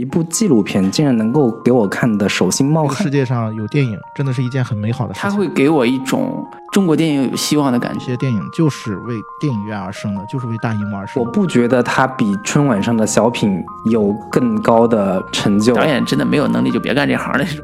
[0.00, 2.96] 一部纪录片竟然能够给我看的手心冒汗。
[3.02, 5.28] 世界上有电影，真的是一件很美好的事情。
[5.28, 6.42] 它会给我一种
[6.72, 8.00] 中国电影有希望的感觉。
[8.00, 11.22] 这些电影就是为电影院而生的，就是为大荧幕而生。
[11.22, 15.74] 我不觉得它比春晚上的小品有更高的成就。
[15.74, 17.44] 导演真的没有能力就别干这行了。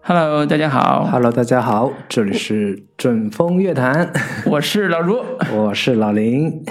[0.00, 1.06] Hello，大家好。
[1.12, 4.10] Hello，大家好，这里是准风乐坛，
[4.46, 5.18] 我是老朱，
[5.54, 6.64] 我是老林。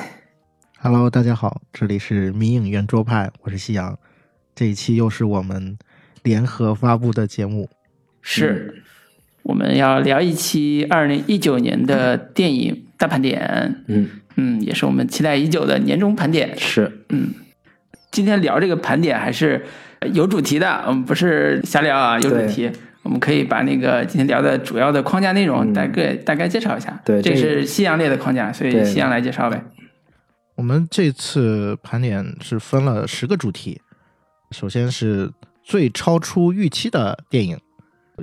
[0.87, 3.97] Hello，大家好，这里是迷影圆桌派，我是夕阳。
[4.53, 5.79] 这一期又是我们
[6.21, 7.67] 联合发布的节目，
[8.21, 8.83] 是
[9.41, 13.83] 我们要聊一期二零一九年的电影大盘点。
[13.87, 16.55] 嗯嗯，也是我们期待已久的年终盘点。
[16.55, 17.33] 是嗯，
[18.11, 19.65] 今天聊这个盘点还是
[20.13, 22.69] 有主题的，我们不是瞎聊啊，有主题。
[23.01, 27.01] 我们可以把那个今天聊的主要的框架内容大概大概介绍一下。
[27.03, 29.63] 对，这是夕阳列的框架，所以夕阳来介绍呗。
[30.55, 33.81] 我们这次盘点是分了十个主题，
[34.51, 37.59] 首先是最超出预期的电影，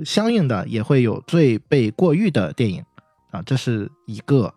[0.03, 2.83] 相应的也会有最被过誉的电影
[3.29, 4.51] 啊，这是一个。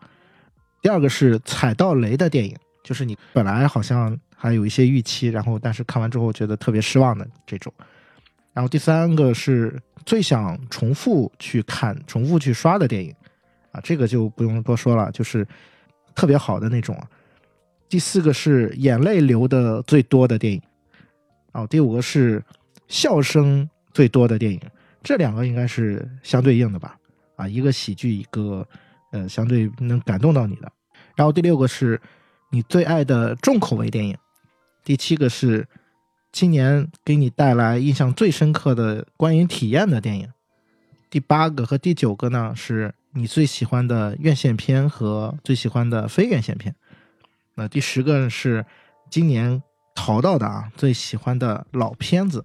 [0.81, 7.71] 第二个是踩到雷的电影，就是你本来好像还有一些预期，然后但是看完之后觉得特别失望的这种。
[8.55, 13.15] 然后第三个是最想重复去看、重复去刷的电影，
[13.71, 15.47] 啊，这个就不用多说了，就是
[16.15, 16.99] 特别好的那种。
[17.89, 20.63] 第四个是眼泪流的最多的电影，
[21.53, 22.43] 哦，第五个是
[22.89, 24.61] 笑声最多的电影，
[25.03, 26.99] 这两个应该是相对应的吧？
[27.37, 28.67] 啊，一个喜剧，一个
[29.13, 30.71] 呃相对能感动到你的。
[31.15, 32.01] 然后第六个是
[32.51, 34.17] 你最爱的重口味电影，
[34.85, 35.67] 第七个是。
[36.33, 40.29] 今年给你带来印象最深刻的观影体验的电影，
[41.09, 46.75] 第八个和第九个呢，是你最喜欢的院线片和最喜欢的非院线片。
[47.57, 48.65] 那第十个是
[49.11, 49.63] 今年
[49.95, 52.45] 淘到的啊，最喜欢的老片子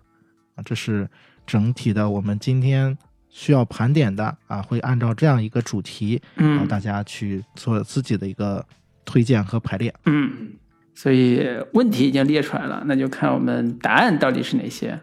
[0.56, 1.10] 啊，这是
[1.46, 2.98] 整体的我们今天
[3.30, 8.66] 需要盘点的啊，会按照这样一个主题，嗯，让大家去做自己的一个
[9.06, 10.54] 推荐和排列，嗯。
[10.94, 15.00] 所以问题已经列出来了，那就看我们答案到底是哪些。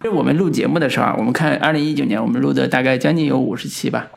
[0.00, 4.08] 就我们录节目的时候啊，我们看二零一九年我们录的大概将近有五十期吧，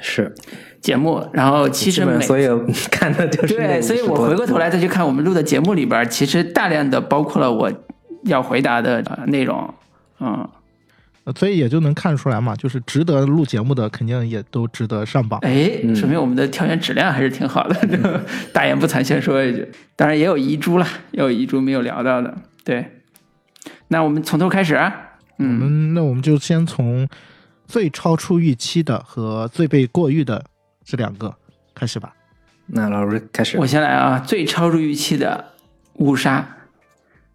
[0.00, 0.34] 是
[0.80, 1.26] 节目。
[1.32, 7.72] 然后其实每所有 看的就是对，所以我回过头来再去看我们录的节目里边，其实大量的包括了我
[8.24, 9.74] 要回答的内容，
[10.20, 10.48] 嗯。
[11.36, 15.38] 所以也就能看出来嘛，就是值得录节目的，肯定也都值得上榜。
[15.42, 17.76] 哎，说明我们的挑选质量还是挺好的。
[18.50, 22.34] 大言不惭，先说一句，当然也有遗珠了，也有遗珠没有聊到的。
[22.64, 23.02] 对，
[23.88, 24.80] 那我们从头开始。
[25.36, 27.06] 嗯，那我们就先从
[27.68, 30.44] 最超出预期的和最被过誉的
[30.84, 31.32] 这两个
[31.74, 32.12] 开始吧。
[32.66, 34.18] 那老师开始，我先来啊。
[34.18, 35.52] 最超出预期的
[36.04, 36.40] 《误杀》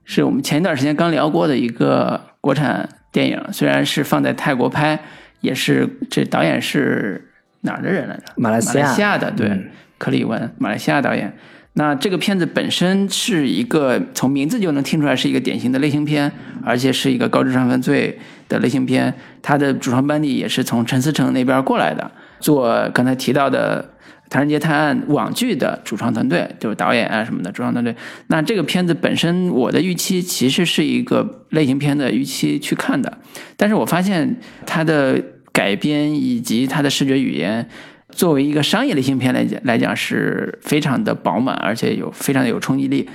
[0.03, 2.89] 是我们前一段时间刚聊过的一个国产。
[3.13, 4.99] 电影虽然是放在泰国拍，
[5.39, 8.23] 也是这导演是哪儿的人来着？
[8.37, 9.69] 马来西亚的，对，
[9.99, 11.31] 克里文，马来西亚导演。
[11.73, 16.31] 那这个片子本身是一个从名字就能听出来是一个典型的类型片，
[16.63, 19.13] 而且是一个高智商犯罪的类型片。
[19.41, 23.89] 它的主创班底也是从陈思诚那边过来的，做刚才提到的。
[24.35, 27.95] 《唐人街探案》网剧的主创团队就是导演啊什么的主创团队。
[28.27, 33.15] 那这个片子本身，我的预期其实是一个类型片的预期去看的，
[33.55, 37.67] 但是我发现它的改编以及它的视觉语言，
[38.15, 43.09] 作为一个商业类型片来讲来讲是非常的饱满，而且有非常的有冲击力。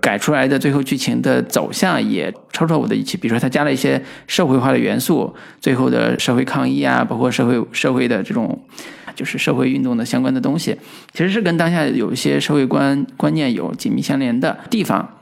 [0.00, 8.58] 改出来的最后剧情的走向也超出我的预期，比如说它加了一些社会化的元素，最后的社会抗议啊，包括社会社会的这种。
[9.16, 10.76] 就是社会运动的相关的东西，
[11.12, 15.18] 其实是跟当下有一些社会观观念有紧密相连的地方。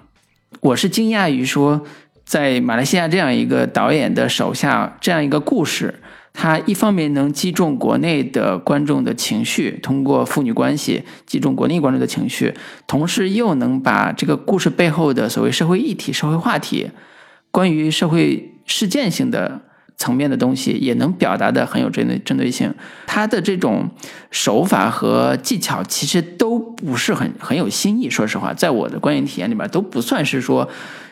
[0.60, 1.83] 我是惊讶于说，
[2.22, 5.94] 在马来西亚这样一个导演的手下，这样一个故事，
[6.38, 12.53] 他一方面能击中国内的观众的情绪，通过父女关系击中国内观众的情绪，
[12.86, 16.91] 同时又能把这个故事背后的所谓社会议题、社会话题，
[17.50, 19.62] 关于社会事件性的。
[19.98, 22.71] 层面的东西也能表达的很有针对针对性，
[23.06, 23.89] 他的这种
[24.30, 28.10] 手法和技巧其实都不是很很有新意。
[28.10, 30.68] 说实话，在我的观影体验里边都不算是说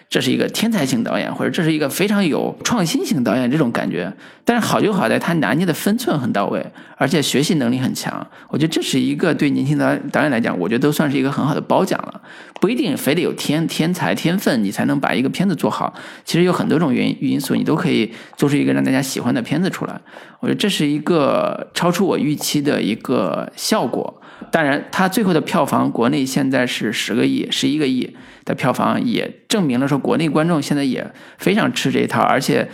[0.09, 4.13] 这是一个天才型导演，或者这是一个非常有创新型导演这种感觉。
[4.45, 6.65] 但是好就好在他拿捏的分寸很到位，
[6.97, 8.25] 而且学习能力很强。
[8.49, 12.21] 我觉得这是一个对年轻导导演来讲，我觉得都算是一个很好的褒奖了。
[12.61, 15.93] 不一定非得有天天才天分，你才能把一个片子做好。
[16.25, 20.01] 其实有很多种原因因素，你都可以做出一个让大家喜欢的片子出来。
[20.41, 24.21] 我觉得这是一个超出我预期的一个效果。
[24.51, 32.69] 当然，它最后的票房，国内现在是十个亿、十一个亿的票房，也证明了说国内观众现在也非常吃这一套，而且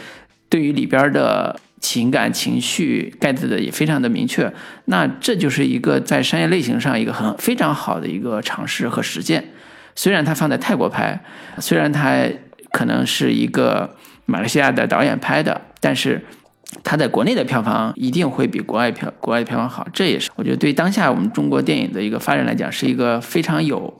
[0.49, 4.52] 对于里边的情感情绪 get 的也非常的明确。
[4.87, 9.44] 那这就是一个在商业类型上一个很非常好的一个尝试和实践。
[9.94, 11.22] 虽然它放在泰国拍，
[11.58, 12.25] 虽然它
[12.72, 13.96] 可能是一个
[14.26, 16.25] 马来西亚的导演拍的，但是。
[16.84, 23.93] 它在国内的票房一定会比国外票国外的票房好，这也是我觉得对当下我们中国电影的一个发展来讲，是一个非常有，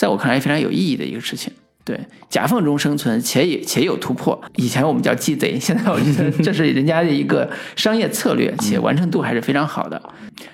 [0.00, 1.52] 在我看来非常有意义的一个事情。
[1.84, 2.00] 对，
[2.30, 4.40] 夹缝中生存且也且有突破。
[4.56, 10.00] 以前我们叫鸡贼，现在我觉得 这是人家的一个商业策略，且完成度还是非常好的。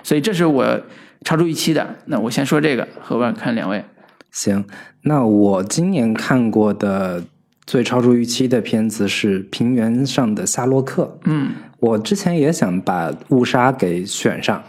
[0.03, 0.81] 所以这是我
[1.25, 1.87] 超出预期的。
[2.07, 3.85] 那我先说这个，后边看两位。
[4.33, 4.65] 行，
[5.03, 7.23] 那我今年看过的。
[7.69, 11.03] 最超出预期的片子是《平原上的夏洛克》。
[11.25, 11.51] 嗯，
[11.81, 14.63] 我之前也想把《误杀》给选上，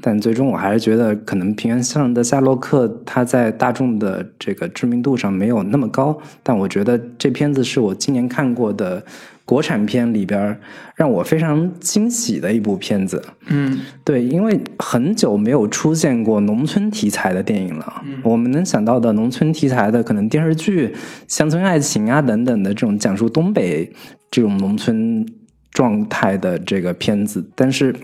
[0.00, 6.18] 但最终我还是觉得可能《平原上的夏洛克》他在大众的这个知名度上没有那么高。
[6.42, 9.02] 但我觉得这片子是我今年看过的。
[9.46, 10.56] 国产片里边
[10.94, 18.00] 让我非常惊喜的一部片子，嗯，对，因为很久没有出现过农村题材的电影了。
[18.22, 20.94] 我们能想到的农村题材的，可能电视剧、
[21.26, 23.92] 乡村爱情啊等等的这种讲述东北
[24.30, 25.26] 这种农村
[25.72, 27.92] 状态的这个片子，但是《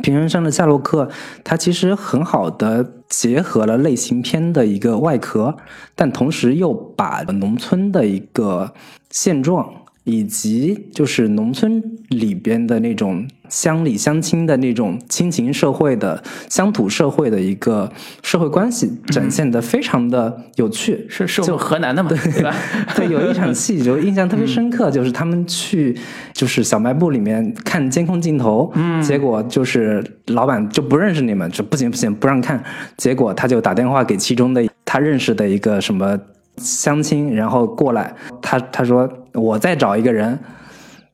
[0.00, 1.04] 平原上的夏洛克》
[1.44, 5.56] 它其实很好的结合了类型片的一个外壳，
[5.94, 8.72] 但同时又把农村的一个
[9.10, 9.81] 现状。
[10.04, 17.90] 以及就是农村里边的那种乡里乡亲的那种亲情社会的乡土社会的一个
[18.22, 21.06] 社会关系，展现的非常的有趣。
[21.08, 22.54] 是是就河南的嘛，对吧？
[22.96, 25.96] 对，有一场戏就印象特别深刻，就是他们去
[26.32, 32.62] 就是小卖部里面看监控镜头，嗯结果就是老板就不认识你们，说不行不行不让看，
[32.96, 36.18] 结果他就打电话给其中的他认识的一个什么。
[36.58, 40.38] 相亲，然后过来，他他说我再找一个人，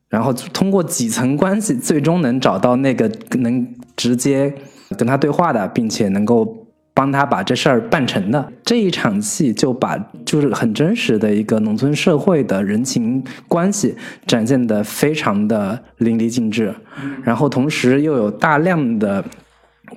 [0.09, 4.53] 然后通过几层关系，最终能找到那个能直接
[4.97, 13.95] 跟他对话的，并且能够帮他把这事儿办成的这一场戏，就把就是很真实的一个农村社会的人情关系
[14.25, 16.73] 展现的非常的淋漓尽致，
[17.23, 19.23] 然后同时又有大量的。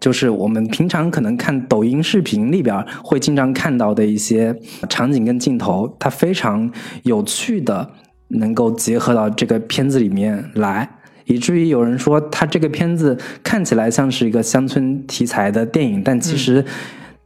[0.00, 4.58] 就是我们平常可能看抖音视频里边会经常看到的一些
[4.88, 6.72] 场景跟镜头，它非常
[7.02, 7.90] 有趣的
[8.32, 10.88] 能够结合到这个片子里面来，
[11.26, 16.64] 以至于有人说他这个片子看起来像是一个乡村题材的电影，但其实。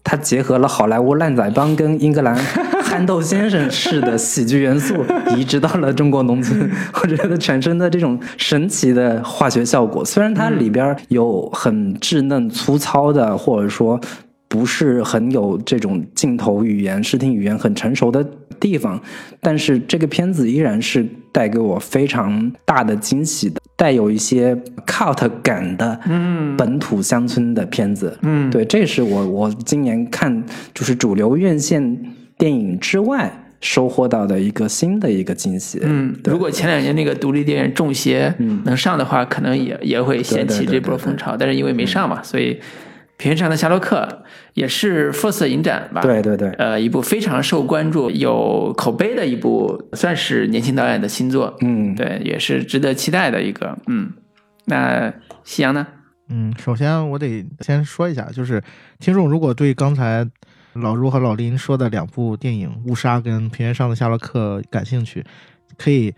[0.09, 2.33] 它结合了好莱坞烂仔帮跟英格兰
[2.81, 4.95] 憨豆先生式的喜剧元素，
[5.37, 6.71] 移植到了中国农村，
[7.03, 10.05] 我觉得产生的这种神奇的化学效果。
[10.05, 14.01] 虽然它里边有很稚嫩粗糙的，或者说
[14.49, 18.25] 不是很有这种镜头语言、视听语言很成熟的
[18.61, 19.01] 地方，
[19.41, 23.61] 但是这个片子依然是带给我非常大的惊喜的。
[23.75, 24.57] 带有一些
[24.87, 32.01] cult 感的，嗯，本土乡村的片子，嗯，对，这是我我今年看就是主流院线
[32.39, 35.79] 电影之外收获到的一个新的一个惊喜。
[35.83, 38.35] 嗯，如果前两年那个独立电影《中邪》
[38.65, 42.59] 能上的话，可能也也会掀起这波风潮，但是因为没上嘛，所以。
[43.19, 46.03] 平原上的夏洛克也是 First 影展吧？
[46.03, 51.57] 对对对，呃，一部非常受关注、有口碑的一部，算是年轻导演的新作。
[51.63, 53.79] 嗯，对，也是值得期待的一个。
[53.87, 54.13] 嗯，
[54.67, 55.11] 那
[55.45, 55.87] 夕阳呢？
[56.29, 58.63] 嗯，首先我得先说一下，就是
[58.99, 60.29] 听众如果对刚才
[60.75, 65.25] 老朱和老林说的两部电影《误杀》跟《平原上的夏洛克》感兴趣，
[65.79, 66.13] 可以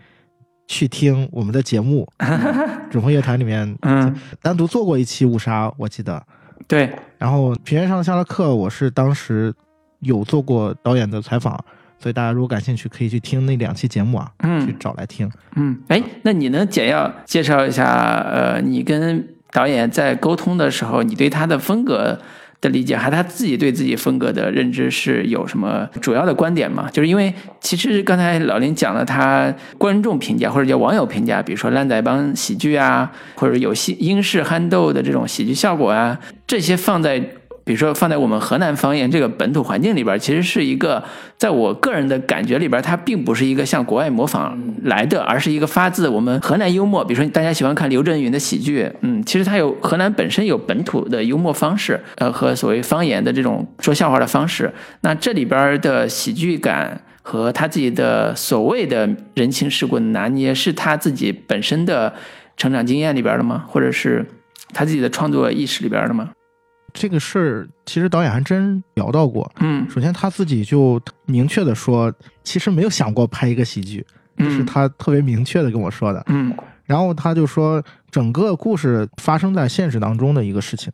[0.67, 2.05] 去听我们的节目
[2.89, 6.21] 《指挥乐坛》里面，嗯，单独做过一期《误杀》，我记得。
[6.67, 9.53] 对，然后《平原上的夏洛克》，我是当时
[9.99, 11.53] 有做过导演的采访，
[11.97, 15.29] 所以大家如果感兴趣，可以去听那两期节目啊，嗯，去找来听。
[15.55, 22.19] 嗯，哎，那你能简要介绍一下，呃，你跟导演在沟通的时候，你对他的风格
[22.61, 26.89] 的理解，还他自己对自己风格的认知是有什么主要的观点吗？
[26.91, 37.21] 就是因为其实刚才老林讲了他观众评价或者叫网友评价，比如说烂仔帮喜剧啊，或者有戏英式憨豆的这种喜剧效果啊，这些放在。
[37.69, 41.03] 比如说放在我们河南方言这个本土环境里边，其实是一个
[41.37, 47.05] 在我个人的感觉里边，它并不是一个向国外模仿来的，而是一个发自我们河南幽默。
[47.05, 54.73] 比如说大家喜欢看刘震云的喜剧，嗯，其实它有河南本身有本土的幽默方式，呃，和所谓方言的这种说笑话的方式。
[55.01, 62.11] 那这里边的喜剧感和他自己的所谓的人情世故的拿捏，是他自己本身的
[62.57, 63.63] 成长经验里边的吗？
[63.67, 64.25] 或者是
[64.73, 66.31] 他自己的创作意识里边的吗？
[66.93, 69.51] 这个事儿其实导演还真聊到过。
[69.59, 74.05] 嗯首先他自己就明确的说，其实没有想过拍一个喜剧，
[74.37, 76.23] 这是嗯他特别明确的跟我说的。
[76.27, 76.55] 嗯
[76.85, 80.91] 然后他就说，整个故事发生在现实当中的一个事情，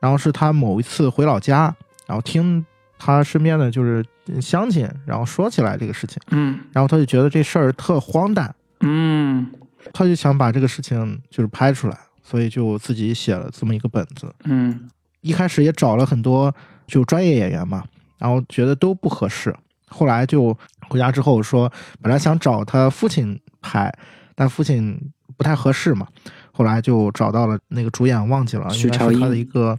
[0.00, 1.74] 然后是他某一次回老家，
[2.06, 2.64] 然后听
[2.98, 4.02] 他身边的就是
[4.40, 9.46] 乡亲，然后说起来这个事情，嗯然后他就觉得这事儿特荒诞，嗯
[9.92, 14.32] 他就想把这个事情就是拍出来，所以就自己写了这么一个本子。
[14.44, 14.88] 嗯
[15.22, 16.54] 一开始也找了很多
[16.86, 17.82] 就专业演员嘛，
[18.18, 19.54] 然后觉得都不合适，
[19.88, 20.56] 后来就
[20.88, 23.92] 回家之后说，本来想找他父亲拍，
[24.34, 25.00] 但父亲
[25.36, 26.06] 不太合适嘛，
[26.52, 29.78] 后来就找到了那个主演，忘记了，应该是他的一个，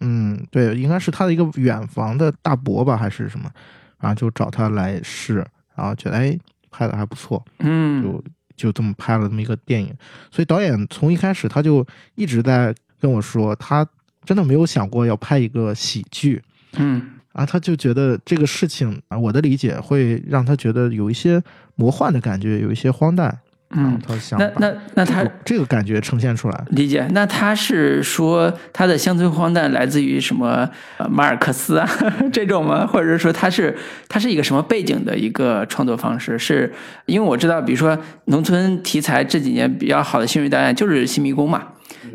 [0.00, 3.50] 嗯，对，应该是他的一个远房的大伯吧，还是什么，
[3.98, 5.36] 然后就找他来试，
[5.74, 6.38] 然后觉得哎
[6.70, 8.02] 拍的还不错，嗯。
[8.02, 8.24] 就
[8.56, 9.94] 就这么拍了这么一个电影。
[10.32, 13.86] 所以导演从一开始他就一直在跟我说，他
[14.28, 16.42] 真的没有想过要拍一个喜剧
[16.74, 17.00] 嗯
[17.32, 21.42] 啊，他就觉得这个事情啊，我的理解会让他觉得有一些
[21.76, 23.38] 魔幻的感觉，有一些荒诞。
[23.76, 26.64] 嗯，他想那那那他这个这个感觉呈现出来。
[26.70, 31.86] 理解，那他是说他的乡村荒诞来自于什么呃马尔克斯啊
[32.32, 32.86] 这种吗？
[32.86, 33.76] 或者是说他是
[34.08, 36.38] 他是一个什么背景的一个创作方式？
[36.38, 36.72] 是
[37.04, 41.62] 因为我知道，比如说农村题材这几年比较好的新锐导演就是新迷宫嘛，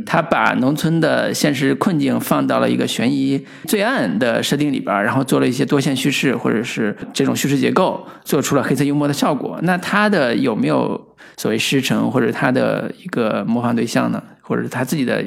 [0.08, 9.60] 他把农村的现实困境放到了一个悬疑罪案的设定里边，然后做了一些多线叙事或者是这种叙事结构，做出了黑色幽默的效果。
[9.62, 11.00] 那他的有没有
[11.38, 14.24] 所谓师承或者他的一个模仿对象呢？
[14.42, 15.24] 或者是他自己的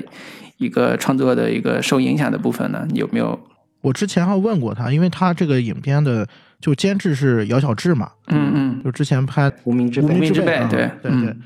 [0.58, 2.86] 一个创作的一个受影响的部分呢？
[2.92, 3.38] 有没有？
[3.80, 6.26] 我之前还问过他，因为他这个影片的
[6.60, 11.36] 就监制是姚晓志嘛，嗯嗯就之前拍无名之无名辈，之辈对对嗯对。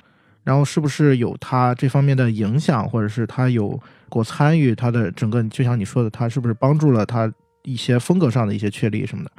[0.43, 7.31] 然后是不是有他这方面的影响，或者是他有过参与他的整个，就像你说的，他是不是帮助了他
[7.63, 9.31] 一些风格上的一些确立什么的？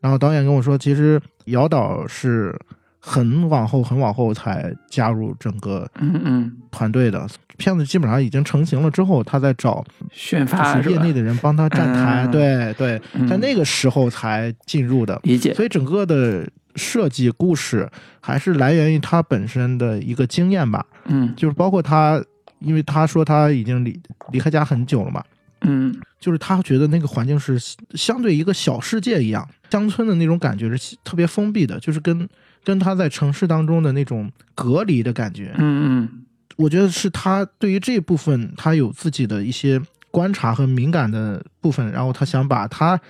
[0.00, 2.58] 然后导演跟我说，其实姚导是
[3.04, 10.96] 很往后、很往后才加入整个嗯嗯，团队的，片子基本上已经成型了之后，他在找宣发业？
[11.00, 13.26] 内的人帮他站台，嗯对对，嗯。
[13.26, 15.18] 在那个时候才进入的。
[15.24, 17.90] 理解，所以整个的设计故事
[18.20, 21.34] 还是来源于他本身的一个经验吧，嗯。
[21.34, 22.22] 就是包括他，
[22.60, 25.24] 因为他说他已经离离开家很久了嘛，
[25.62, 25.92] 嗯。
[26.20, 27.58] 就是他觉得那个环境是
[27.96, 32.28] 相对一个小世界一样，乡村的那种感觉是特别封闭的，就是跟
[32.64, 36.08] 跟他在城市当中的那种隔离的感觉，嗯嗯
[36.56, 43.00] 我觉得是他对于这部分他有自己的一些观察和敏感的部分，然后他想把他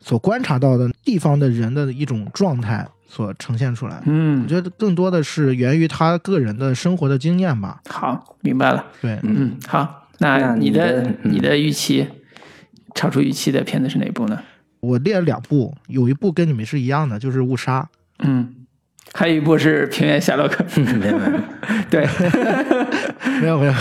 [0.00, 4.02] 所观察到的地方的人的一种状态所呈现出来。
[4.06, 7.80] 嗯我嗯，觉得更多的是源于他个人的生活的经验吧。
[7.88, 8.84] 好，明白了。
[9.00, 12.06] 对，嗯，好，那那你你的的嗯你的预期，
[12.94, 14.42] 超出预期的片子是哪部呢？
[14.80, 17.82] 我列了两部，有一部跟你们是一样的，就是《误杀》。
[18.20, 18.54] 嗯，
[19.12, 20.64] 还有一部是《平原夏洛克》
[20.98, 21.38] 没有没有，
[21.90, 22.06] 对，
[23.40, 23.74] 没有没有，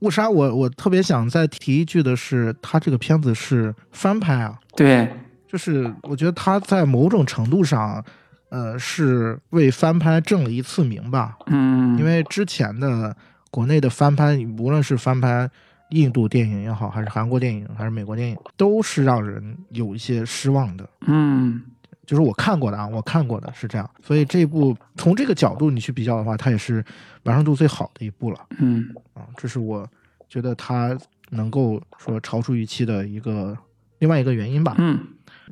[0.00, 5.10] 误杀我我特别想再提一句的是，他这个片子是翻拍啊，对，
[5.46, 8.04] 就是我觉得他在某种程度上，
[8.50, 11.36] 呃，是为翻拍挣了一次名吧。
[11.46, 13.16] 嗯，因为之前的
[13.50, 15.48] 国内的翻拍，无论是翻拍
[15.90, 20.88] 印度电影也好，还是韩国电影，还是美国电影，都是让人有一些失望的。
[21.06, 21.62] 嗯
[22.08, 26.82] 就是我看过的啊，我看过的是这样，所以这部从这个角度你去比较的话，它也是
[27.24, 29.28] 完成度最好的一部了嗯啊。
[29.36, 29.86] 这是我
[30.26, 30.96] 觉得它
[31.28, 33.54] 能够说超出预期的一个
[33.98, 34.74] 另外一个原因吧。
[34.78, 34.98] 嗯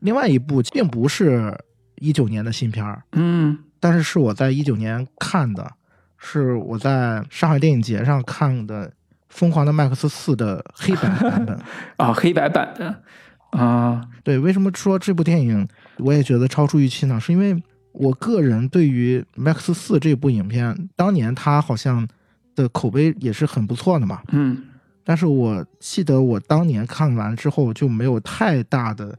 [0.00, 1.54] 另外一部并不是
[1.96, 5.70] 一九年的新片儿，嗯但是是我在一九年看的，
[6.16, 8.88] 是我在上海电影节上看的
[9.28, 11.60] 《疯狂的麦克斯四》的黑白版本。
[11.98, 13.02] 哦，黑白版的
[13.50, 15.68] 啊，对，为什么说这部电影
[15.99, 17.19] 我也觉得超出预期呢？
[17.21, 17.61] 是因为
[17.93, 22.07] 我个人对于《Max 四》这部影片，当年它好像
[22.55, 24.23] 的口碑也是很不错的嘛。
[24.33, 24.65] 嗯
[25.09, 29.17] 但是我记得我当年看完之后就没有太大的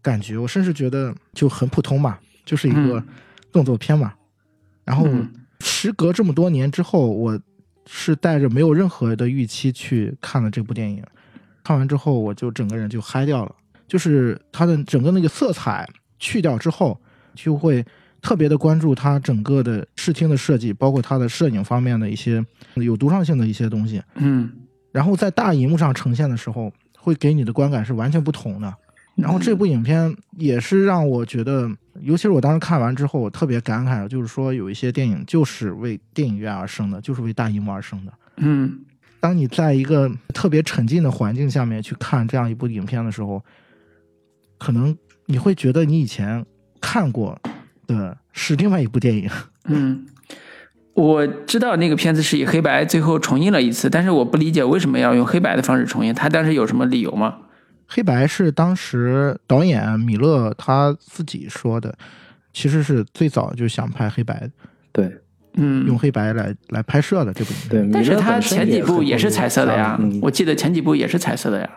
[0.00, 3.06] 感觉，我甚至觉得就很普通嘛，就是一个嗯
[3.50, 4.14] 动作片嘛。
[4.84, 5.28] 然后嗯
[5.58, 7.36] 时隔这么多年之后，我
[7.86, 11.02] 是带着没有任何的预期去看了这部电影，
[11.64, 13.52] 看完之后我就整个人就嗨掉了，
[13.88, 15.84] 就是它的整个那个色彩
[16.18, 17.00] 去掉之后，
[17.34, 17.84] 就会
[18.20, 22.44] 特别的关注它整个的视听的设计，包括它的摄影方面的一些
[22.74, 24.02] 有独创性的一些东西。
[24.16, 24.50] 嗯
[24.92, 28.72] 然后在大荧幕上呈现的时候，会给你的观感是完全不同的。
[29.16, 31.68] 然后这部影片也是让我觉得，
[32.00, 38.12] 尤其是我当时看完之后，我特别感慨，就是说有一些电影就是为电影院而生的，就是为大荧幕而生的。
[38.36, 38.78] 嗯
[39.20, 43.42] 当你在一个特别沉浸的环境下面去看这样一部影片的时候，
[44.58, 46.44] 可能你会觉得你以前
[46.80, 47.38] 看过
[47.86, 49.30] 的是另外一部电影。
[49.66, 50.06] 嗯，
[50.94, 57.38] 我知道那个片子是以黑白最后重映了一次，但是我不理解为什么要用黑白的方式重映，他当时有什么理由吗？
[57.86, 61.94] 黑白是当时导演米勒他自己说的，
[62.52, 64.50] 其实是最早就想拍黑白，
[64.92, 65.10] 对
[65.56, 67.90] 嗯，用黑白来来拍摄的这部影片。
[67.90, 71.70] 对，但是他前几部也也是彩色的呀，嗯我记得前几部也是彩色的呀。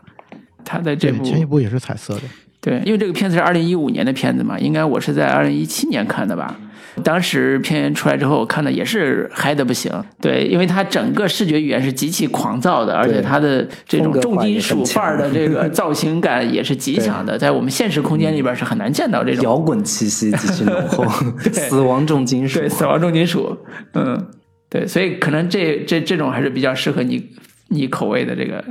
[0.65, 2.21] 他的这对，部前几部也是彩色的。
[2.67, 6.53] 对，因为这个片子是二零一五年的片子嘛，应该我是在二零一七年看的吧。
[7.01, 9.89] 当时片源出来之后，我看的也是嗨的不行。
[10.19, 19.43] 对，因为它整个视觉语言是极其狂躁的，而且它的这种重金属范儿的这个 造型感也是极强的，在我们现实空间里边是很难见到这种。
[19.45, 21.05] 摇滚气息极其浓厚，
[21.53, 22.59] 死亡重金属。
[22.59, 23.55] 对，死亡重金属，
[23.93, 24.27] 嗯，
[24.69, 27.29] 对，所以可能这这这种还是比较适合你
[27.69, 28.61] 你口味的这个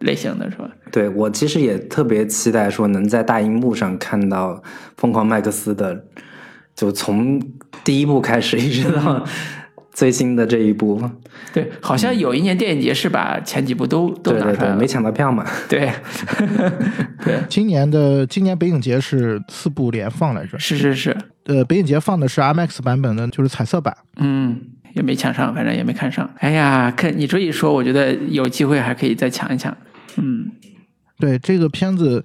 [0.00, 0.68] 类型的是吧？
[0.90, 4.54] 对我其实也特别期待说能在大荧幕上看到
[4.96, 6.04] 《疯狂麦克斯》的，
[6.74, 7.40] 就从
[7.84, 9.24] 第一部开始一直到
[9.92, 11.00] 最新的这一部。
[11.52, 15.44] 对，好像有一年电影节是把前几部都都对对对，拿出来了，没抢到票嘛。
[15.68, 15.90] 对，
[17.24, 23.96] 对，今年的今年北影节是四部连放来着，是是是，呃，北影节放的是 IMAX 版本的，就是彩色版。
[24.16, 24.60] 嗯，
[24.94, 26.28] 也没抢上，反正也没看上。
[26.38, 29.76] 哎呀，看你这一说，我觉得有机会还可以再抢一抢。
[30.20, 30.50] 嗯
[31.18, 32.22] 对这个片子，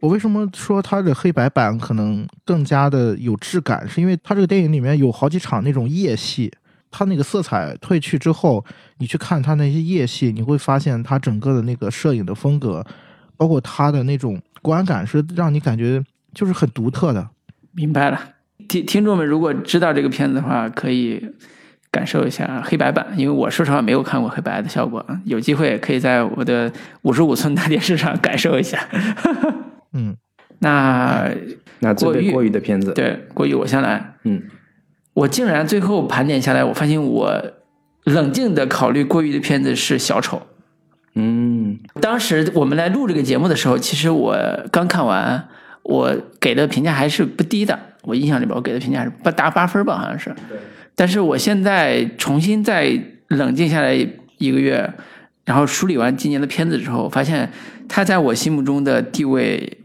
[0.00, 3.86] 我为什么说它的黑白版可能更加的有质感？
[3.88, 6.50] 是因为它这个电影里面有好几场那种夜戏，
[6.90, 8.64] 它那个色彩褪去之后，
[8.98, 12.82] 你去看它那些夜戏，你会发现它整个的那个摄影的风格，
[13.36, 16.02] 包括它的那种观感，是让你感觉
[16.32, 17.28] 就是很独特的。
[17.72, 18.18] 明白了。
[18.66, 21.22] 听听众们如果知道这个片子的话，可以
[21.90, 26.70] 感受一下黑白版，因为我说实话没有看过黑白的效果，啊，有机会可以在我的
[27.02, 28.78] 五十五寸大电视上感受一下。
[29.94, 30.14] 嗯，
[30.60, 31.30] 那
[31.80, 34.42] 那过于过于的片子，对过于我先来，嗯，
[35.14, 37.42] 我竟然最后盘点下来，我发现我
[38.04, 40.42] 冷静的考虑过于的片子是小丑。
[41.14, 44.36] 嗯，当时我们来录这个节目的时候，其实我
[44.70, 45.48] 刚看完，
[45.82, 47.76] 我给的评价还是不低的。
[48.02, 50.32] 我印象里边，我给的评价是八打八分吧，好像是。
[50.98, 53.94] 但是我现在重新再冷静下来
[54.38, 54.92] 一个月，
[55.44, 57.48] 然后梳理完今年的片子之后，发现
[57.88, 59.78] 他在我心目中的地位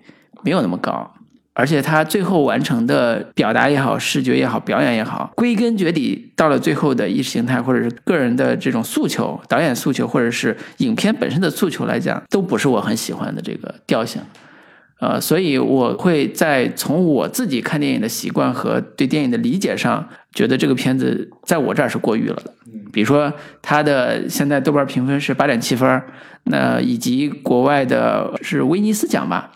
[0.44, 1.14] 没有那么高，
[1.54, 14.20] 而且他最后完成的表达也好，视觉也好，表演也好，归根结底到了最后的意识形态或者是个人的这种诉求、导演诉求，或者是影片本身的诉求来讲，都不是我很喜欢的这个调性。
[15.00, 22.52] 呃，所以我会在从我自己看电影的习惯和对电影的理解上，觉得这个片子在我这儿是过誉了的。
[22.92, 26.02] 比如说，它的现在豆瓣评分是八点七分，
[26.44, 29.52] 那以及国外的是威尼斯奖吧？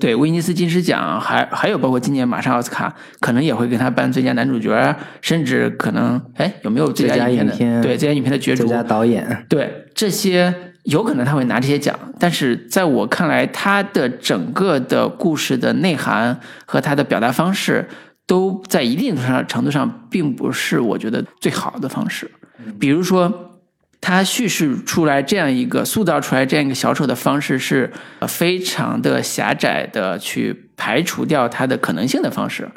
[0.00, 7.52] 对，威尼斯金狮奖，还还有包括今年马上奥斯卡，可能也会给他颁最佳男主角，甚至可能哎有没有最最佳影片的？
[7.52, 17.86] 影片对，最佳影片的角逐最，佳导演，对这些有可能他会拿这些奖，但是在我看来，他的整个的故事的内涵和他的表达方式，
[18.26, 22.30] 都在一定上程度上并不是我觉得最好的方式。
[22.78, 23.60] 比如说，
[24.00, 32.68] 他叙事出来这样一个塑造出来这样一个小丑的方式是呃非常的狭窄的，去排除掉他的可能性的方式，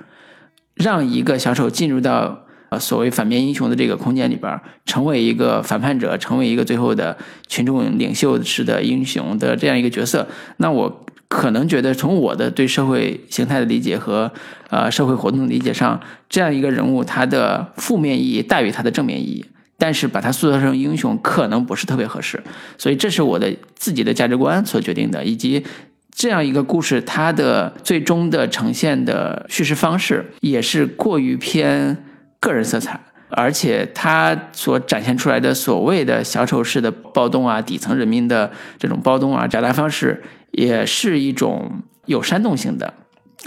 [0.73, 10.27] 让一个小丑进入到呃所谓反面英雄的这个空间里边儿，成为一个反叛者，成为一个最后的群众领袖式的英雄的这样一个角色。
[10.57, 14.31] 那我可能觉得，从我的对社会形态的理解和
[14.69, 19.45] 呃社会活动的理解上，这样一个人物，他的负面意义大于他的正面意义。
[19.77, 22.41] 但是把他塑造成英雄，可能不是特别合适，
[22.77, 25.61] 所以这是我的自己的价值观所决定的，以及
[26.13, 32.05] 这样一个故事，它的最终的呈现的叙事方式也是过于偏
[32.39, 42.93] 个人色彩，而且它所展现出来的所谓的小丑式的暴动啊，底层人民的这种暴动啊，表达方式也是一种有煽动性的。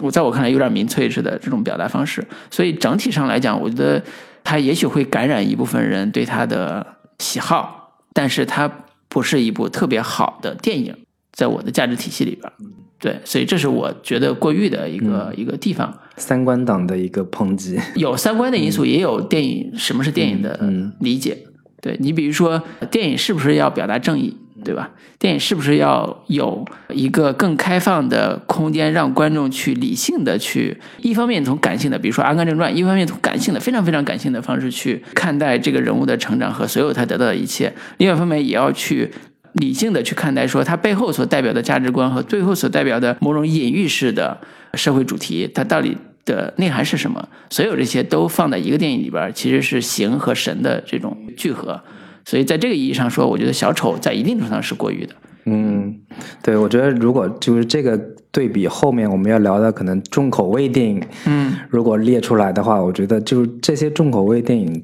[0.00, 4.02] 我在我看来有点民粹式的这种表达方式，所以整体上来讲，我觉得
[4.44, 6.86] 它也许会感染一部分人对它的
[7.18, 8.70] 喜好，但是它
[9.08, 10.94] 不是一部特别好的电影。
[11.32, 12.52] 在我的价值体系里边。
[12.98, 15.96] 对，所以这是我觉得过誉的一个、一个地方。
[16.16, 17.78] 三观党的一个抨击。
[17.94, 21.38] 有三观的因素，也有电影什么是电影的嗯理解。
[21.80, 24.90] 对你比如说，电影是不是要表达正义，对吧？
[25.18, 39.10] 电影是不是要有一个更开放的空间，让观众去理性的去，一方面从感性的，比如说《阿甘正传》，一方面从感性的非常非常感性的方式去看待这个人物的成长和所有他得到的一切，另外一方面也要去。
[39.54, 44.38] 理性的去看待，说他背后所代表的价值观和最后所代表的某种隐喻式的
[44.74, 47.26] 社会主题，它到底的内涵是什么？
[47.50, 51.80] 所有这些都放在一个电影里边，其实是形和神的这种聚合。
[52.28, 55.14] 所以在这个意义上说，我觉得小丑在一定程度上是过誉的。
[55.46, 55.98] 嗯，
[56.42, 57.98] 对，我觉得如果就是这个
[58.30, 64.82] 对比后面我们要聊的可能重口味电影，嗯，如果列出来的话，我觉得就是这些重口味电影。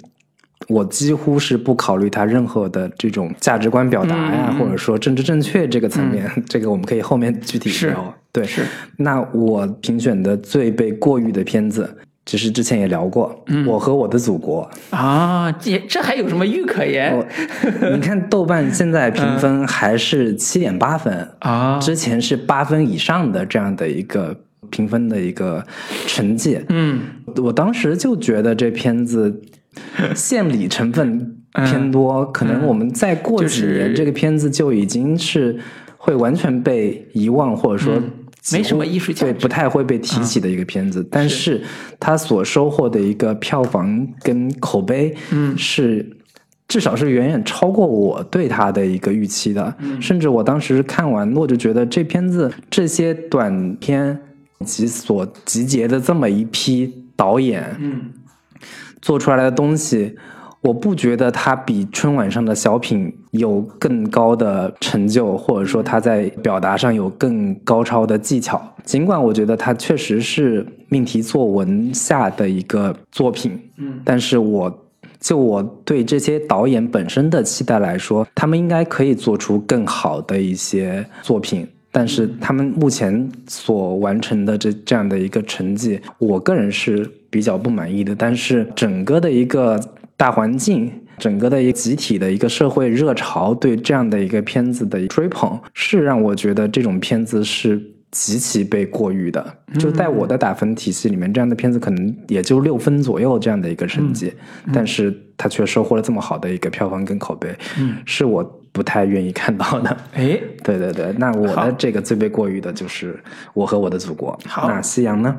[0.69, 8.15] 我几乎是不考虑它任何的这种价值观表达呀，或者说政治正确这个层面，这个我们可以后面具体聊。
[8.33, 8.63] 对，是
[8.97, 14.69] 那我评选的最被过誉的片子，其实之前也聊过，嗯我和我的祖国》。
[14.97, 17.15] 啊，这这还有什么誉可言
[17.95, 21.79] 你看豆瓣现在评分还是七点八分，啊？
[21.79, 24.35] 之前是八分以上的这样的一个
[24.71, 25.65] 评分的一个
[26.07, 26.59] 成绩。
[26.71, 27.01] 嗯
[27.43, 29.43] 我当时就觉得这片子
[30.15, 35.59] 献礼成分偏多，可能我们再过几嗯就是年，这个片子就已经是
[35.99, 38.11] 会完全被遗忘，或者说嗯
[38.53, 41.07] 没什么艺术价值对，不太会被提起的一个片子。
[41.11, 41.63] 但是
[41.99, 46.19] 它所收获的一个票房跟口碑，嗯是。
[46.67, 54.19] 至少是远远超过我对它的一个预期的，嗯甚至我当时看完，我就觉得这片子这些短片
[54.61, 58.11] 以及所集结的这么一批导演，嗯
[59.03, 60.17] 做出来的东西，
[60.63, 68.61] 我不觉得它比春晚上的小品有更高的成就，或者说他在表达上有更高超的技巧。
[68.83, 74.81] 尽管我觉得他确实是命题作文下的一个作品，嗯但是我。
[75.21, 88.15] 就我对这些导演本身的期待来说，他们应该可以做出更好的一些作品，但是他们目前所完成的这这样的一个成绩，我个人是比较不满意的。
[88.15, 89.81] 但是整个的一个
[90.15, 99.59] 大环境，整个的一个集体的一个社会热潮对这样的一个片子的追捧，是让我觉得这种片子是极其被过誉的。
[99.79, 104.33] 就在我的打分体系里面，这样的片子可能也就六分左右这样的一个成绩，
[104.73, 107.53] 但是它却收获了这么好的一个票房跟口碑，
[108.05, 109.97] 是我不太愿意看到的。
[110.15, 113.19] 哎，对对对，那我的这个最被过誉的就是
[113.53, 114.39] 我和我的祖国。
[114.47, 115.37] 好那夕阳呢？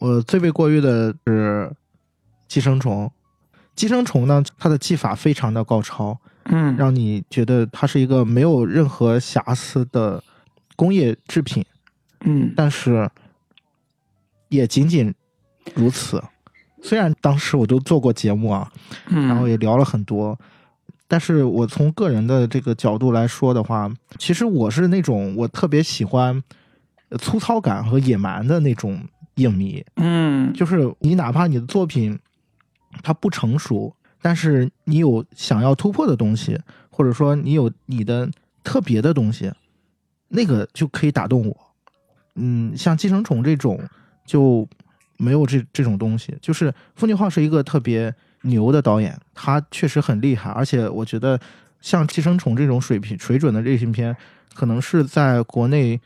[0.00, 1.70] 我最被过誉的是
[2.46, 3.10] 寄生虫。
[3.76, 6.74] 寄生虫呢，它的技法非常的高超，嗯。
[6.76, 10.20] 让你觉得它是一个没有任何瑕疵的
[10.74, 11.64] 工业制品，
[12.24, 12.52] 嗯。
[12.56, 13.08] 但是
[14.48, 15.14] 也仅仅
[15.74, 16.22] 如此。
[16.82, 18.70] 虽然当时我都做过节目啊，
[19.08, 20.38] 嗯，然后也聊了很多，
[21.08, 26.42] 但是我从个人的这个角度来说的话，其实我是那种我特别喜欢
[27.08, 29.02] 呃粗糙感和野蛮的那种
[29.36, 30.52] 影迷，嗯。
[30.52, 32.16] 就是你哪怕你的作品
[33.02, 36.58] 它不成熟，但是你有想要突破的东西，
[36.90, 38.28] 或者说你有你的
[38.62, 39.52] 特别的东西，
[40.28, 41.56] 那个就可以打动我。
[42.34, 43.80] 嗯，像《寄生虫》这种
[44.24, 44.68] 就
[45.16, 46.36] 没有这这种东西。
[46.40, 51.40] 就是奉俊昊是一个特别牛的导演，他确实很厉害，而且我觉得
[51.80, 54.16] 像《寄生虫》这种水平水准的类型片，
[54.54, 56.00] 可能是在国内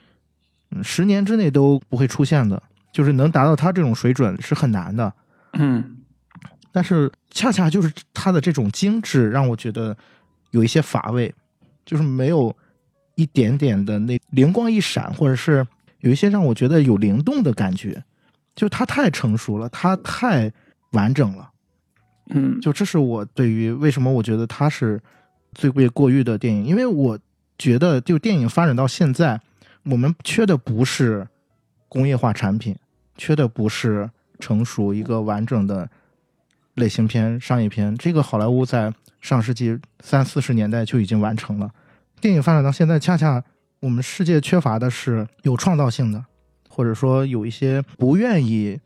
[0.82, 2.62] 十年之内都不会出现的。
[2.92, 5.12] 就是能达到他这种水准是很难的。
[5.52, 5.98] 嗯
[6.72, 9.96] 但是恰恰就是它的这种精致，让我觉得
[10.50, 11.34] 有一些乏味，
[11.84, 12.54] 就是没有
[13.16, 15.66] 一点点的那灵光一闪，或者是
[16.00, 18.02] 有一些让我觉得有灵动的感觉。
[18.54, 20.52] 就他太成熟了，他太
[20.92, 21.50] 完整了。
[22.32, 25.00] 嗯就这是我对于为什么我觉得他是
[25.54, 27.18] 最被过誉的电影，因为我
[27.58, 29.40] 觉得就电影发展到现在，
[29.84, 31.26] 我们缺的不是
[31.88, 32.76] 工业化产品，
[33.16, 35.88] 缺的不是成熟一个完整的
[36.74, 37.96] 类型片、商业片。
[37.96, 41.70] 这个好莱坞在上世纪三四十年代就已经完成了。
[42.20, 43.42] 电影发展到现在，恰恰
[43.80, 46.24] 我们世界缺乏的是有创造性的，
[46.68, 48.78] 或者说有一些不愿意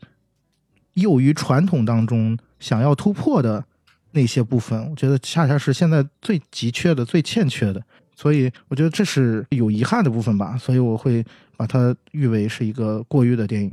[0.95, 3.63] 囿于传统当中想要突破的
[4.11, 7.83] 那些部分，我觉得恰恰是现在最急缺的、最欠缺的。
[8.15, 11.21] 所以我觉得这是有遗憾的部分吧，所以我会
[11.57, 13.69] 把它誉为是一个过誉的电影。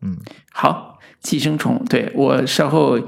[0.00, 0.16] 嗯，
[0.50, 2.98] 好，寄生虫，对我稍后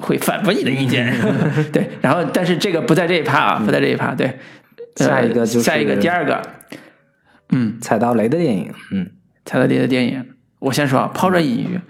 [0.00, 1.12] 会反驳你的意见。
[1.72, 4.14] 对，然后但是这个不在这一趴啊，不在这一趴。
[4.14, 4.26] 对，
[4.96, 6.42] 呃下一个就是下一个第二个，
[7.50, 9.10] 嗯，踩到雷的电影，嗯
[9.44, 10.24] 踩到雷的电影，
[10.58, 11.80] 我先说啊，抛砖引玉，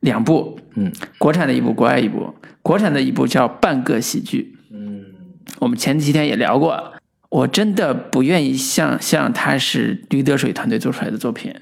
[0.00, 2.34] 两部，嗯，国产的一部，国外一部。
[2.62, 5.04] 国产的一部叫《半个喜剧》，嗯
[5.58, 6.92] 我们前几天也聊过，
[7.28, 11.52] 我真的不愿意想象它是驴得水团队做出来的作品。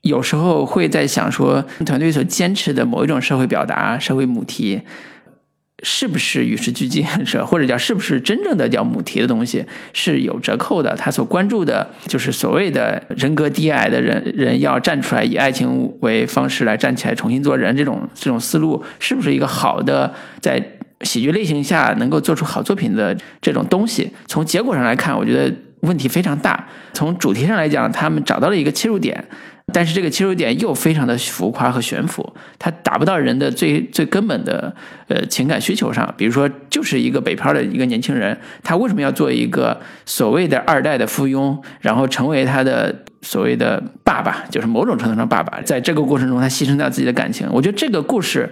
[0.00, 4.80] 有时候会在想说，团队所坚持的某一种社会表达、社会母题，
[5.84, 10.96] 是不是与时俱进，是或者叫是不是真正的叫母题的东西是有折扣的？
[10.96, 20.60] 他所关注的就是所谓的人格低矮的人人要站出来，以爱情为方式来站起来，重新做人，这种这种思路是不是一个好的在
[21.02, 24.10] 喜剧类型下能够做出好作品的这种东西？
[24.26, 26.66] 从结果上来看，我觉得问题非常大。
[26.92, 29.24] 从主题上来讲，他们找到了一个切入点，
[29.72, 34.74] 但是这个切入点又非常的浮夸和悬浮，它达不到人的最最根本的
[35.08, 36.12] 呃情感需求上。
[36.16, 47.48] 比如说，就是一个北漂的一个年轻人，他为什么要做一个所谓的二代的附庸，然后成为他的所谓的爸爸，就是某种程度上爸爸，在这个过程中他牺牲掉自己的感情。
[47.52, 48.50] 我觉得这个故事。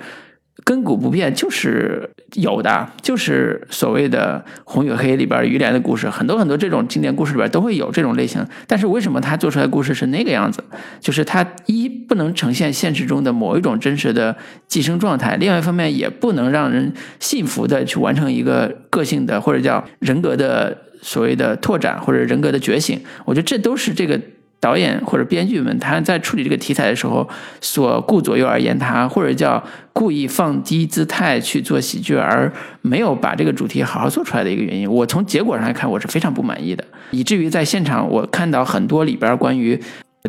[0.64, 8.46] 亘古不变，就是有的，就是所谓的《红与黑》里边于连的故事，很多很多这种经典故事里边都会有这种类型。
[8.66, 10.62] 但是为什么他做出来故事是那个样子？
[11.00, 14.36] 就是他一不能呈现现实中的某一种真实的
[14.68, 23.00] 寄生状态，另外一方面也不能让人信服的去完成一个个性的或者叫人格的所谓的拓展或者人格的觉醒。
[23.24, 24.20] 我觉得这都是这个。
[24.62, 27.28] 导演或者编剧们，他在处理这个题材的时候，
[27.60, 29.60] 所顾左右而言他，或者叫
[29.92, 34.88] 故意放低姿态去做喜剧，而没有把这个主题好好做出来的一个原因。
[34.88, 39.76] 我从结果上来看，我是非常不满意的，以至于在现场我看到很多里边关于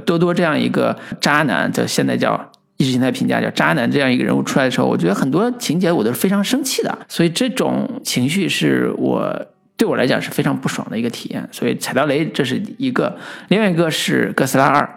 [0.04, 9.46] 多多这样一个渣男，的现在叫意识形态评价叫渣男这样一个人物出来的时候，我觉得很多情节我都是非常生气的，所以这种情绪是我。
[9.84, 13.18] 对我来讲是非常不爽的一个体验，所以踩到雷这是一个，
[13.50, 14.90] 另外一个是哥斯拉二。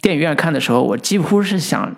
[0.00, 1.94] 电影院看的时候，我几乎是想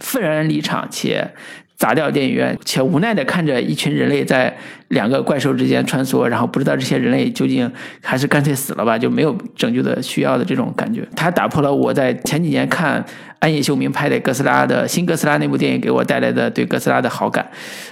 [0.00, 1.32] 愤然离场，且
[1.76, 4.56] 砸掉电影院，且无奈的看着一群人类在
[4.88, 7.70] 两个怪兽之间穿梭，然后不知道这些人类究竟
[8.02, 11.06] 还是干脆死了吧，就没有拯救的需要的这种感觉。
[11.14, 13.06] 它打破了我在前几年看
[13.38, 17.48] 安野秀明拍的哥斯拉的新哥斯拉那部电影给我带来的对哥斯拉的好感。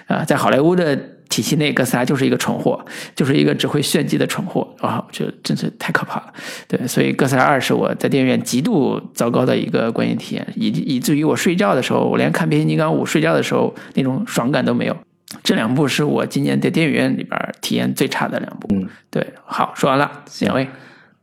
[0.09, 0.99] 啊，在好莱坞的。
[1.29, 5.05] 体系内，哥斯拉就是一个蠢货，就是一个只会炫技的蠢货啊！
[5.07, 6.33] 我觉得真是太可怕了。
[6.67, 14.97] 对，所以哥斯拉二是我在电影院极度糟糕的一个观影体验，以以至于我睡觉的时候，我连看变形金刚五睡觉的时候那种爽感都没有。
[15.43, 18.69] 这两部是我今年在电影院里边体验最差的两部。
[18.71, 20.11] 嗯，对，好，说完了，
[20.41, 20.67] 两位。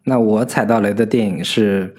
[0.03, 1.95] 那我踩到雷的电影是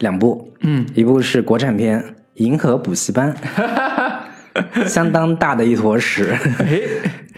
[0.00, 1.98] 两部，嗯，一部是国产片
[2.34, 3.34] 《银河补习班》，
[4.86, 6.34] 相当大的一坨屎。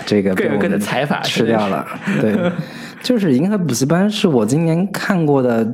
[0.06, 1.86] 这个被我们的踩法，吃掉了。
[2.20, 2.34] 对，
[3.02, 5.66] 就是《银河补习班》是我今年看过的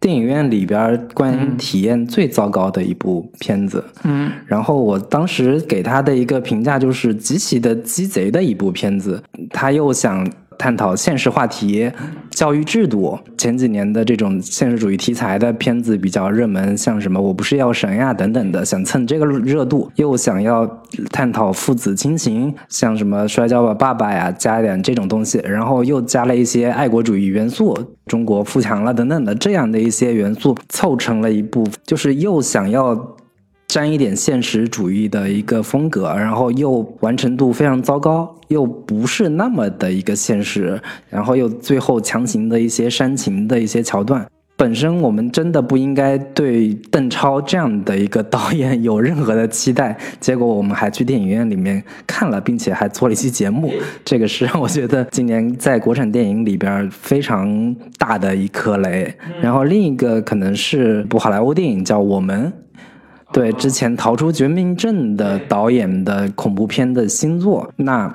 [0.00, 3.84] 电影院里边观影体验最糟糕的一部片子。
[4.04, 9.22] 嗯，然后我当时给他的一个评价就是极其的鸡贼的一部片子。
[9.50, 10.26] 他又想。
[10.58, 11.90] 探讨现实话题、
[12.30, 13.18] 教育制度。
[13.38, 20.66] 前几年的这种现实主义题材的片子比较热门，像什么《我不是药神》呀等等的，想蹭这个热度，又想要
[21.12, 33.16] 探讨父子亲情，像什么《摔跤吧，爸爸》呀，加一点这种东西，然后又加了一些爱国主义元素，中国富强了等等的这样的一些元素，凑成了一部，就是又想要。
[33.68, 44.26] 沾一点现实主义的一个风格，然后又完成度非常糟糕，又不是那么的一个现实，然后又最后强行的一些煽情的一些桥段。
[44.56, 53.70] 本身我们真的不应该对邓超这样的一个导演有任何的期待，结果我们还去电影院里面看了，并且还做了一期节目，
[54.02, 59.14] 这个是让我觉得今年在国产电影里边非常大的一颗雷。
[59.42, 62.46] 然后另一个可能是部好莱坞电影叫《我们》。
[63.32, 68.12] 对，之前逃出绝命镇的导演的恐怖片的新作，那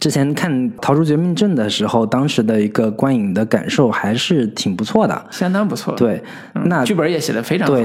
[0.00, 5.94] 之前看《逃出绝命镇》的时候，当时的一个观影的感受还是挺不错的，相当不错。
[5.94, 6.22] 对，
[6.64, 7.74] 那剧本也写的非常好。
[7.74, 7.84] 对，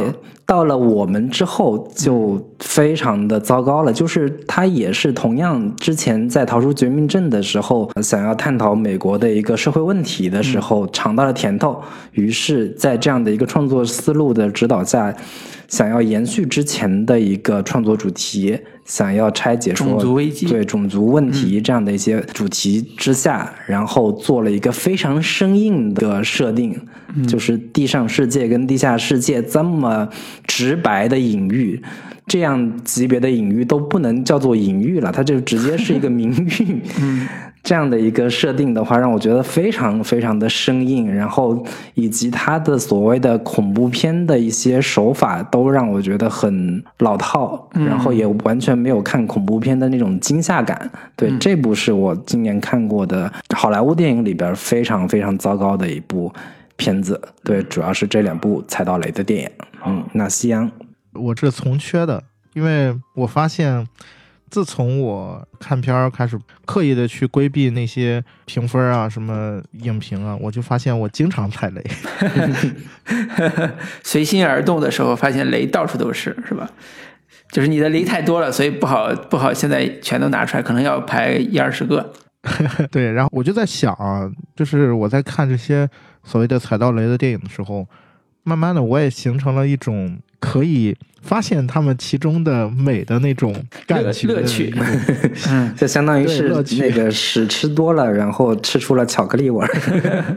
[0.53, 15.11] 到了我们之后就非常的糟糕了，就是他也是同样之前在《逃出绝命镇》的时候，想要探讨美国的一个社会问题的时候尝到了甜头，于是，在这样的一个创作思路的指导下。
[15.69, 20.45] 想要延续之前的一个创作主题，想要拆解说种族危机。
[20.45, 26.79] 对种族问题这样的一些主题之下，然后做了一个非常生硬的设定，
[27.27, 30.07] 就是地上世界跟地下世界这么
[30.45, 31.81] 直白的隐喻，
[32.27, 36.81] 这样级别的隐喻都不能叫做隐喻了，它就直接是一个明喻。
[37.63, 50.91] 这样的一个设定的话，让我觉得非常非常的生硬，然后以及它的所谓的恐怖片的一些手法，都让我觉得很老套，然后也完全没有看恐怖片的那种惊吓感。
[51.15, 56.29] 对，这部是我今年看过的好莱坞电影里边非常非常糟糕的一部
[56.77, 57.19] 片子。
[57.43, 59.49] 对，主要是这两部踩到雷的电影。
[59.85, 60.71] 嗯，那夕阳，
[61.13, 63.87] 我这从缺的，因为我发现。
[64.49, 71.83] 自从我看片儿开始刻意的去规避那些评分啊、什么影评啊，我就发现我经常踩雷。
[74.03, 76.69] 随心而动的时候，发现雷到处都是，是吧？
[77.51, 82.13] 就是你的雷太多了，所以不好不好，现在全都拿出来，可能要排一二十个。
[82.91, 85.89] 对，然后我就在想啊，就是我在看这些
[86.23, 87.87] 所谓的踩到雷的电影的时候，
[88.43, 90.95] 慢慢的我也形成了一种可以。
[91.23, 93.53] 发现他们其中的美的那种
[93.87, 94.75] 感觉乐趣，
[95.47, 100.35] 嗯， 就相当于是那个屎吃多了，然后吃出了巧克力味儿。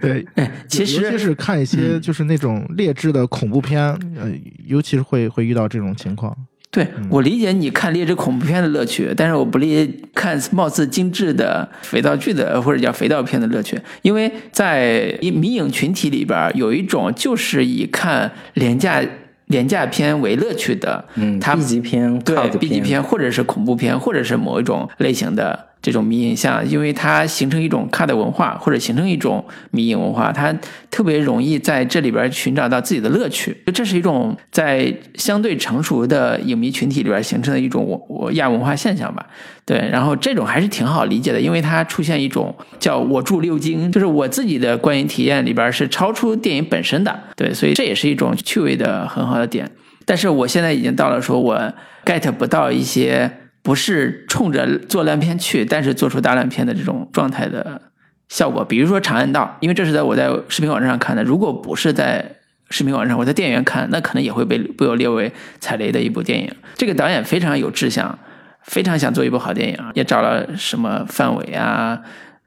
[0.00, 0.26] 对，
[0.66, 3.80] 其实尤其是看一些就是那种劣质的恐怖片，
[4.16, 4.28] 呃，
[4.66, 6.36] 尤其是会会遇到这种情况。
[6.70, 19.02] 对我理解你看劣质恐怖片的乐趣，但是我不理解看貌似精致的肥皂剧的或者叫肥皂片的乐趣，因为在迷影群体里边有一种就是以看廉价
[19.46, 25.69] 廉价片为乐趣的，嗯，B 级片，对 B 级片或者是恐怖片或者是某一种类型的。
[25.82, 30.54] 这种迷影像，因为它形成一种 cut 文化，或者形成一种迷影文化，它
[30.90, 33.56] 特别容易在这里边寻找到自己的乐趣。
[33.64, 39.26] 就这是一种在相对成熟的影迷群体里边形成的一种我亚文化现象吧。
[39.64, 47.18] 对，然后这种还是挺好理解的，因为它出现一种叫我住六经，就是我自己的观影体验里边是超出电影本身的。
[47.36, 49.70] 对，所以这也是一种趣味的很好的点。
[50.04, 51.72] 但是我现在已经到了说我
[52.04, 53.30] get 不到一些。
[53.62, 57.82] 不是冲着做烂片去，但是做出大烂片的这种状态的
[58.28, 58.64] 效果。
[58.64, 61.22] 比如说《长安道》，因为这是在我在视频网站上看的。
[61.22, 62.36] 如果不是在
[62.70, 66.50] 视频网站，我在电影院看，那可能也会被被我列为踩雷的一部电影。
[66.74, 68.18] 这个导演非常有志向，
[68.62, 72.00] 非常想做一部好电影，也找了什么范伟啊、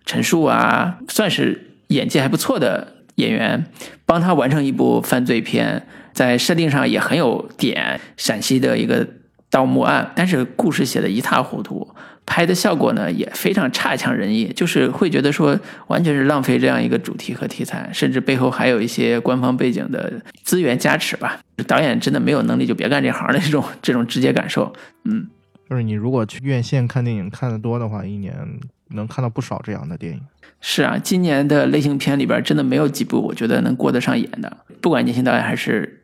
[0.05, 3.65] 陈数啊，算是演技还不错的演员，
[4.07, 9.07] 帮他完成一部犯罪片，在设定上也很有点陕西的一个。
[9.53, 11.87] 盗墓案，但是故事写的一塌糊涂，
[12.25, 20.11] 拍的效果呢也非常差强人意，就是会觉得说完全是浪费这样一个主题和题材，甚至背后还有一些官方背景的
[20.41, 21.39] 资源加持吧。
[21.67, 24.73] 导演真的没有能力就别干这行的这种这种直接感受。
[25.03, 25.27] 嗯，
[25.69, 28.33] 就是你如果去院线看电影看的多的话，一年
[28.89, 30.19] 能看到不少这样的电影。
[30.61, 36.01] 是啊，今年的类型片里边真的没有几部我觉得能过得上眼的，不管年轻导演还是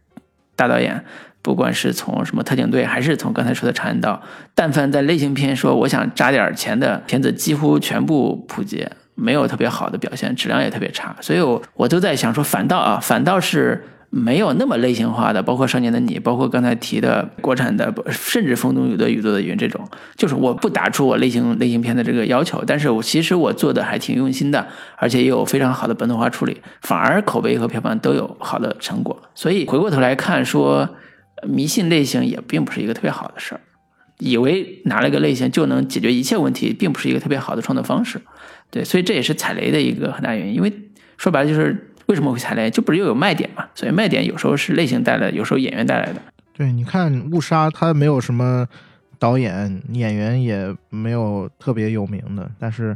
[0.55, 1.03] 大导演。
[1.41, 4.21] 不管是从什么特警队，还是从刚才说的《长安道》，
[4.54, 11.15] 但凡在类型片说我想扎点钱的片子，几乎全部扑街，没有特别好的表现，质量也特别差。
[11.21, 19.82] 所以，我我都在想说，反倒啊，反倒是没有那么类型化的，包括《少年的你》，包括刚才提的国产的，甚至《风中有的雨做的云》这种，
[20.17, 29.21] 就是我不打出我类型类型片的这个要求，但是我其实我做的还挺用心的，而且也有非常好的本土化处理，反而口碑和票房都有好的成果。
[29.34, 30.89] 所以回过头来看说。
[31.47, 33.62] 迷信类型也并不是一个特别好的事儿，
[34.19, 38.19] 以为拿了个类型就能解决一切问题，并不是一个特别好的创作方式。
[38.69, 40.56] 对，所以这也是踩雷的一个很大原因。
[40.56, 40.71] 因为
[41.17, 43.65] 说白了就是为什么会踩雷，就不是又有卖点嘛？
[43.73, 46.21] 所以卖点有时候是类型带来的，有时候演员带来的。
[46.54, 48.67] 对，你看《误杀》，它没有什么
[49.17, 52.95] 导演、演员，也没有特别有名的，但是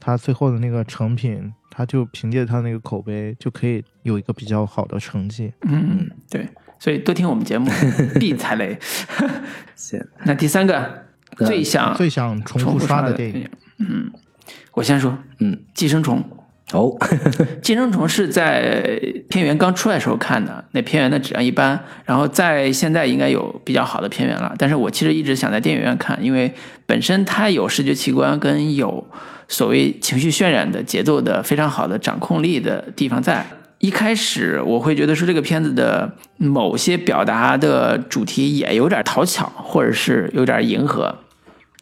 [0.00, 5.52] 它最后的那个成品，它就凭借它那个口碑，就可以有一个比较好的成绩。
[5.62, 6.48] 嗯，对。
[6.78, 7.70] 所以多听我们节目，
[8.20, 8.78] 必踩雷。
[9.74, 11.04] 行，那第三个
[11.38, 14.10] 最想最想重复刷的电影，嗯，
[14.72, 16.22] 我先说，嗯，《寄生虫》
[16.76, 16.96] 哦，
[17.60, 24.54] 《寄生虫》是在片源刚出来的时候看的，那片源的质量一般，然后在现在应该有比较好的片源了。
[24.56, 26.52] 但是我其实一直想在电影院看，因为
[26.86, 29.06] 本身它有视觉奇观跟有
[29.48, 33.44] 所谓情绪渲染的节奏的非常好的掌控力的地方在。
[33.84, 41.14] 一开始我会觉得说这个片子的某些表达的主题也有点讨巧，或者是有点迎合，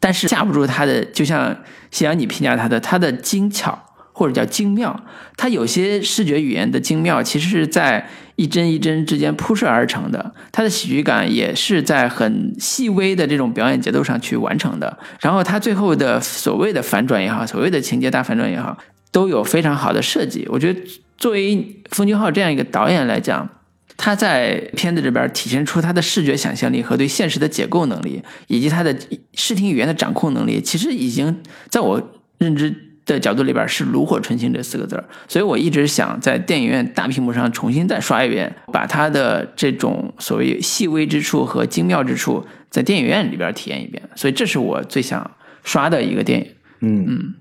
[0.00, 1.56] 但是架不住它的，就像
[1.92, 3.78] 夕阳你评价它的，它的精巧
[4.12, 5.00] 或者叫精妙，
[5.36, 18.76] 它有些视觉语言的精妙，其实是在一帧一帧之间铺设而成的，它的喜剧感也是在很细微的这种表演节奏上去完成的，然后它最后的所谓的反转也好，所谓的情节大反转也好，
[19.12, 20.80] 都有非常好的设计，我觉得。
[21.22, 23.48] 作为冯俊浩这样一个导演来讲，
[23.96, 28.92] 他在片子这边体现出他的视觉想象力和对现实的解构能力，以及他的
[29.34, 32.02] 视听语言的掌控能力，其实已经在我
[32.38, 32.74] 认知
[33.06, 35.04] 的角度里边是炉火纯青这四个字儿。
[35.28, 44.02] 所以我一直想在电影院大屏幕上重新再刷一遍，把他的这种所谓细微之处和精妙之处在电影院里边体验一遍。
[44.16, 45.30] 所以这是我最想
[45.62, 46.46] 刷的一个电影。
[46.80, 47.34] 嗯嗯，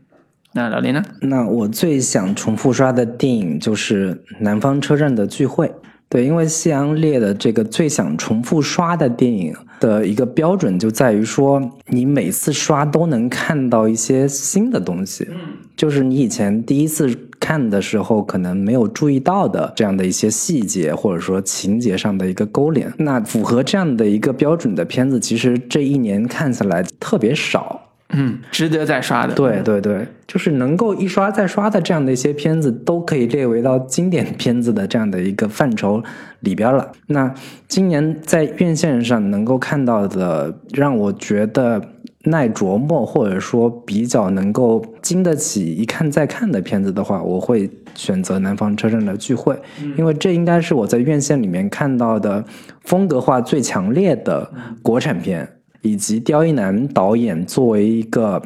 [0.53, 1.01] 那老林呢？
[1.21, 5.67] 那我最想重复刷的电影就是《南方车站的聚会》。
[6.09, 15.25] 对，因为夕阳列的这个最想重复刷的电影的一个标准就在于说，你每次刷都能看到一些新的东西，
[15.77, 22.91] 就是你以前第一次看的时候可能没有注意到的这样的一些细节，或者说情节上的一个勾连。
[22.97, 27.80] 那符合这样的一个标准的片子，其实这一年看下来特别少。
[28.13, 29.33] 嗯，值得再刷的。
[29.33, 36.03] 对对对，就是能够一刷再刷的这样的一些片子，都可以列为到经典片子的这样的一个范畴
[36.41, 36.91] 里边了。
[37.07, 37.33] 那
[37.67, 41.81] 今年在院线上能够看到的，让我觉得
[42.25, 49.53] 耐琢磨，或者说比较能够经得起一看再看的片子的话，我会选择《南方车站的聚会》，
[49.97, 52.43] 因为这应该是我在院线里面看到的
[52.83, 54.51] 风格化最强烈的
[54.81, 55.47] 国产片。
[55.81, 58.41] 以及刁一男导演作为一个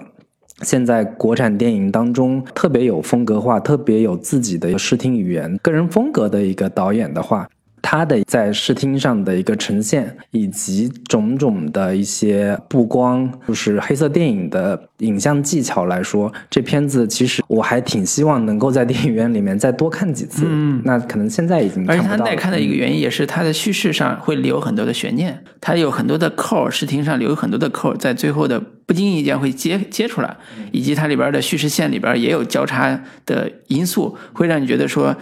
[0.62, 7.48] 现在国产电影当中特别有风格化、特别有自己的视听语言、个人风格的一个导演的话，
[7.88, 20.46] 他的在视听上的一个呈现，以及种种的一些布光，就是黑色电影的影像技巧来说，这片子其实我还挺希望能够在电影院里面再多看几次。
[20.48, 22.32] 嗯，那可能现在已经而且它看不到了。
[22.32, 30.36] 耐看的一个原因也是它的叙事上会留很多的悬念，它有很多的扣儿，视听上留很多的扣儿，在最后的不经意间会接接出来，
[30.72, 35.16] 以及它里边的叙事线里边也有交叉的因素，会让你觉得说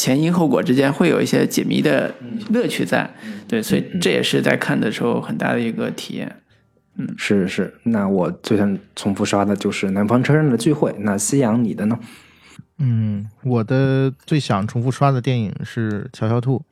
[0.00, 2.14] 前因后果之间会有一些解谜的
[2.48, 3.10] 乐趣在。
[3.46, 6.36] 对，所以这也是在看的时候很大的一个体验。
[6.96, 10.90] 嗯是是，那我最想重复刷的就是《南方车站的聚会》。
[11.00, 11.98] 那夕阳，你的呢？
[12.78, 16.62] 嗯，我的最想重复刷的电影是《乔乔兔》，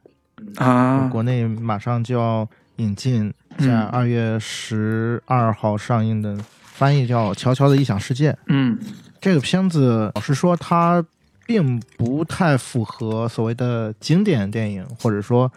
[0.64, 8.33] 啊，国内马上就要引进，在嗯二月十二号上映的，翻译叫《乔乔的异想世界》。
[8.47, 8.79] 嗯
[9.20, 11.05] 这个片子，老实说，它
[11.49, 15.51] 并不太符合所谓的经典电影，或者说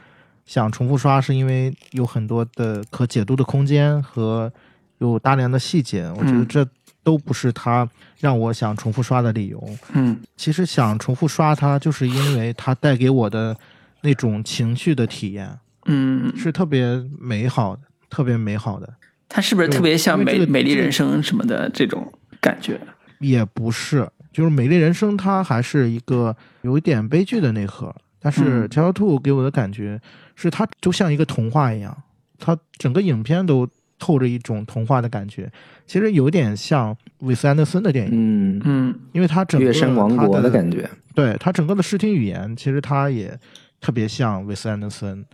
[0.45, 4.49] 想重复刷，是因为有很多的可解读的空间和
[4.99, 6.09] 有大量的细节。
[6.15, 6.65] 我觉得嗯这
[7.03, 7.85] 都不是它
[8.17, 9.61] 让我想重复刷的理由。
[9.91, 13.53] 嗯其实想重复刷它，就是因为它带给我的
[13.99, 18.93] 那种情绪的体验嗯，是特别美好的，特别美好的。
[19.27, 22.79] 它是不是特别像美美丽人生什么的这种感觉？
[23.19, 29.99] 也不是，就是《美丽人生》它还是一个有一点悲剧的内核，但是嗯《乔乔兔》给我的感觉
[30.35, 31.95] 是它就像一个童话一样，
[32.39, 33.67] 它整个影片都
[33.99, 35.51] 透着一种童话的感觉，
[35.85, 38.99] 其实有点像韦斯安德森的电影，嗯，嗯。
[39.11, 40.89] 因为它整个月升王国它的的感觉。
[41.13, 43.37] 对它整个的视听语言，其实它也
[43.79, 45.25] 特别像韦斯安德森。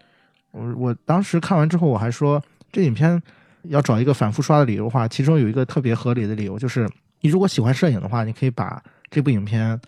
[0.52, 3.22] 我我当时看完之后，我还说这影片
[3.64, 6.90] 要找一个反复刷的理由的话，其中有一个特别合理的理由，就是
[7.22, 9.80] 你如果喜欢摄影的话，你可以把这部影片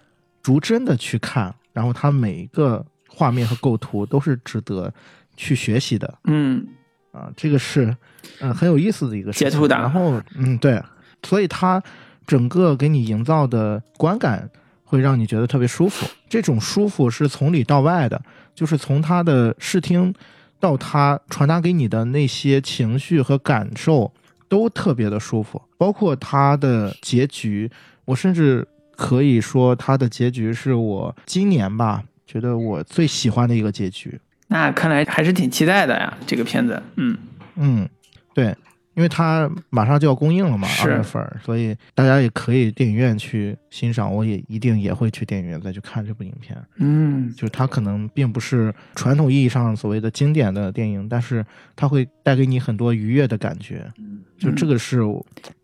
[0.41, 4.93] 逐帧的去看，然后它每一个画面和构图都是值得
[5.35, 6.65] 去学习的嗯
[7.11, 7.95] 啊，这个是
[8.39, 10.81] 嗯很有意思的一个截图党然后嗯对，
[11.23, 11.81] 所以它
[12.25, 14.49] 整个给你营造的观感
[14.83, 16.07] 会让你觉得特别舒服。
[16.29, 18.21] 这种舒服是从里到外的，
[18.53, 20.13] 就是从它的视听
[20.59, 24.11] 到它传达给你的那些情绪和感受
[24.49, 27.71] 都特别的舒服，包括它的结局，
[28.03, 34.19] 我甚至可以说它的结局是我今年吧觉得我最喜欢的一个结局。
[34.47, 36.81] 那看来还是挺期待的呀，这个片子。
[36.95, 37.15] 嗯
[37.55, 37.87] 嗯，
[38.33, 38.55] 对，
[38.99, 46.61] 因为它马上就要公映了嘛，二月份，所以大家也可以电影院去欣赏，我也一定也会去电影院再去看这部影片。
[46.75, 51.45] 嗯就是它可能并不是传统意义上所谓的经典的电影，但是
[51.77, 53.89] 它会带给你很多愉悦的感觉。
[54.37, 54.99] 就这个是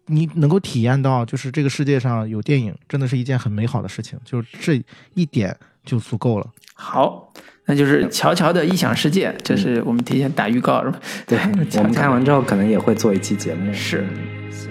[0.06, 4.18] 你能够体验到，就是这个世界上有电影，真的是一件很美好的事情。
[4.24, 4.82] 就是这
[5.14, 6.50] 一点就足够了。
[6.74, 7.34] 好，
[7.68, 11.00] 那就是乔乔的异想世界，这是我们提前打预告是吧？
[11.26, 11.40] 对，
[11.80, 13.74] 我们看完之后可能也会做一期节目。
[13.74, 14.06] 是
[14.52, 14.70] 行。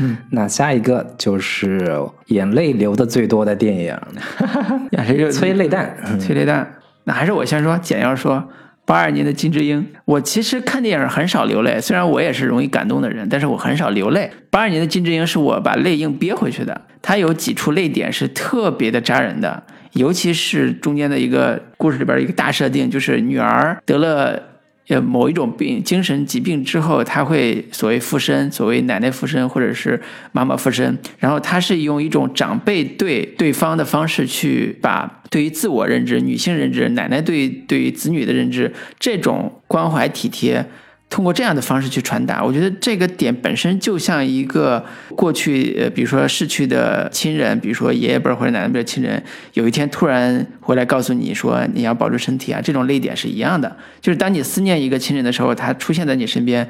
[0.00, 3.86] 嗯，那下一个就是眼泪流的最多的电影
[4.90, 5.96] 呀，谁就《催泪弹》。
[6.18, 6.74] 催泪弹。
[7.04, 8.48] 那还是我先说，简要说，
[8.88, 14.30] 八二年的金智英，我其实看电影很少流泪，虽然我也是容易感动的人，但是我很少流泪。
[14.48, 19.62] 八二年的金智英是我把泪硬憋回去的，它有几处泪点是特别的扎人的，
[19.92, 24.42] 尤其是中间的一个故事里边的一个大设定，就是女儿得了。
[24.88, 30.00] 呃，某一种病，精神疾病之后，他会所谓附身，所谓奶奶附身，或者是
[30.32, 40.64] 妈妈附身，然后他是用一种长辈对对方的方式去把对于自我认知、女性认知、奶奶对对于子女的认知这种关怀体贴。
[41.10, 44.84] 通过这样的方式去传达，我觉得这个点本身就像一个
[45.16, 49.22] 过去，呃，比如说逝去的亲人，比如说爷爷辈或者奶奶辈的亲人，
[49.54, 53.74] 有一天突然回来告诉你说你要保住身体啊，这种泪点是一样的。
[54.02, 56.68] 就是当你思念一个亲人的时候，他出现在你身边，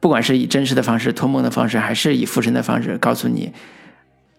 [0.00, 3.52] 不管是以真实的方式、托梦的方式，还是以附身的方式告诉你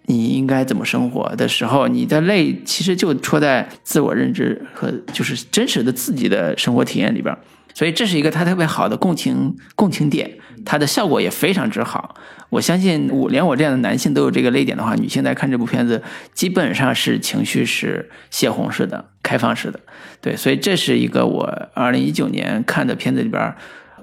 [0.10, 7.38] 你应该怎么生活的时候，你的泪其实就戳在自我认知和就是真实的自己的生活体验里边。
[7.76, 12.16] 所以这是一个他特别好的共情共情点，它的效果也非常之好。
[12.49, 16.01] 我相信我连我这样的男性都有这个泪点的话，女性在看这部片子
[16.34, 19.80] 基本上是情绪是泄洪式的、开放式的。
[20.20, 23.53] 对，所以这是一个我二零一九年看的片子里边，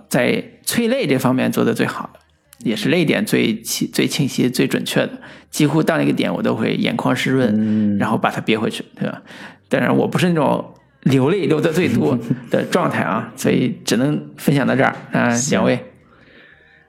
[0.08, 2.20] 在催泪这方面做的最好的，
[2.58, 5.10] 也是泪点最清、最清晰、最准确的。
[5.50, 9.22] 几乎到那个点，我都会眼眶湿润，然后把它憋回去，对吧？
[9.68, 10.72] 当然，我不是那种。
[11.02, 12.18] 流泪流的最多
[12.50, 15.78] 的 状态啊，所以只能分享到这儿啊，两位。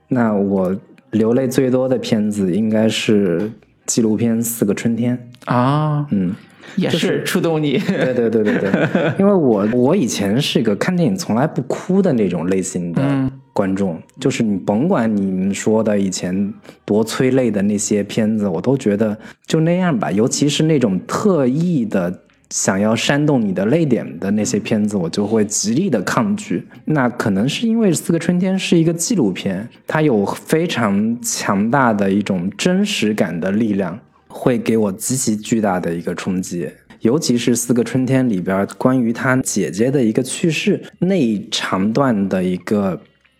[0.07, 0.75] 那我
[1.11, 3.51] 流泪最多的片子应该是
[3.85, 6.33] 纪录片《四个春天》啊，嗯，
[6.77, 7.77] 也是触动你。
[7.77, 8.71] 对对对对对，
[9.19, 16.53] 因为我我以前是一个看电影从来不哭的那种类型的观众，就是你甭管你们说的以前
[16.85, 22.21] 多催泪的那些片子，我都觉得就那样吧，尤其是那种特意的。
[22.49, 26.65] 想要煽动你的泪点的那些片子，我就会极力的抗拒。
[26.85, 33.99] 那可能是因为《四个春天》是一个纪录片，它有非常强大的一种真实感的力量，
[34.29, 36.69] 会给我极其巨大的一个冲击。
[37.01, 42.97] 尤其是《四个春天》里边关于他姐姐的一个去世那一长段的一个，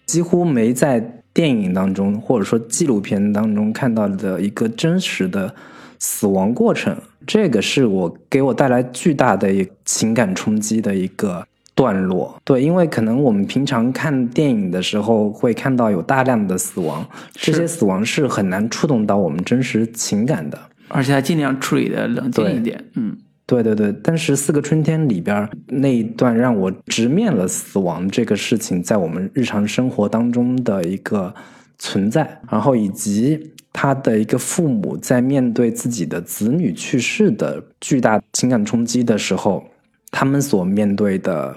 [0.08, 1.00] 几乎没在
[1.34, 5.54] 电影当中或者说纪录片当中看到的一个真实的
[6.00, 6.98] 死亡过程。
[7.28, 11.46] 这个是我给我带来巨大的一情感冲击的一个
[11.76, 23.16] 段落，对，因为可能我们平常看电影的时候会看到有大量的死亡，这些死亡是很难触动到我们真实情感的，而且还尽量处理的冷静一点，嗯，
[23.48, 23.92] 对对对。
[24.04, 31.34] 但是《四个春天》里边那一段让我直面了死亡这个事情在我们日常生活当中的一个
[31.80, 33.54] 存在，然后以及。
[33.74, 39.64] 他的一个父母在面对自己的子女去世的巨大情感冲击的时候，
[40.10, 41.56] 他们所面对的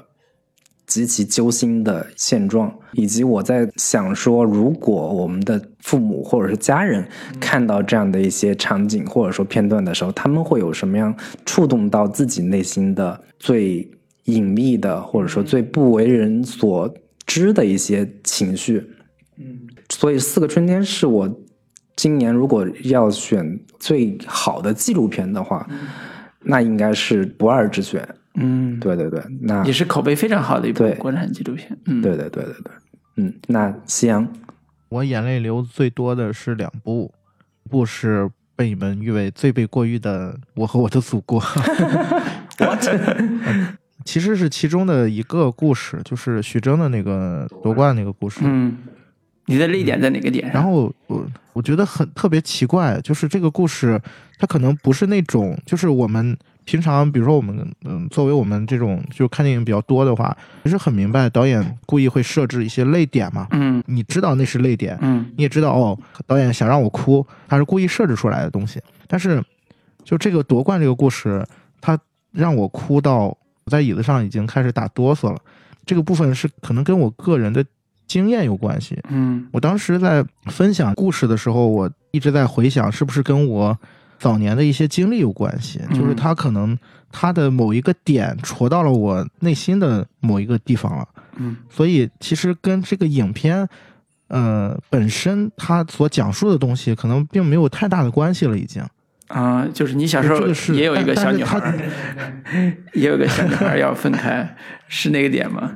[0.91, 7.07] 极其揪心的现状，以及我在想说，如果我们的父母或者是家人
[7.41, 11.14] 看到这样的一些场景或者说片段的时候，他们会有什么样
[11.47, 13.88] 触动到自己内心的最
[14.24, 16.93] 隐秘的或者说最不为人所
[17.24, 18.84] 知的一些情绪？
[19.38, 21.41] 嗯，所以《四个春天》是我。
[21.97, 25.68] 今年如果要选最好的纪录片的话，
[26.41, 28.03] 那应该是不二之选。
[28.41, 31.76] 嗯，对对对，那也是口碑非常好的一部国产纪录片。
[31.86, 32.72] 嗯，对对对对对，
[33.16, 34.26] 嗯，那夕阳，
[34.88, 37.12] 我眼泪流最多的是两部，
[37.64, 41.41] 一部是被你们誉为最被过誉的《我和我的祖国》，
[44.05, 48.41] 其实是其中的一个故事，就是徐峥的那个夺冠那个故事。
[48.45, 48.76] 嗯。
[49.47, 50.49] 你的泪点在哪个点？
[50.53, 54.01] 然后我我觉得很特别奇怪，就是这个故事，
[54.38, 63.47] 它可能不是那种，就是我们平常，比如说我们，嗯，作为我们这种就看电影比较多的话，其实很明白导演故意会设置一些泪点嘛。
[63.51, 68.81] 嗯，你知道那是泪点，嗯，你也知道哦，导演想让我哭，他是故意设置出来的东西。
[69.07, 69.43] 但是，
[70.05, 71.45] 就这个夺冠这个故事，
[71.81, 71.99] 他
[72.33, 73.25] 让我哭到
[73.65, 75.39] 我在椅子上已经开始打哆嗦了。
[75.85, 77.65] 这个部分是可能跟我个人的。
[78.11, 83.79] 经验有关系，嗯，我当时在分享故事的时候，我一直在回想，是不是跟我
[84.21, 85.81] 早年的一些经历有关系？
[85.95, 86.79] 就是他可能
[87.11, 93.66] 他的某一个点戳到了我内心的某一个地方了，嗯，所以其实跟这个影片，
[94.29, 98.85] 呃，本身它所讲述的东西可能并没有太大的关系了，已经。
[99.29, 101.59] 啊，就是你小时候也有一个小女孩，
[102.93, 104.55] 也有个小女孩要分开，
[104.87, 105.73] 是那个点吗？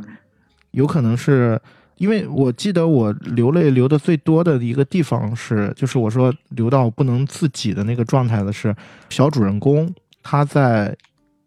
[0.73, 1.59] 有可能是。
[1.97, 8.75] 因为我记得我流泪流的最多的一个地方是，就是我说流到不能自己的那个状态的是
[9.11, 9.89] 小主人公
[10.23, 10.97] 他在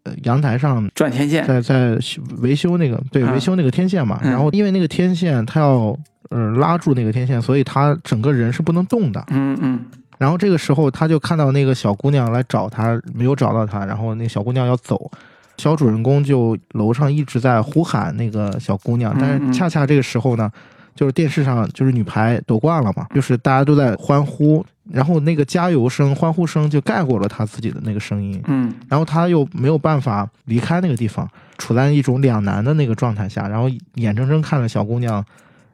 [0.04, 1.98] 呃阳台上转天线，在在
[2.38, 4.30] 维修那个对啊维修那个天线嘛，嗯。
[4.30, 5.98] 然后因为那个天线它要
[6.30, 9.22] 呃拉住那个天线，所以他整个人是不能动的。
[9.28, 9.84] 嗯嗯。
[10.18, 15.10] 然后这个时候他就看到那个小姑娘来找他，没有找到他，然后那小姑娘要走，
[15.58, 20.50] 小主人公就楼上一直在呼喊那个小姑娘，但是恰恰这个时候呢，
[20.94, 28.72] 就是电视上就是女排夺冠了嘛，就是大家都在欢呼，然后那个加油声、欢呼声就盖过了他自己的那个声音，嗯。
[28.88, 31.28] 然后他又没有办法离开那个地方，
[31.58, 35.24] 处在一种两难的那个状态下，然后眼睁睁看着小姑娘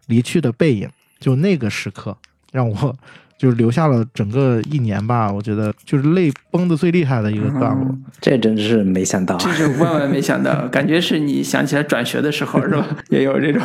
[0.06, 0.88] 离去的背影，
[1.20, 2.16] 就那个时刻
[2.50, 2.96] 让我
[3.44, 7.84] 就是留下了整个一年吧，我觉得就是泪崩的最厉害的一个段落。
[7.90, 12.86] 嗯这真是没想到啊，这是万万没想到，感觉是你想起来转学的时候是吧？
[13.10, 13.62] 也有这种，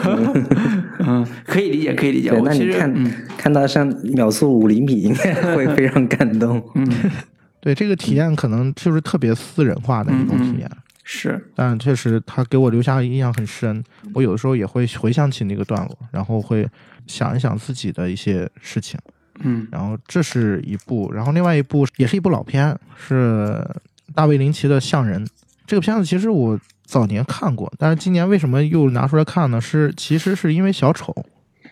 [0.99, 2.29] 嗯，可以理解，可以理解。
[2.29, 6.61] 对，我其实那你看、嗯看到像秒速五厘米，应该会 非常感动。
[6.75, 6.85] 嗯
[7.61, 10.69] 对这个体验可能就是特别私人化的一种体验，
[11.05, 13.81] 是但确实他给我留下印象很深。
[14.13, 16.67] 我有的时候也会回想起那个段落，然后会
[17.07, 18.99] 想一想自己的一些事情。
[19.39, 23.65] 嗯然后这是一部，然后另外一部也是一部老片，是
[24.13, 25.25] 大卫林奇的《象人》。
[25.65, 29.61] 这个片子其实我早年看过，但是今年为什么又拿出来看呢？
[29.61, 31.15] 是其实是因为小丑。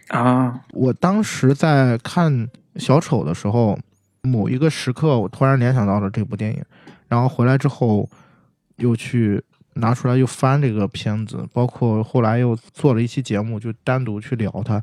[0.10, 3.78] 啊我当时在看小丑的时候，
[4.22, 6.64] 某一个时刻，我突然联想到了这部电影，
[7.08, 8.08] 然后回来之后
[8.78, 9.44] 又去
[9.74, 14.82] 拿出来又翻这个片子，包括后来又做了一期节目，就单独去聊它。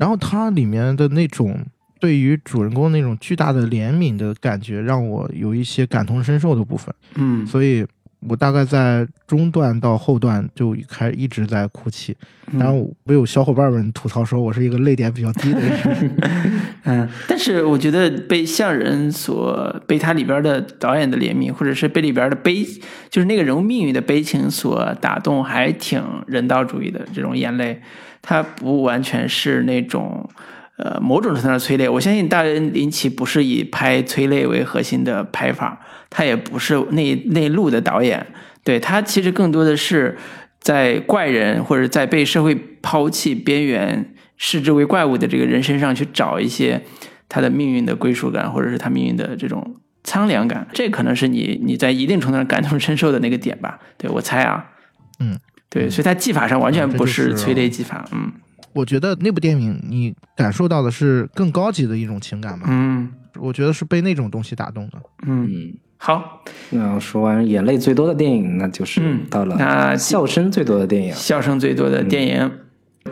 [0.00, 1.58] 然后它里面的那种
[2.00, 6.92] 对于主人公那种巨大的怜悯的感觉，让我有一些感同身受的部分。
[7.16, 7.86] 嗯所以
[8.20, 12.16] 我大概在中段到后段就开一直在哭泣。
[12.52, 16.16] 然后，我有小伙伴们吐槽说我是一个泪点比较低的人。
[16.84, 22.64] 嗯，但是我觉得被向人所被他里边的导演的怜悯，或者是被里边的悲，
[23.08, 27.80] 就是那个人物命运的悲情所打动，还挺人道主义的这种眼泪，
[28.22, 30.28] 它不完全是那种。
[30.82, 38.26] 呃，某种程度上催泪，我相信大人林奇不是以拍催泪为核心的拍法，他也不是内内陆的导演，
[38.64, 40.16] 对他其实更多的是
[40.58, 46.80] 在怪人或者在被社会抛弃边缘、视之为怪物的这个人身上去找一些
[47.28, 50.66] 他的命运的归属感，或者是他命运的这种苍凉感。
[50.72, 53.78] 这可能是你你在一定程度上感同身受的那个点吧？
[53.98, 54.70] 对我猜啊，
[55.18, 55.38] 嗯，
[55.70, 58.30] 对，所以在技法上完全不是是催泪技法，嗯
[58.72, 62.66] 我觉得那部电影你感受到的是更高级的一种情感吧。
[62.68, 63.08] 嗯
[63.38, 64.98] 我觉得是被那种东西打动的。
[65.26, 71.14] 嗯，嗯，好，那说完眼泪最多的电影，那就是嗯到了那笑声最多的电影。
[71.14, 72.50] 笑声最多的电影，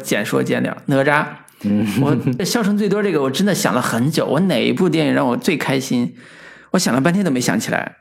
[0.03, 1.27] 简说简了，哪吒。
[1.63, 6.15] 嗯，我笑声最多这个，我真的想了很久，我哪一部电影让我最开心？
[6.73, 7.97] 我想了半天都没想起来。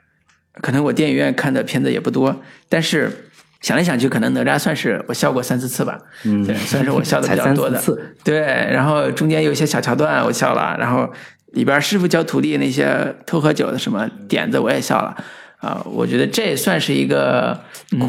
[0.54, 3.27] 可能我电影院看的片子也不多，但是
[3.62, 5.98] 想来想去，可能哪吒算是我笑过三四次吧。
[6.24, 7.82] 嗯对，算是我笑的 比较多的。
[8.24, 8.40] 对，
[8.72, 11.12] 然后中间有一些小桥段我笑了，然后
[11.54, 15.16] 里边师傅教徒弟那些偷喝酒的什么点子我也笑了。
[15.60, 17.60] 啊、我觉得这也算是一个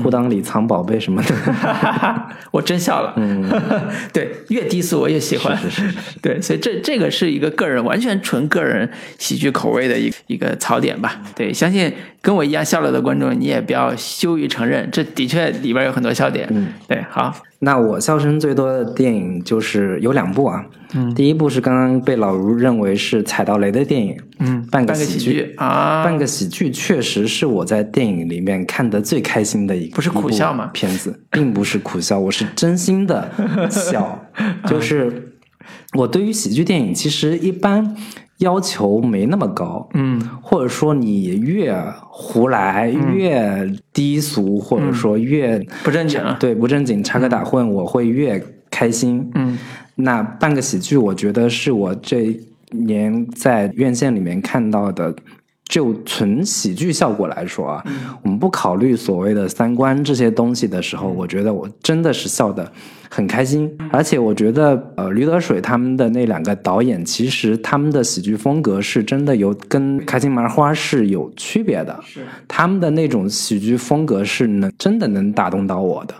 [0.03, 1.35] 裤裆里藏宝贝什么的。
[2.53, 3.15] 我真笑了。
[3.17, 3.43] 嗯，
[4.13, 5.57] 对，越低俗我越喜欢。
[5.57, 8.89] 是是是对，所以这这个是一个个人完全纯个人
[9.19, 11.21] 喜剧口味的一一个槽点吧。
[11.35, 11.91] 对，相信
[12.21, 16.47] 跟我一样笑了的观众，你也不要羞于承认，这的确里边有很多笑点。
[16.51, 20.65] 嗯，对，好，那我笑声最多的电影就是有两部啊。
[20.95, 21.15] 嗯。
[21.15, 25.33] 第一部是刚刚被老卢认为是踩到雷的电影，嗯，半个个喜剧。
[25.33, 30.71] 剧啊，半个喜剧确实是我在电影里面看得最开心的一不是苦笑吗？
[30.73, 33.31] 片子，并不是苦笑，我是真心的
[33.71, 34.27] 笑。
[34.67, 35.33] 就是
[35.95, 37.97] 我对于喜剧电影其实一般
[38.39, 40.21] 要求没那么高，嗯。
[40.41, 41.77] 或者说你越
[42.09, 46.37] 胡来越低俗，或者说越不正经啊。
[46.41, 49.31] 对不正经插科打诨，我会越开心。
[49.35, 49.59] 嗯
[50.01, 52.39] 那半个喜剧，我觉得是我这
[52.71, 55.13] 年在院线里面看到的，
[55.65, 57.85] 就纯喜剧效果来说啊，
[58.23, 62.71] 我们不考虑所谓的三观这些东西的时候，我觉得我真的是笑得
[63.11, 63.69] 很开心。
[63.91, 71.99] 而且我觉得，呃，驴得水他们的那两个导演，其实他们的喜剧风格是真的有跟开心麻花是有区别的。
[72.05, 76.15] 是他们的那种喜剧风格是能真的能打动到我的。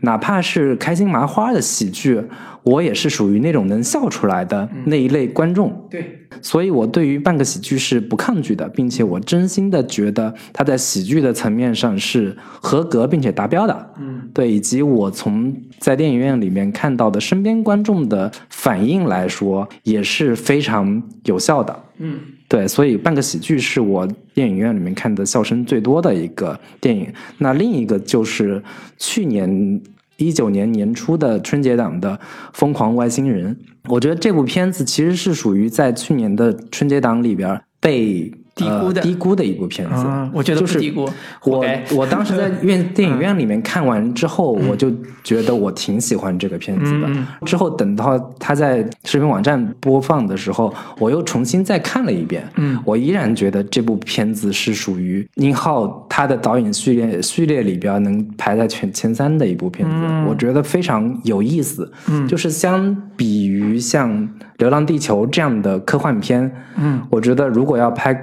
[0.00, 2.22] 哪怕是开心麻花的喜剧，
[2.62, 5.86] 我也是属于那种能笑出来的那一类观众。
[5.90, 13.90] 对，所以我对于半个喜剧是不抗拒的，并且我真心的觉得它在喜剧的层面上是合格并且达标的。
[14.00, 21.84] 嗯对，以及我从在电影院里面看到的身边观众的反应来说，也是非常有效的。
[21.98, 22.18] 嗯
[22.50, 27.06] 对，所以《半个喜剧》是我电影院里面看的笑声最多的一个电影。
[27.38, 28.60] 那另一个就是
[28.98, 29.80] 去年
[30.16, 32.10] 一九年年初的春节档的
[32.52, 33.54] 《疯狂外星人》，
[33.88, 38.32] 我觉得这部片子其实是属于在去年的春节档里边被
[38.64, 39.94] 低估的呃、低估的一部片子。
[40.06, 41.08] 啊，我觉得就是不低估，
[41.44, 41.64] 我
[41.96, 44.90] 我当时在 院电影院里面看完之后，我就
[45.24, 47.06] 觉得我挺喜欢这个片子的。
[47.08, 52.46] 嗯之后等到他在视频网站播放的时候，我又重新再看了一遍。
[52.56, 59.94] 嗯，我依然觉得这部片子是属于宁浩他的导演序列序列里边能排在前前三的一部片子。
[59.96, 61.90] 嗯我觉得非常有意思。
[62.08, 64.10] 嗯就是相比于像
[64.58, 68.14] 《流浪地球》这样的科幻片，嗯我觉得如果要拍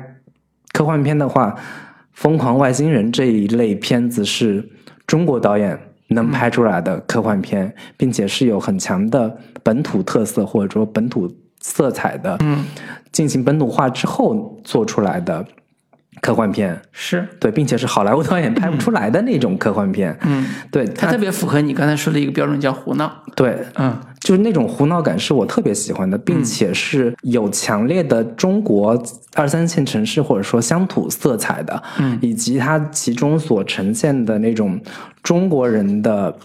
[0.77, 1.49] 科幻片的话，
[2.13, 4.63] 《疯狂外星人》这一类片子是
[5.07, 5.75] 中国导演
[6.09, 11.27] 能拍出来的科幻片，并且是有很强的本土特色或者说本土
[11.61, 12.63] 色彩的，嗯，
[13.11, 15.43] 进行本土化之后做出来的
[16.21, 16.79] 科幻片。
[16.91, 20.17] 是，对，并且是好莱坞导演拍不出来的那种科幻片。
[20.23, 23.11] 嗯，对，它特别符合你刚才说的一个标准，叫胡闹。
[23.35, 23.95] 对，嗯。
[24.19, 29.01] 就是那种胡闹感是我特别喜欢的，并且是有强烈的中国
[29.35, 34.77] 二三线城市或者说乡土色彩的，嗯，以及它其中所呈现的那种
[35.23, 36.35] 中国人的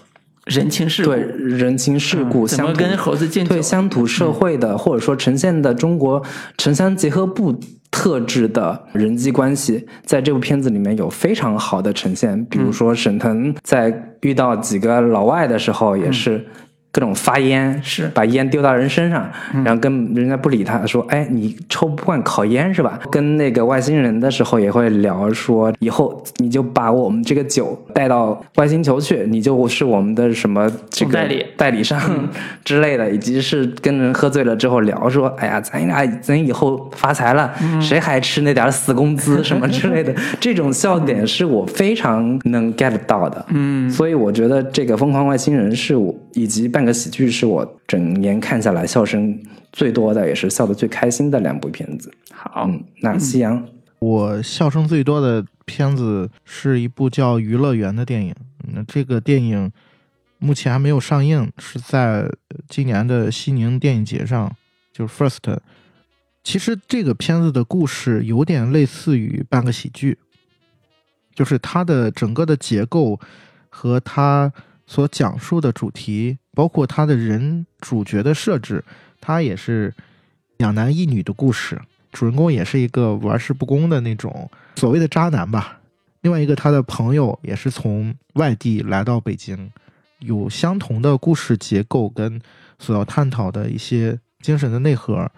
[0.45, 6.23] 人情世故，对人情世故、嗯怎么跟猴子进对乡土社会的，或者说呈现的中国
[6.59, 7.59] 城乡结合部
[7.93, 12.45] 特质的人际关系，在这部片子里面有非常好的呈现。
[12.47, 16.45] 比如说沈腾在遇到几个老外的时候，也是。
[16.93, 18.07] 各种发烟，是。
[18.14, 19.26] 把烟丢到人身上，
[19.64, 31.47] 然后跟人家不理他，说：“哎，你抽不惯烤烟是吧？”跟那个外星人的时候也会聊说，以后你就把我们这个酒带到外星球去，你就是我们的什么这个代理。
[31.57, 32.01] 代理商
[32.64, 43.47] 之类的，以及是跟人喝醉了之后聊说，哎呀，咱俩咱以后发财了，谁还吃那点死工资什么之类的， 这种笑点是我非常能 get 到的。
[43.49, 43.88] 嗯。
[43.90, 49.39] 所以我觉得这个《疯狂外星人》是我以及半个喜剧是我整年看下来笑声
[49.72, 52.12] 最多的，也是笑得最开心的两部片子。
[52.33, 53.66] 好，嗯，那夕阳，
[53.99, 58.35] 我笑声最多的片子是一部叫《娱乐园》的电影。
[58.74, 59.70] 那这个电影
[60.39, 62.28] 目前还没有上映，是在
[62.68, 64.55] 今年的西宁电影节上，
[64.93, 65.59] 就是 First。
[66.45, 70.18] 其实这个片子的故事有点类似于半个喜剧，
[71.35, 73.20] 就是它的整个的结构
[73.68, 74.53] 和它
[74.85, 78.84] 所讲述的主题，包括他的人主角的设置，
[79.20, 79.92] 他也是
[80.59, 81.80] 两男一女的故事。
[82.12, 85.80] 主人公也是一个玩世不恭的那种所谓的渣男吧。
[86.20, 89.72] 另外一个他的朋友也是从外地来到北京，
[90.18, 92.40] 有相同的故事结构跟
[92.78, 95.30] 所要探讨的一些精神的内核。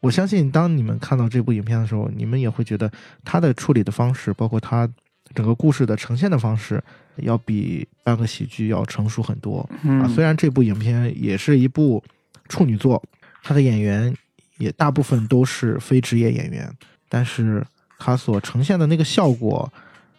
[0.00, 2.90] 我相信，当你们看到这部影片的时候，你们也会觉得
[3.24, 4.88] 他的处理的方式，包括他
[5.34, 6.82] 整个故事的呈现的方式，
[7.16, 9.60] 要比半个喜剧要成熟很多。
[9.60, 12.02] 啊，嗯，虽然这部影片也是一部
[12.48, 13.02] 处女作，
[13.42, 14.14] 它的演员
[14.58, 16.72] 也大部分都是非职业演员，
[17.08, 17.64] 但是
[17.98, 19.70] 它所呈现的那个效果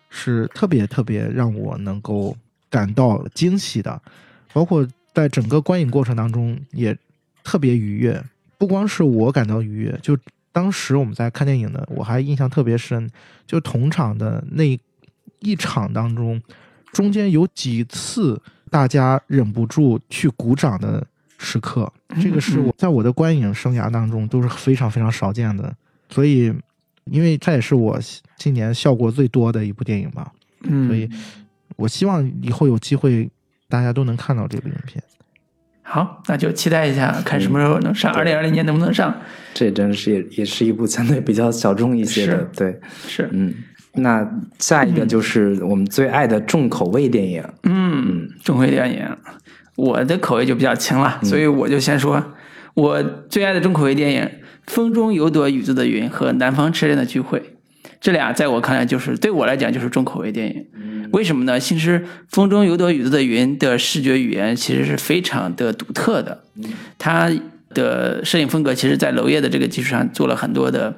[0.10, 2.36] 是特别特别让我能够
[2.70, 4.02] 感到惊喜的，
[4.52, 6.98] 包括在整个观影过程当中也
[7.44, 8.24] 特别愉悦。
[8.58, 10.18] 不光是我感到愉悦，就
[10.52, 13.10] 当时我们在看电影的，我还印象特别深，
[13.46, 14.80] 就同场的那
[15.44, 16.42] 一场当中，
[16.92, 21.06] 中间有几次大家忍不住去鼓掌的
[21.38, 21.92] 时刻，
[22.22, 25.74] 这个是我在我的观影生涯当中都是非常非常少见的。
[26.10, 26.54] 所以，
[27.06, 28.00] 因为它也是我
[28.38, 30.32] 今年效果最多的一部电影吧，
[30.64, 31.10] 嗯，所以
[31.76, 33.30] 我希望以后有机会
[33.68, 35.04] 大家都能看到这部影片。
[35.82, 39.14] 好，那就期待一下，看什么时候能上，二零二零年能不能上？
[39.54, 43.54] 这真是也也是一部相对比较小众一些的是，对，是，嗯。
[43.96, 44.28] 那
[44.60, 49.08] 下一个就是我们最爱的重口味电影，嗯，重口味电影，
[49.76, 52.24] 我的口味就比较轻了，所以我就先说，
[52.74, 54.22] 我最爱的重口味电影
[54.66, 57.40] 《风中有朵雨做的云》和《南方车站的聚会》，
[58.02, 60.66] 这俩在我看来就是对我来讲就是重口味电影。
[61.12, 61.60] 为什么呢？
[61.60, 66.44] 其实《风中有朵雨做的云》的视觉语言其实是非常的独特的，
[66.98, 67.32] 它
[67.70, 70.96] 的摄影风格其实在娄烨的这个基础上做了很多的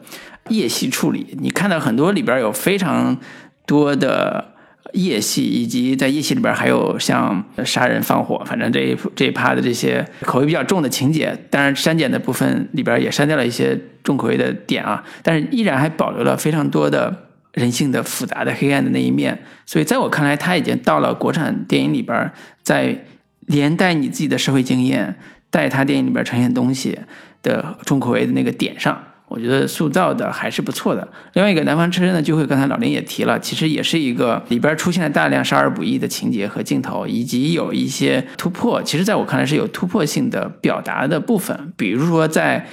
[0.50, 1.36] 夜戏处理。
[1.40, 3.18] 你看到很多里边有非常
[3.66, 4.54] 多的
[4.94, 11.38] 夜戏，以及在夜戏里边还有像杀人放火，反正这一这一趴的这些口味比较重的情节。
[11.50, 17.22] 当然删减的部分里边也删掉了一些重口味的点啊，但是依然还保留了非常多的。
[17.56, 22.30] 人性的复杂的黑暗的那一面，所以在我看来，他已经到了国产电影里边，
[22.64, 23.06] 在
[23.46, 25.16] 连带你自己的社会经验，
[25.50, 27.00] 带他电影里边呈现东西
[27.42, 29.02] 的重口味的那个点上，
[29.36, 31.06] 我觉得塑造的还是不错的。
[31.34, 38.82] 另外一个《南方车站的聚会》，刚才老林也提了，其实也是一个里边出现了大量少儿不宜的情节和镜头，以及有一些突破。
[38.82, 42.66] 其实在我看来是有突破性的表达的部分，比如说在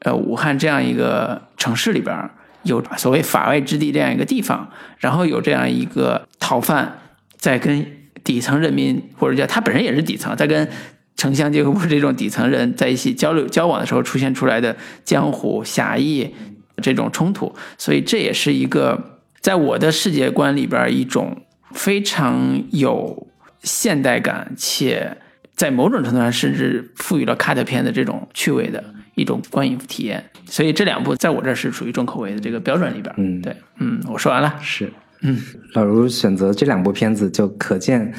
[0.00, 2.30] 呃武汉这样一个城市里边，
[2.62, 6.98] 有所谓法外之地这样一个地方，然后有这样一个逃犯
[7.36, 7.86] 在跟
[8.24, 10.66] 底层人民，或者叫他本身也是底层，在跟。
[11.16, 16.34] 城乡结合部这种底层人在一起交流交往的时候出现出来的江湖侠义
[16.82, 21.42] 这种冲突，所以这也是一个在我的世界观里边一种
[21.72, 23.26] 非常有
[23.62, 25.16] 现代感，且
[25.54, 30.22] 在某种程度上甚至赋予了卡特片的这种趣味的一种观影体验。
[30.44, 33.12] 所以这两部在我这儿是属于重口味的这个标准里边。
[33.16, 34.54] 嗯，对，嗯，我说完了。
[34.60, 34.92] 是，
[35.22, 35.40] 嗯，
[35.72, 38.12] 老卢选择这两部片子，就可见。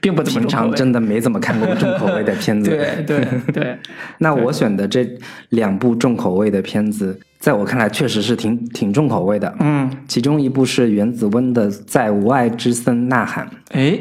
[0.00, 2.70] 并不平常 真的没怎么看过重口味的片子。
[2.70, 3.78] 对对对。
[4.18, 5.08] 那我选的这
[5.50, 9.52] 两部重口味的片子，在我看来确实是挺挺重口味的。
[9.60, 9.90] 嗯。
[10.06, 13.46] 其中一部是原子温的《在无爱之森呐喊》。
[13.70, 13.98] 哎。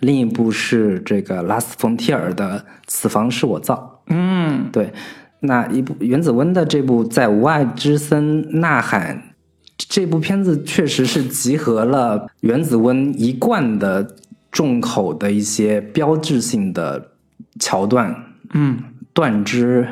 [0.00, 4.02] 另一部是这个拉斯冯提尔的《此房是我造》。
[4.14, 4.68] 嗯。
[4.72, 4.92] 对。
[5.40, 9.16] 那一部原子温的这部《在无爱之森呐喊》，
[9.76, 14.14] 这部片子确实是集合了原子温一贯的。
[14.52, 17.12] 重口的一些标志性的
[17.58, 18.14] 桥段，
[18.52, 18.78] 嗯，
[19.14, 19.88] 断肢、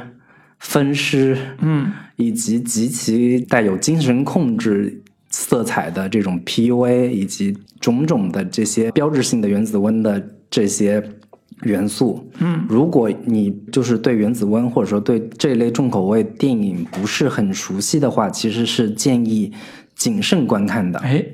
[0.58, 11.02] 分尸，嗯，以及极其带有精神控制色彩的这种 PUA，以及种种的这些标志性的原子温的这些
[11.62, 19.52] 元素，嗯，如果你就是对原子温或者说对这类重口味电影不是很熟悉的话，其实是建议
[19.96, 20.98] 谨慎观看的。
[20.98, 21.24] 哎。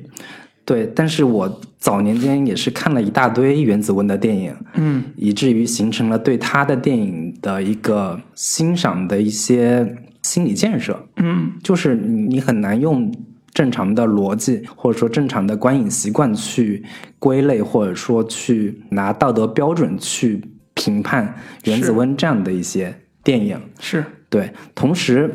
[0.67, 13.15] 对，但是我早年间也是看了一大堆原子温的电影，嗯，以至于形成了对他的电影的一个欣赏的一些心理建设，嗯，就是你很难用
[13.55, 16.85] 正常的逻辑或者说正常的观影习惯去
[17.21, 20.43] 归类，或者说去拿道德标准去
[20.75, 22.93] 评判原子温这样的一些
[23.23, 24.05] 电影，是。
[24.29, 25.31] 对，同时。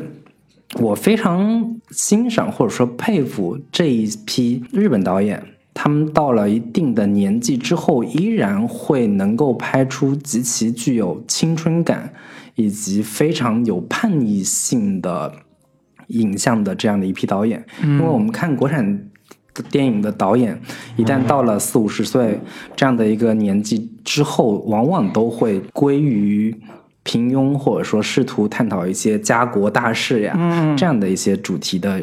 [0.80, 5.42] 我非常欣赏或者说佩服这一批日本导演，
[5.74, 12.12] 他们到了一定的年纪之后，依然会能够拍出极其具有青春感
[12.54, 15.32] 以及非常有叛逆性的
[16.08, 17.64] 影像的这样的一批导演。
[17.82, 19.10] 因为我们看国产
[19.70, 20.60] 电影的导演，
[20.96, 22.40] 一旦到了四五十岁
[22.74, 26.58] 这样的一个年纪之后，往往都会归于。
[27.02, 32.02] 平庸，或者说试图探讨一些家国大事呀，嗯这样的一些主题的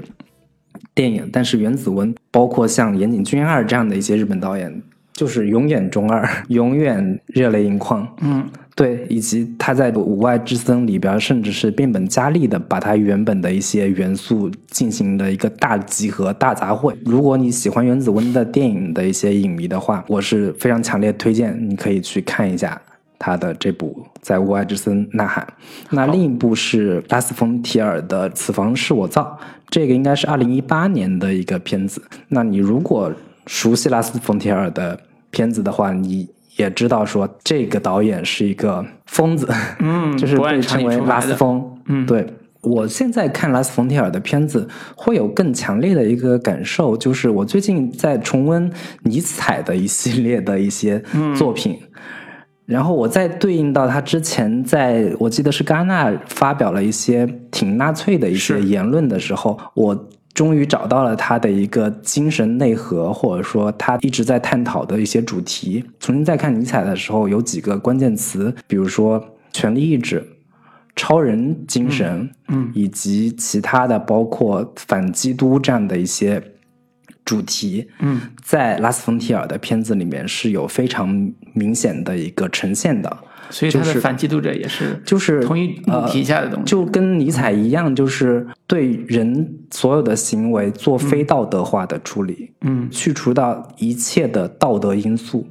[0.93, 1.29] 电影。
[1.31, 4.81] 但是原子文，包括像岩井俊二这样的一些日本导演，
[5.13, 8.07] 就是永远中二，永远热泪盈眶。
[8.21, 8.45] 嗯，
[8.75, 16.95] 对，以及他在《无外之森》里边，甚至是变本加厉的把他原本的一些元素进行了一个大集合、大杂烩。
[17.05, 22.81] 如果你喜欢原子温的电影的一些影迷的话，我是非常强烈推荐你可以去看一下。
[23.19, 25.45] 他的这部《在无爱之森呐喊》，
[25.91, 29.37] 那另一部是拉斯冯提尔的《此房是我造》，
[29.69, 32.01] 这个应该是二零一八年的一个片子。
[32.29, 33.11] 那你如果
[33.45, 34.97] 熟悉拉斯冯提尔的
[35.29, 39.47] 片子的话，你也知道说这个导演是一个疯子，
[39.79, 41.77] 嗯， 就是被称为拉斯疯。
[41.87, 42.25] 嗯，对
[42.61, 48.71] 我现在看拉斯冯提尔的片子，会有更强烈的一个感受，就是我最近在重温
[49.03, 51.03] 尼采的一系列的一些
[51.35, 51.77] 作品。
[52.69, 65.83] 然后我再对应到他之前，在我记得是戛纳发表了一些挺纳粹的一些言论的时候，我终于找到了他的一个精神内核，或者说他一直在探讨的一些主题。
[65.99, 69.19] 重新再看尼采的时候，有几个关键词，比如说
[69.51, 70.23] 权力意志、
[70.95, 76.39] 超人精神，嗯，以及其他的包括反基督这样的一些。
[77.29, 83.17] 主题，嗯，在拉斯冯提尔的片子里面是有非常明显的一个呈现的，
[83.51, 95.47] 所以他的反基督者也是就是同一母题下的东西，就跟尼采一样，就是对人所有的行为做非道德化的处理，嗯，去除到一切的道德因素，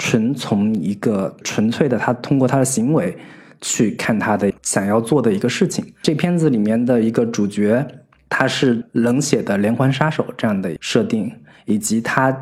[0.00, 3.16] 纯从一个纯粹的他通过他的行为
[3.60, 5.84] 去看他的想要做的一个事情。
[6.02, 7.86] 这片子里面的一个主角。
[8.30, 11.30] 他是冷血的连环杀手这样的设定，
[11.66, 12.34] 以及他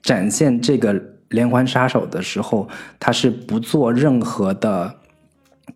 [0.00, 2.66] 展现这个连环杀手的时候，
[3.00, 4.94] 他是不做任何的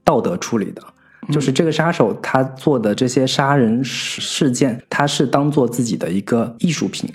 [0.04, 0.82] 道德处理的，
[1.32, 7.12] 就是这个杀手他做的这些杀人事件，他是当做自己的一个艺术品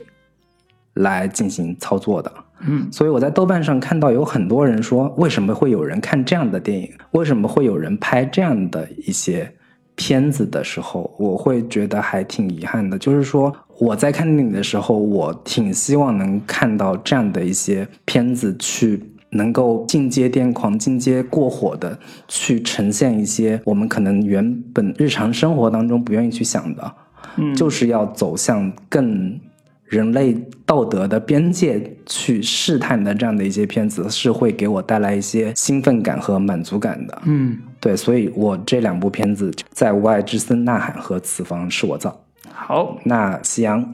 [0.96, 2.32] 来进行操作的。
[2.66, 6.92] 嗯，所以我在豆瓣上看到有很多人说，为什么会有人看这样的电影？
[7.12, 9.54] 为什么会有人拍这样的一些？
[9.96, 12.98] 片子的时候，我会觉得还挺遗憾的。
[12.98, 26.96] 就是说，我在看电影的时候，我挺希望能看到这样的一些片子，去能够进阶癫狂、进阶过火的，去呈现一些我们可能原本日常生活当中不愿意去想的，
[27.38, 29.40] 嗯，就是要走向更
[29.86, 30.36] 人类
[30.66, 37.22] 道德的边界去试探的这样的一些片子，是会给我带来一些兴奋感和满足感的。
[37.26, 42.10] 嗯，对，所以我这两部片子在《无爱之森呐喊》和《此房是我造》。
[42.50, 43.94] 好，那夕阳，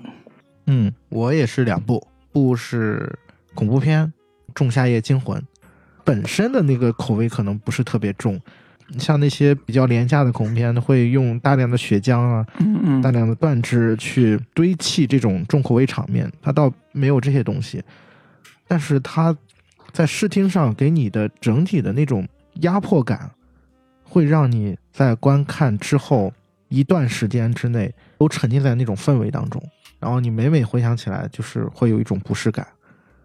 [0.67, 3.17] 嗯，我也是两部，部是
[3.55, 4.05] 恐怖片
[4.53, 5.41] 《仲夏夜惊魂》，
[6.03, 8.39] 本身的那个口味可能不是特别重，
[8.99, 17.83] 像那些比较廉价的恐怖片会用大量的血浆啊、嗯嗯大量的断肢去堆砌这种重口味场面，它倒没有这些东西，
[18.67, 19.35] 但是它
[19.91, 22.27] 在视听上给你的整体的那种
[22.61, 23.31] 压迫感，
[24.09, 26.33] 会让你在观看之后
[26.67, 29.61] 一段时间之内都沉浸在那种氛围当中，
[29.99, 32.67] 然后你每每回想起来，就是会有一种不适感。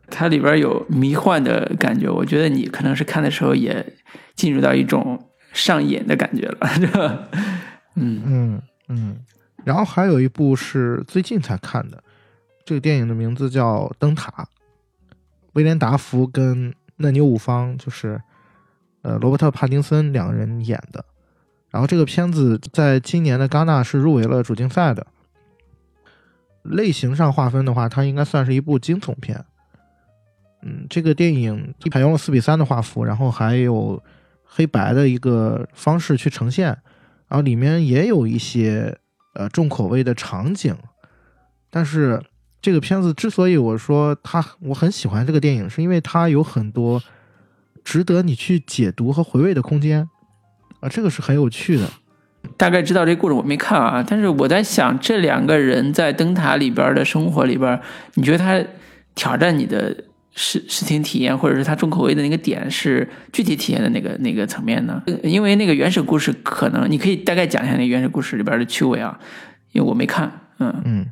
[0.08, 3.84] 它里边有迷幻的感觉，我觉得你可能是看的时候也
[4.36, 5.18] 进入到一种
[5.52, 7.18] 上瘾的感觉了，是吧？
[7.94, 9.16] 嗯嗯嗯，
[9.64, 12.04] 然后还有一部是最近才看的，
[12.66, 14.30] 这个电影的名字叫《灯塔》，
[15.54, 18.20] 威廉达福跟嫩牛五方就是
[19.04, 21.04] 呃罗伯特帕丁森两人演的。
[21.70, 25.06] 然后这个片子在今年的戛纳是入围了主竞赛的。
[26.62, 29.44] 类型上划分的话，它应该算是一部惊悚片。
[30.62, 34.02] 嗯，这个电影采用了四比三的画幅，然后还有
[34.42, 36.68] 黑白的一个方式去呈现。
[37.28, 38.96] 然后里面也有一些
[39.34, 40.74] 呃重口味的场景，
[41.68, 42.22] 但是
[42.62, 47.02] 这个片子之所以我说它我很喜欢这个电影，是因为它有很多
[47.84, 50.08] 值得你去解读和回味的空间
[50.80, 51.88] 啊，这个是很有趣的。
[52.56, 57.80] 大概知道这故事，我没看啊，但是我在想，这两个人在灯塔里边的生活里边，
[58.14, 58.62] 你觉得他
[59.14, 59.96] 挑战你的
[60.32, 65.02] 视视听体验，或者是他重口味的那个点是具体体验的那个那个层面呢？
[65.22, 69.18] 因为那个原始故事，可能你可以大概讲一下那个原始故事里边的趣味啊，
[69.72, 71.06] 因为我没看，嗯嗯，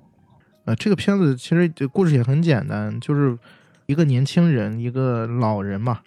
[0.66, 3.38] 呃，这个片子其实故事也很简单，就是
[3.86, 6.00] 一个年轻人，一个老人嘛，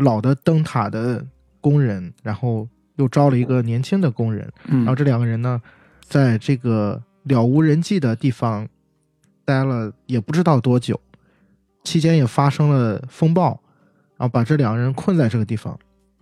[0.00, 1.24] 老的灯塔的
[1.60, 5.60] 工人，然后又招了一个年轻的工人，然后嗯这两个人呢，
[6.02, 8.66] 在这个了无人迹的地方
[9.44, 11.00] 待了也不知道多久，
[11.84, 13.60] 期间也发生了风暴，
[14.16, 15.78] 然后把这两个人困在这个地方。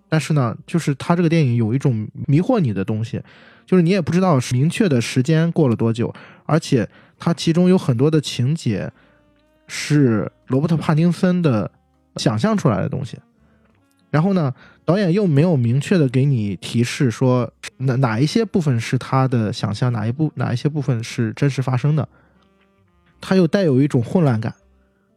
[0.09, 3.23] 但是呢，就是他这个电影有一种迷惑你的东西，
[3.67, 6.13] 就是你也不知道明确的时间过了多久，
[6.47, 8.91] 而且它其中有很多的情节
[9.67, 11.71] 是罗伯特·帕丁森的
[12.17, 13.19] 想象出来的东西。
[14.11, 14.55] 然后呢，
[14.85, 22.09] 导演又没有明确的给你提示说哪哪一些部分是他的想象，哪一部哪一些部分是真实发生的，
[23.21, 24.55] 他又带有一种混乱感。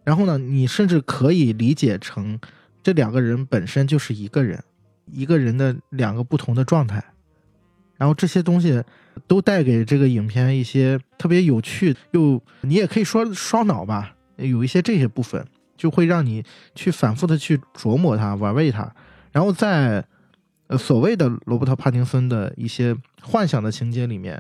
[0.04, 2.39] 然后呢，你甚至可以理解成
[2.84, 4.62] 这两个人本身就是一个人，
[5.06, 7.04] 一个人的两个不同的状态。
[7.98, 8.84] 然后这些东西
[9.28, 15.46] 都带给这个影片一些特别有趣，又你也可以说烧脑吧，有一些这些部分。
[15.82, 18.93] 就会让你去反复的去琢磨它、玩味它，
[19.32, 20.05] 然后在
[20.67, 24.39] 呃所谓的罗伯特·帕丁森的一些幻想的情节里面，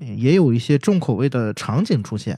[0.00, 2.36] 也有一些重口味的场景出现。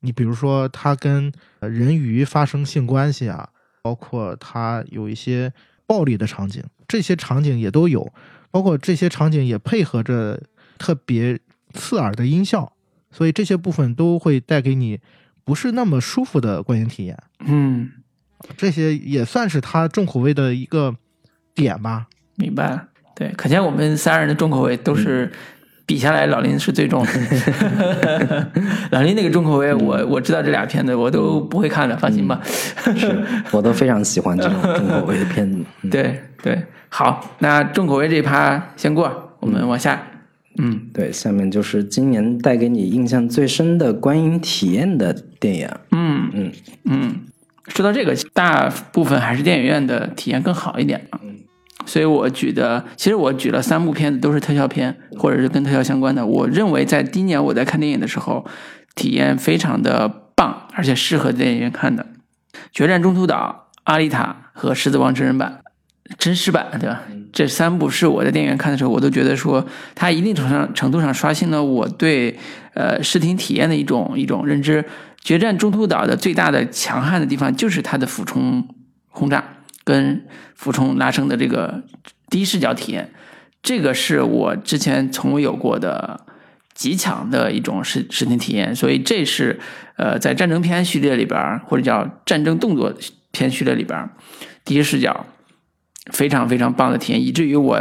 [0.00, 3.48] 你比如说，他跟人鱼发生性关系啊，
[3.82, 5.52] 包括他有一些
[5.86, 8.12] 暴力的场景，这些场景也都有，
[8.50, 10.42] 包括这些场景也配合着
[10.76, 11.38] 特别
[11.72, 12.72] 刺耳的音效，
[13.12, 14.98] 所以这些部分都会带给你。
[15.44, 17.16] 不是那么舒服的观影体验，
[17.46, 17.90] 嗯，
[18.56, 20.94] 这些也算是他重口味的一个
[21.54, 22.06] 点吧。
[22.36, 22.84] 明白了。
[23.14, 25.30] 对，可见我们三人的重口味都是
[25.86, 27.12] 比下来，老林是最重的。
[28.90, 32.40] 老林那个重口味，我我知道这俩片子我都不会看的，放心吧。
[32.96, 35.64] 是我都非常喜欢这种重口味的片子。
[35.82, 40.02] 嗯、对对，好，那重口味这一趴先过，我们往下。
[40.56, 45.68] 嗯，对，下面就是今年带给你印象最深的观影体验的电影。
[45.90, 46.52] 嗯嗯
[46.84, 47.20] 嗯，
[47.68, 51.18] 说到这个，大部分还是电影院的体验更好一点嘛。
[51.86, 56.24] 所以我举的，其实我举了三部片子都是特效片，或者是跟特效相关的。
[56.24, 58.46] 我认为在今年我在看电影的时候，
[58.94, 62.06] 体验非常的棒，而且适合在电影院看的，
[62.72, 65.63] 《决战中途岛》、《阿丽塔》和《狮子王》真人版。
[66.18, 67.02] 真实版对吧？
[67.32, 72.38] 这三部是我在电影院看的时候，我都觉得说，它一定程度上程度上刷新了我对
[72.74, 74.84] 呃视听体验的一种一种认知。
[75.20, 78.68] 决战中途岛的最大的强悍的地方就是它的俯冲
[79.08, 79.42] 轰炸
[79.82, 81.82] 跟俯冲拉升的这个
[82.28, 83.10] 第一视角体验。
[83.62, 86.20] 这个是我之前从未有过的
[86.74, 89.58] 极强的一种视视听体验，所以这是
[89.96, 92.92] 呃在战争片序列里边儿或者叫战争动作
[93.32, 94.10] 片序列里边儿
[94.64, 95.24] 第一视角
[96.12, 97.80] 非常非常棒的体验，以至于我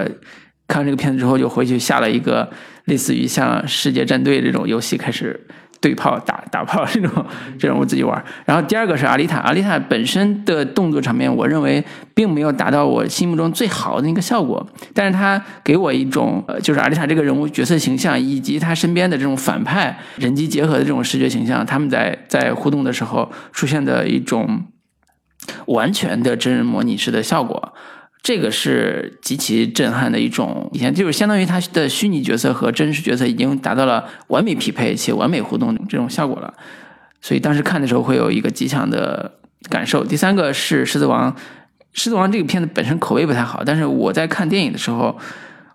[0.68, 2.50] 看完这个片子之后就回去下了一个
[2.86, 5.48] 类似于像世界战队这种游戏开始。
[5.82, 7.26] 对炮打打炮这种
[7.60, 11.84] 这种我自己玩，然后第二个是阿丽塔，阿丽塔本身的动作场面，我认为
[12.16, 24.64] 并没有达到我心目中最好的那个效果，但是他给我一种呃，就是阿丽塔这个人物角色形象以及他身边的这种反派人机结合的这种视觉形象，他们在在互动的时候出现的一种
[25.66, 27.74] 完全的真人模拟式的效果。
[28.24, 36.54] 这个是极其震撼的一种体验，就是相当于他的虚拟角色和真实角色已经达到了完美匹配且完美互动这种效果了，
[37.22, 40.06] 所以当时看的时候会有一个极强的感受。
[40.06, 41.30] 第三个是《狮子王》，
[41.92, 45.20] 《狮子王》这个片子本身口碑不太好，但是我在看电影的时候，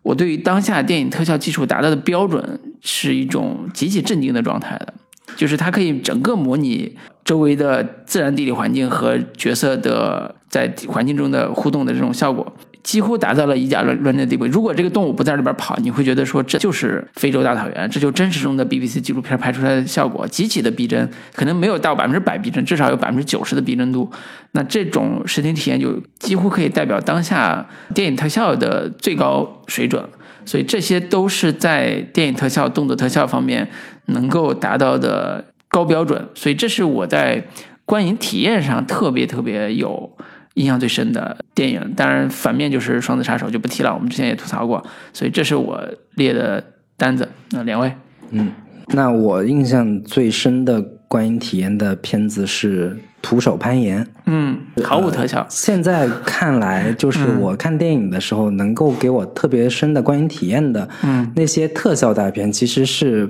[0.03, 4.95] 我对于当下电影特效技术达到的标准是一种极其震惊的状态的。
[5.37, 12.51] 就是它可以整个模拟周围的自然地理环境和角色的在环境中的互动的这种效果，
[12.83, 14.47] 几乎达到了以假乱乱真的地步。
[14.47, 24.11] 如果这个动物不在里边跑，你会觉得说这就是非洲大草原，这就真实中的 BBC 纪录片拍出来的效果，极其的逼真，可能没有到百分之百逼真，至少有百分之九十的逼真度。
[24.53, 30.03] 那这种视听体验就几乎可以代表当下电影特效的最高水准。
[30.47, 33.69] 所以这些都是在电影特效、动作特效方面
[34.07, 37.45] 能够达到的高标准，所以这是我在
[37.85, 40.11] 观影体验上特别特别有
[40.55, 41.93] 印象最深的电影。
[41.97, 44.85] 当然，反面就是《双子杀手》就不提了，我们之前也吐槽过。
[45.13, 45.83] 所以这是我
[46.15, 46.63] 列的
[46.97, 47.29] 单子。
[47.51, 47.93] 那两位，
[48.31, 48.53] 嗯，
[48.89, 52.97] 那我印象最深的观影体验的片子是。
[53.21, 55.45] 徒手攀岩，嗯，毫无特效。
[55.51, 63.29] 现在看来，就是我看电影的时候，能够给我特别深的观影体验的，嗯，那些特效大片，其实是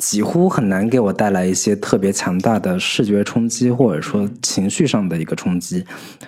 [0.00, 5.84] 几乎很难给我带来一些特别强大的视觉冲击，或者说情绪上的一个冲击。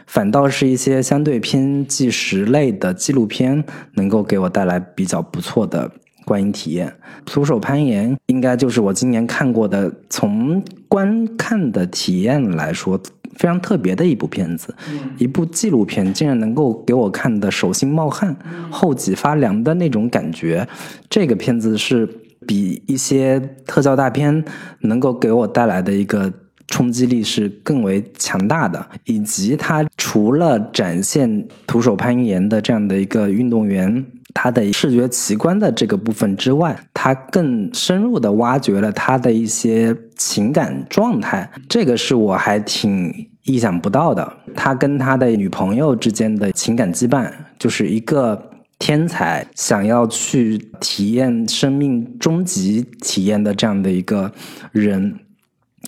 [0.07, 3.65] 反倒是一些相对偏纪实类的纪录片，
[3.95, 5.91] 能够给我带来比较不错的。
[6.25, 6.95] 观影体验，
[7.25, 12.97] 徒手攀岩应该就是我今年看过的，从观看的体验来说
[13.35, 14.73] 非常特别的一部片子。
[15.19, 18.37] 一部纪录片竟然能够给我看的手心冒汗、
[18.71, 20.67] 后脊发凉的那种感觉。
[21.11, 22.09] 这个片子是
[22.47, 24.45] 比一些特效大片
[24.81, 26.33] 能够给我带来的一个
[26.69, 34.05] 冲击力是更为强大的，以及它除了展现徒手攀岩的这样的一个运动员。
[34.35, 43.13] 他的视觉奇观的这个部分之外，他更深入的挖掘了他的一些情感状态，这个是我还挺
[43.45, 44.33] 意想不到的。
[44.55, 48.43] 他跟他的女朋友之间的情感羁绊，就是一个
[48.83, 54.33] 天才想要去体验生命终极体验的这样的一个
[54.73, 55.21] 人，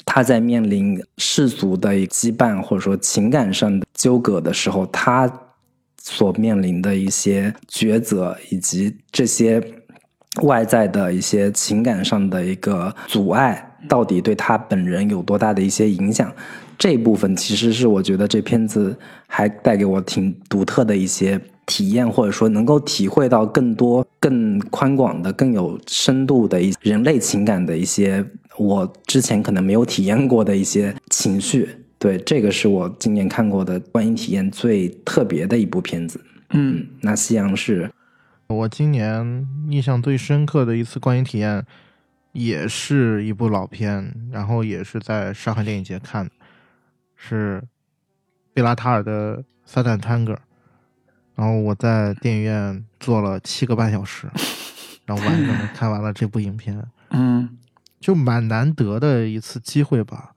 [0.05, 5.41] 他在面临世俗的羁绊或者说情感上的纠葛的时候，他。
[6.07, 9.59] 所面临的一些抉择，以及这些
[10.43, 16.31] 外在的一些情感上的一个阻碍，到底对他本人有多大的一些影响？
[16.77, 18.95] 这部分其实是我觉得这片子
[19.27, 28.25] 还带给我挺独特的一些体验，或者说能够体会到更多、更宽广的、更有深度的一人类情感的一些
[28.59, 31.69] 我之前可能没有体验过的一些情绪。
[31.99, 36.21] 对，这个是我今年看过的观影体验最特别的一部片子。
[36.51, 37.91] 嗯，那夕阳是，
[38.47, 41.65] 我今年印象最深刻的一次观影体验，
[42.33, 46.31] 也是一部老片，然后也是在上海电影节看的，
[47.17, 47.63] 是
[48.53, 50.33] 贝拉塔尔的《撒旦探戈》，
[51.35, 54.29] 然后我在电影院坐了七个半小时，
[55.07, 56.81] 然后完整的看完了这部影片。
[57.11, 57.59] 嗯，
[58.01, 60.33] 就蛮难得的一次机会吧，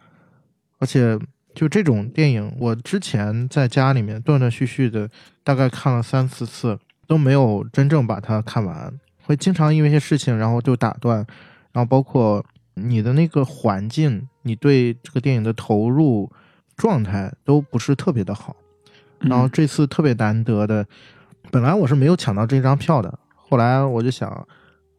[0.80, 1.20] 而且。
[1.56, 5.10] 就这种电影，我之前在家里面断断续续的，
[5.44, 6.78] 大概看了三四次，
[7.08, 8.94] 都没有真正把它看完。
[9.24, 11.26] 会经常因为一些事情，然后就打断，
[11.72, 12.46] 然后包括
[12.76, 16.32] 你的那个环境，你对这个电影的投入
[16.76, 18.56] 状态都不是特别的好。
[19.20, 20.86] 然后这次特别难得的，
[21.52, 24.48] 本来我是没有抢到这张票的，后来我就想，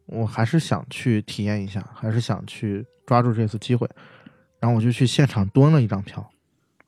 [0.05, 3.89] 我还是想去体验一下，还是想去抓住这次机会，
[4.59, 6.29] 然后我就去现场蹲了一张票。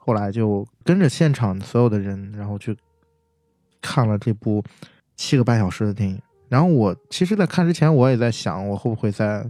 [0.03, 2.75] 后来就跟着现场所有的人，然后去
[3.81, 4.63] 看了这部
[5.15, 6.19] 七个半小时的电影。
[6.49, 9.47] 然后我其实，在看之前，我也在想，我会不会在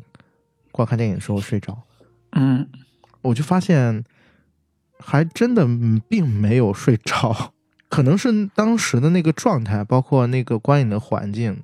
[0.71, 1.81] 观看电影的时候睡着。
[2.33, 2.69] 嗯，
[3.21, 4.03] 我就发现，
[4.99, 5.65] 还真的
[6.07, 7.53] 并没有睡着。
[7.91, 11.61] 可能是当时的那个状态，包括那个观影的环境，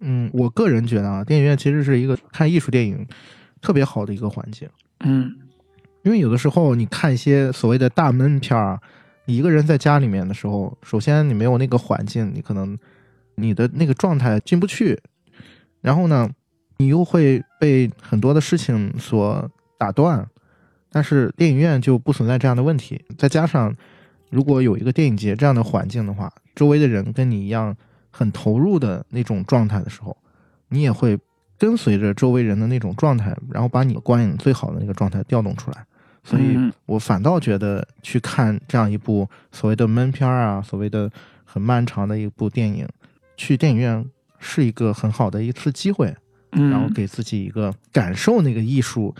[0.00, 3.04] 嗯，我个人觉得啊，电影院其实是一个看艺术电影
[3.62, 4.68] 特别好的一个环境，
[5.00, 5.34] 嗯。
[6.02, 8.78] 因为有的时候你看一些所谓的大闷片儿，
[9.24, 12.78] 你一个人在家里面的时候，首先你没有那个环境，你可能
[13.36, 15.00] 你的那个状态进不去，
[15.80, 16.28] 然后呢，
[16.76, 20.28] 你又会被很多的事情所打断。
[20.90, 23.74] 但是电影院就不存在这样的问题，再加上
[24.34, 27.72] 如果有一个电影节这样的环境的话，周围的人跟你一样
[28.10, 30.16] 很投入的那种状态的时候，
[30.70, 31.16] 你也会
[31.56, 35.86] 跟随着周围人的那种状态，然后把你观影最好的那个状态调动出来。
[36.24, 41.08] 所以嗯我反倒觉得去看这样一部所谓的闷片儿啊，所谓的
[41.44, 42.88] 很漫长的一部电影，
[43.36, 44.04] 去电影院
[44.40, 46.12] 是一个很好的一次机会，
[46.52, 49.14] 嗯，然后给自己一个感受那个艺术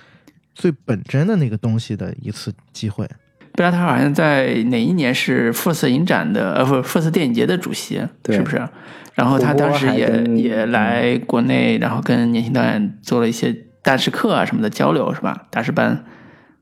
[0.56, 3.08] 最本真的那个东西的一次机会。
[3.54, 8.68] 贝拉塔好像在哪一年是 FIRST 影展的呃不 FIRST 电影节的主席，对是不是？
[9.14, 15.46] 然后他当时也也来国内，然后跟年轻导演做了一些大师课啊什么的交流，是吧？
[15.50, 16.04] 大师班。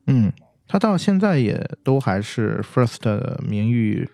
[0.06, 0.30] 嗯，
[0.68, 4.06] 他到现在也都还是 First 的名誉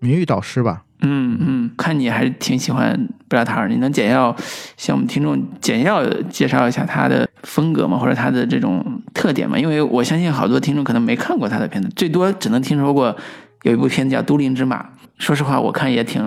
[0.00, 0.84] 名誉导师吧。
[1.00, 4.34] 嗯嗯，看你还是挺喜欢布拉塔尔，你能简要
[4.76, 7.96] 向我们听众简要介绍一下他的风格吗？
[7.96, 9.58] 或者他的这种特点吗？
[9.58, 13.16] 因为我相信好多听众可能没看过他的片子，最多只能听说过
[13.62, 14.82] 有一部片子叫《都灵之马》。
[15.18, 16.22] 说实话，我看也挺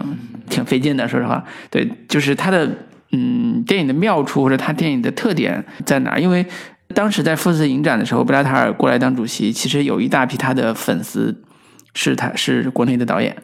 [0.50, 1.08] 挺费劲的。
[1.08, 2.70] 说实话，对，就是他的
[3.12, 6.18] 嗯电影的妙处或者他电影的特点在哪？
[6.18, 6.46] 因为
[6.94, 11.42] 当时在富斯影展的时候，布拉塔尔过来当主席，其实有一大批他的粉丝
[11.94, 13.36] 是他是国内的导演。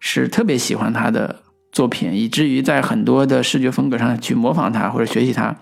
[0.00, 1.42] 是特别喜欢他的
[1.72, 5.56] 作品，以至于在很多的视觉风格上去模仿他或者学习他。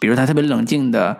[0.00, 1.18] 比如他特别冷静的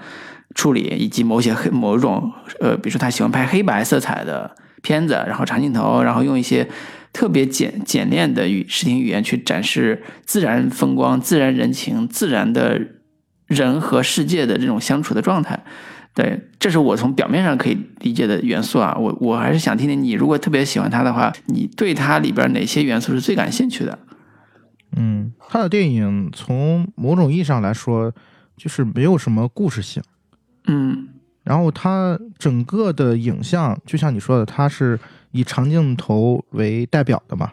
[0.55, 6.69] 处理，以及某些黑某种呃，比如说他喜欢拍黑白色彩的片子，然后长镜头，然后用一些
[7.13, 12.81] 特别简简练的语视听语言去展示自然风光、自然人情、自然的
[13.47, 15.65] 人和世界的这种相处的状态。
[16.17, 18.97] 对，这是我从表面上可以理解的元素啊。
[18.99, 23.99] 我我还是想听听你，如果特别喜欢他的话，你对他里边哪些元素是最感兴趣的？
[24.97, 28.11] 嗯，他的电影从某种意义上来说，
[28.57, 30.03] 就是没有什么故事性。
[30.67, 31.09] 嗯
[31.45, 34.99] 然后它整个的影像，就像你说的，它是
[35.33, 37.53] 以长镜头为代表的嘛。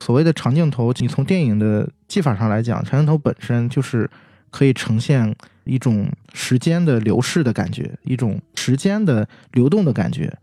[0.00, 4.10] 所谓的长镜头，你从电影的技法上来讲，长镜头本身就是
[4.50, 5.36] 可以呈现
[5.68, 10.36] 一种时间的流逝的感觉，一种时间的流动的感觉。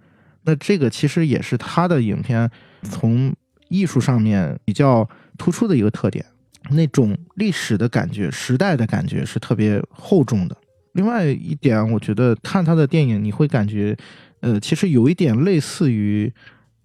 [0.43, 2.49] 那这个其实也是他的影片
[2.83, 3.33] 从
[3.69, 6.23] 艺术上面比较突出的一个特点，
[6.69, 10.55] 那种历史的感觉、时代的感觉是特别厚重的。
[10.93, 13.97] 另外一点，我觉得看他的电影，你会感觉，
[14.41, 16.31] 呃，其实有一点类似于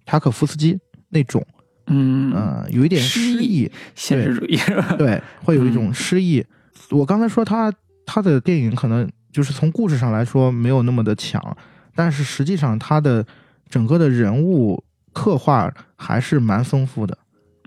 [0.05, 0.77] 塔可夫斯基
[1.09, 1.45] 那种，
[1.85, 4.95] 嗯，呃，有一点诗诗意意，现实主义是吧？
[4.97, 6.43] 对，会有一嗯种诗意。
[6.89, 7.71] 我刚才说他
[8.05, 11.57] 他的电影可能就是从故事上来说没有那么的强，
[11.95, 13.25] 但是实际上他的
[13.69, 14.83] 整个的人物
[15.13, 17.17] 刻画还是蛮丰富的，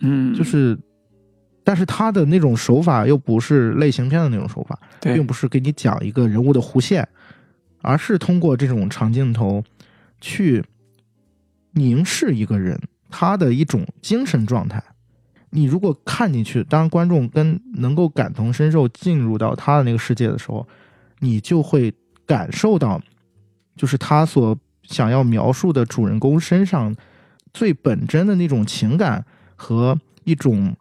[0.00, 0.78] 嗯，就是。
[1.66, 7.08] 但是他的那种手法又不是类型片的那种手法，对并不是给你讲一个人物的弧线，
[7.80, 9.64] 而是通过这种长镜头
[10.20, 10.62] 去
[11.72, 12.78] 凝视一个人
[13.08, 14.84] 他的一种精神状态。
[15.56, 20.66] 你如果看进去，当观众跟能够感同身受进入到他的那个世界的时候，
[21.20, 21.94] 你就会
[22.26, 23.00] 感受到，
[23.76, 26.92] 就是他所想要描述的主人公身上
[27.52, 29.24] 最本真的那种情感
[29.54, 30.74] 和一种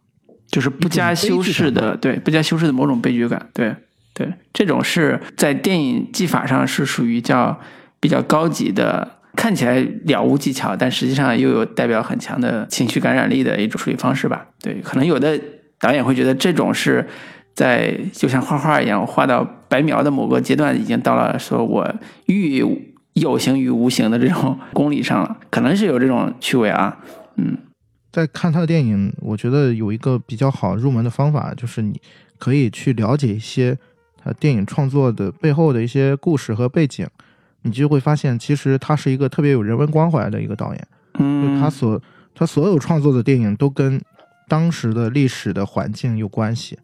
[0.48, 3.76] 就是不加修饰的，对，不加修饰的某种悲剧感，对
[4.12, 7.60] 对，这种是在电影技法上是属于叫
[8.00, 14.46] 比较高级的，看起来了无技巧，但实际上又有代表很强的情绪感染力的一种处理方式吧。
[14.60, 15.38] 对，可能有的
[15.80, 17.06] 导演会觉得这种是
[17.54, 21.94] 在就像画画一样，画到白描的某个阶段，已经到了说我
[22.26, 22.64] 欲
[23.14, 26.98] 有形于无形的这种功力上了，可能是有这种趣味啊，
[27.36, 27.58] 嗯。
[28.12, 32.00] 在看他的电影，我觉得有一个比较好入门的方法，就是你
[32.38, 33.76] 可以去了解一些
[34.22, 37.04] 他电影创作的背后的一些故事和背景，
[37.64, 40.88] 你就会发现，其实他是一个特别有人文关怀的一个导演。
[41.18, 42.00] 嗯，就他所
[42.34, 44.00] 他所有创作的电影都跟
[44.48, 46.78] 当时的历史的环境有关系。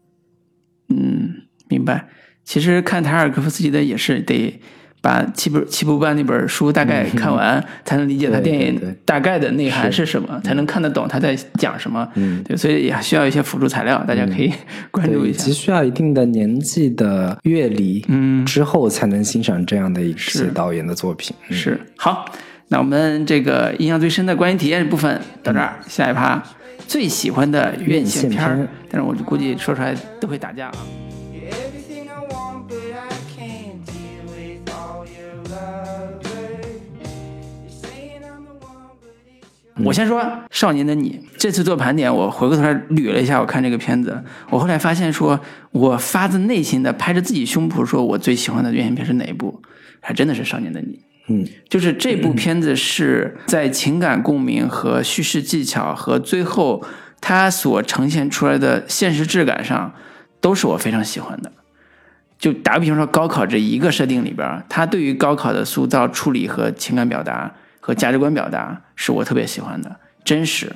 [0.89, 2.09] 嗯，明白。
[2.43, 4.61] 其实看塔尔科夫斯基的也是得
[5.01, 12.07] 把七本七部半那本书大概看完，才能理解他电影大概的内涵是是什么，才能看得懂他在讲什么。
[12.15, 14.53] 嗯，对，所以也需要一些辅助材料，大家可以
[14.91, 15.53] 关注，一下其。
[15.53, 21.35] 实需要一定的年纪的阅历，嗯之后才能欣赏这样的一是些导演的作品。
[21.49, 22.27] 嗯是好，
[22.69, 26.43] 那我们这个印象最深的观影体验部分到这儿，下一趴
[26.87, 31.10] 最喜欢的院线片但是我就估计说出来都会打架啊。
[39.85, 40.21] 我先说
[40.51, 45.39] 《少年的你》，这次做盘点，我回过头来捋了一下，我看这个片子，我后来发现说，
[45.71, 49.63] 我发自内心的拍着自己胸脯说，我最喜欢的院线片是哪一部？
[50.01, 50.95] 还真的是《少年的你》。
[51.29, 56.85] 嗯，就是这部片子是在情感共鸣和叙事技巧和最后
[57.21, 59.95] 它所呈现出来的现实质感上，
[60.41, 61.53] 都是我非常喜欢的。
[62.39, 67.55] 就打个比方说，高考这一个设定里边儿，它对于高考的塑造、处理和情感表达
[67.91, 70.71] 和价值观表达，是我特别喜欢的，真实，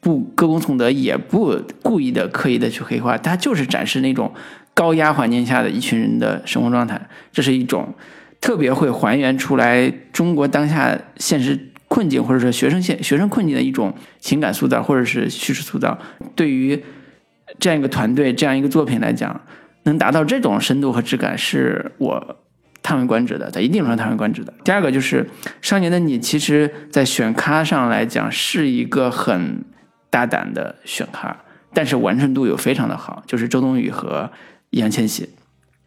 [0.00, 4.34] 不歌功颂德，也不故意的、刻意的去黑化，它就是展示那种
[4.74, 7.94] 高压环境下的一群人的生活状态，这是一种
[8.40, 11.56] 特别会还原出来中国当下现实
[11.86, 15.96] 困境，或者说学生现学生困境的一种情感塑造，或者是叙事塑造。
[16.34, 16.82] 对于
[17.60, 19.40] 这样一个团队、这样一个作品来讲，
[19.84, 22.36] 能达到这种深度和质感，是我
[22.86, 24.54] 叹为观止的，在一定程度叹为观止的。
[24.62, 25.24] 第二个就是
[25.60, 29.64] 《少年的你》，其实在选咖上来讲是一个很
[30.08, 31.36] 大胆的选咖，
[31.74, 34.30] 但是完成度又非常的好，就是周冬雨和
[34.70, 35.28] 易烊千玺。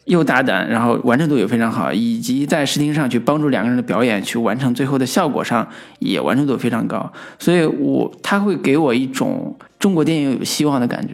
[0.05, 5.65] 又大胆，然后完成度也非常好，以及在视听上去帮助两个人的表演去完成最后的效果上
[5.99, 11.13] 也完成度非常高，所以我他会给我一种中国电影有希望的感觉。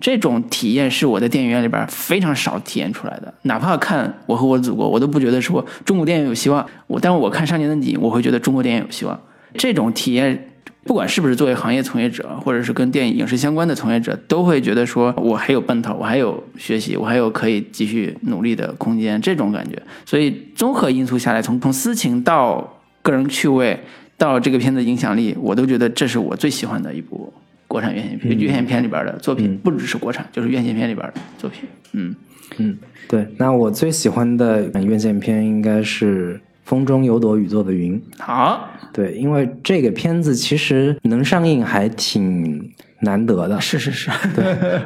[0.00, 6.66] 这种体验是我在电影院里边非常少体验出来的，哪怕看《我和我的祖国》，我都不觉得说中国电影有希望。
[6.86, 9.20] 我，但是我看《少年的你》，我会觉得中国电影有希望。
[9.54, 10.52] 这种体验，
[10.84, 19.80] 不管是不是作为行业从业者，或者是跟电影影视相关的从业者，都会觉得说我还有奔头，我还有学习，我还有可以继续努力的空间，这种感觉。
[20.06, 23.78] 所以综合因素下来，从从私情到个人趣味
[24.16, 27.32] 到这个片子影响力，我都觉得这是我最喜欢的一部
[27.70, 31.68] 国产院线片、院线片里边的作品，不只是国产，就是院线片里边的作品。
[31.92, 32.12] 嗯，
[32.58, 32.76] 嗯，
[33.08, 33.24] 对。
[33.36, 36.34] 那我最喜欢的院线片应该是
[36.64, 37.96] 《风中有朵雨做的云》。
[38.18, 42.72] 好，对，因为这个片子其实能上映还挺
[43.02, 43.60] 难得的。
[43.60, 44.44] 是是是，对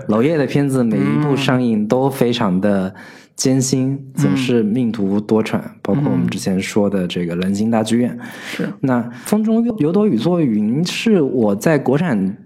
[0.09, 2.95] 娄烨的片子每一部上映都非常的
[3.35, 5.59] 艰辛，总是命途多舛。
[5.81, 12.37] 包括我们之前说的这个南京大剧院，是那《风中有朵雨做云》是我在国产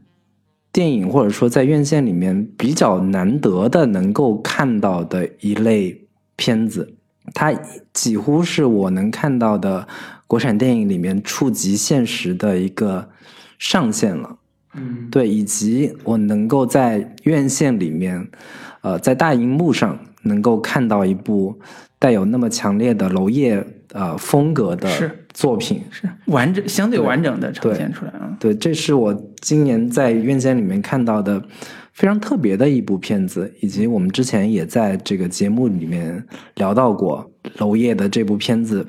[0.72, 6.94] 电影或者说在院线里面比较难得的能够看到的一类片子，
[7.34, 7.52] 它
[7.92, 9.88] 几乎是我能看到的
[10.26, 13.08] 国产电影里面触及现实的一个
[13.58, 14.36] 上限了。
[14.74, 18.28] 嗯，对，以及我能够在院线里面，
[18.82, 21.58] 呃，在大荧幕上能够看到一部
[21.98, 25.82] 带有那么强烈的娄烨呃风格的是作品。
[25.90, 28.36] 是完整相对对完整的呈现出来啊。
[28.40, 31.42] 对，这是我今年在院线里面看到的
[31.92, 36.24] 非常特别的一部片子，以及我们之前也在这个节目里面
[36.56, 38.86] 聊到过娄烨的这部片子，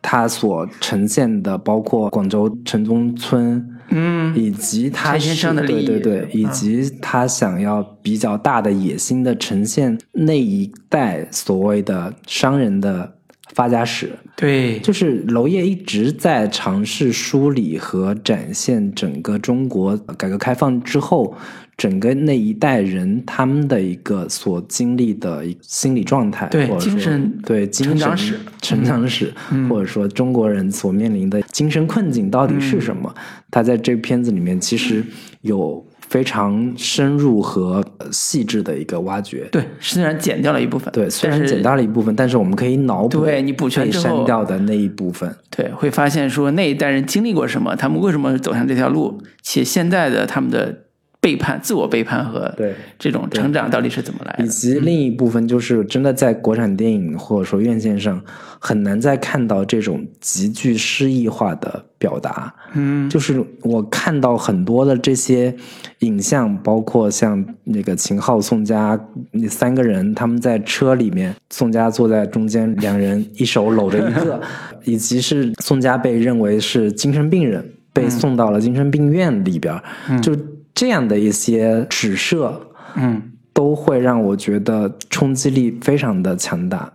[0.00, 13.15] 他所呈现的包括广州城中村，嗯，以及他对对对，以嗯及他想要比较大的野心的呈现那一代所谓的商人的
[13.56, 14.12] 发家史。
[14.36, 21.34] 对，就是娄烨一直在尝试梳理和展现整个中国改革开放之后，
[21.74, 33.10] 整个那一代人他们的一个所经历的一心理状态，对或者精神对精神成长史成长史，嗯或者说中国人所面临的精神困境到底是什么？
[33.16, 35.02] 嗯他在这片子里面其实
[35.40, 35.82] 有
[36.16, 39.46] 非常深入和呃细致的一个挖掘。
[39.52, 45.30] 对，虽然剪掉了一部分，对，虽然剪掉了一部分，但是我们可以脑补对你补全被之后删掉的那一部分。
[45.54, 50.85] 对，会发现说那一代人经历过什么，他们为什么走向这条路，且现在的他们的
[51.26, 54.44] 背叛、自我背叛和对这种成长到底是怎么来的？
[54.44, 58.22] 以及另一部分就是真的在国产电影或者说院线上
[58.60, 62.54] 很难再看到这种极具诗意化的表达。
[62.74, 65.52] 嗯，就是我看到很多的这些
[66.00, 68.96] 影像，包括像那个秦昊、宋佳
[69.32, 74.40] 那三个人，他们在车里面，宋佳坐在中间，两人一手搂着一个，
[74.86, 80.32] 以及是宋佳被认为是精神病人，被送到了精神病院里边儿，就
[80.76, 86.92] 这样的一些指涉，嗯，都会让我觉得冲击力非常的强大。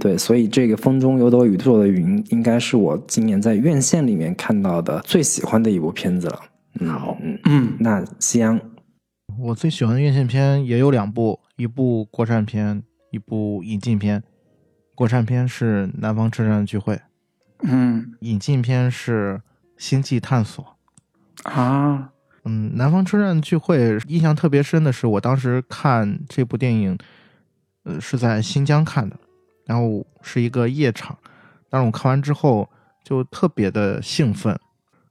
[0.00, 6.40] 对，所以这个《风中有朵雨做的云》应该是我今年在院线里面看到的最喜欢的一部片子了。
[6.80, 8.58] 嗯、好嗯，嗯那夕阳，
[9.38, 12.82] 我最喜欢的院线片也有两部，一部国产片，
[13.12, 14.22] 一部引进片。
[14.96, 16.94] 国产片是《南方车站聚会》，
[17.62, 19.34] 嗯引进片是
[19.76, 20.64] 《星际探索》。
[21.50, 22.10] 啊，
[22.44, 26.96] 嗯，南方车站聚会印象特别深的是，我当时看这部电影，
[27.84, 29.16] 呃，是在新疆看的，
[29.66, 31.16] 然后是一个夜场，
[31.68, 32.68] 但是我看完之后
[33.04, 34.58] 就特别的兴奋，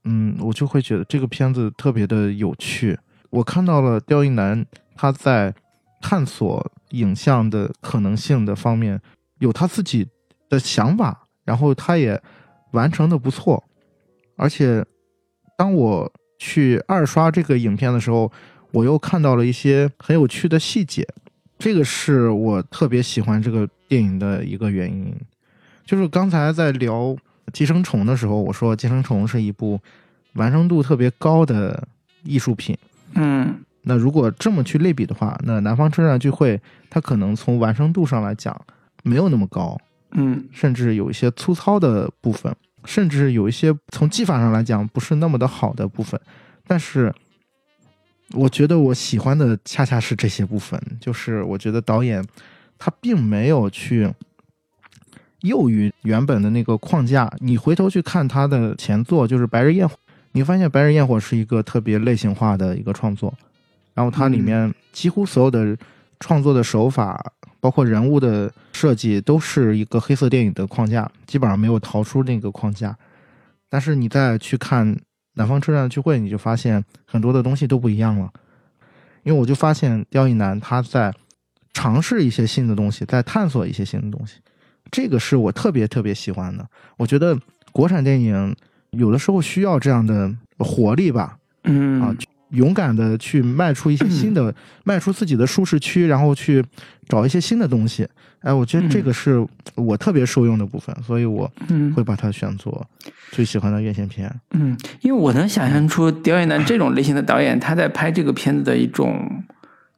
[0.04, 2.98] 嗯，我就会觉得这个片子特别的有趣。
[3.30, 4.66] 我看到了刁亦男
[4.96, 5.54] 他在
[6.00, 9.00] 探索影像的可能性的方面
[9.38, 10.08] 有他自己
[10.48, 12.20] 的想法，然后他也
[12.72, 13.62] 完成的不错，
[14.36, 14.84] 而且
[15.56, 18.32] 当我去二刷这个影片的时候，
[18.72, 21.06] 我又看到了一些很有趣的细节，
[21.58, 25.14] 这个是我特别喜欢这个电影的一个原因。
[25.84, 26.94] 就是刚才在聊
[27.52, 29.78] 《寄生虫》的时候，我说《寄生虫》是一部
[30.32, 31.86] 完成度特别高的
[32.24, 32.76] 艺术品。
[33.14, 38.58] 嗯那如果这么去类比的话，那南方车站聚会它可能从完成度上来讲
[39.02, 39.76] 没有那么高，
[40.12, 42.54] 嗯甚至有一些粗糙的部分，
[42.84, 46.20] 甚至有一些从技法上来讲不是那么的好的部分。
[46.66, 47.12] 但是，
[48.32, 52.24] 我觉得我喜欢的恰恰是这些部分，就是我觉得导演
[52.78, 54.08] 他并没有去
[55.42, 57.30] 囿于原本的那个框架。
[57.38, 59.94] 你回头去看他的前作，就是《白日焰火》，
[60.32, 63.34] 你会发现《白日焰火》是一个特别类型化的一个创作，
[63.94, 65.76] 然后它里面几乎所有的
[66.20, 72.96] 创作的手法，包括人物的设计，都是一个黑色电影的框架，基本上没有逃出那个框架。
[73.68, 74.86] 但是你再去看
[75.34, 78.28] 《南方车站聚会》，你就发现很多的东西都不一样了。
[79.22, 81.14] 因为我就发现刁亦男他在
[81.74, 84.38] 尝试一些新的东西，在探索一些新的东西，
[84.90, 86.66] 这个是我特别特别喜欢的。
[86.96, 87.38] 我觉得
[87.70, 88.56] 国产电影
[88.90, 92.16] 有的时候需要这样的活力吧，嗯啊，
[92.50, 94.54] 勇敢的去迈出一些新的，
[94.84, 96.64] 迈出自己的舒适区，然后去
[97.08, 98.06] 找一些新的东西。
[98.40, 102.86] 哎，我觉得这个是我特别受用的部分，所以我嗯会把它选作
[103.30, 104.34] 最喜欢的院线片。
[104.52, 109.44] 嗯，因为我能想象出刁亦男这种类型的导演，他在拍这个片子的一种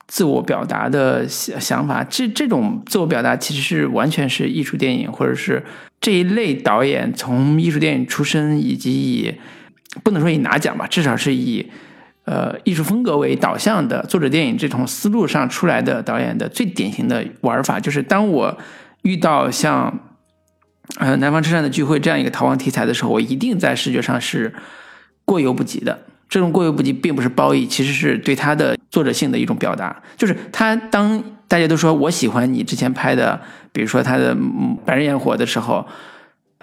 [0.09, 5.65] 自我表达的想想法，这这种自我表达其实是完全是艺术电影，或者是
[6.01, 9.35] 这一类导演从艺术电影出身，以及以
[10.03, 11.65] 不能说以拿奖吧，至少是以
[12.25, 18.57] 呃艺术风格为导向的作者电影这种思路上出来的导演的最典型的玩法，就是当我
[19.03, 20.01] 遇到像
[20.99, 24.55] 呃南方车站的聚会这样一个逃亡题材的时候，我一定在视觉上是
[25.25, 26.07] 过犹不及的。
[26.29, 30.03] 这种过犹不及并不是褒义，其实是对他的作者性的一种表达。
[30.17, 33.39] 就是他当大家都说我喜欢你之前拍的，
[33.71, 34.35] 比如说他的
[34.87, 35.87] 《白日焰火》的时候，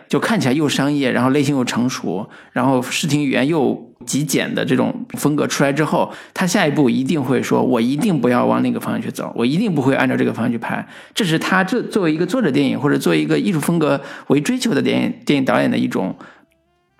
[0.10, 16.16] 就看起来又商业，然后类型又成熟，然后视听语言又极简的这种风格出来之后，他下一步一定会说：“我一定不要往那个方向去走，我一定不会按照这个方向去拍。”这是他这作为一个作者电影或者作为一个艺术风格为追求的电影电影导演的一种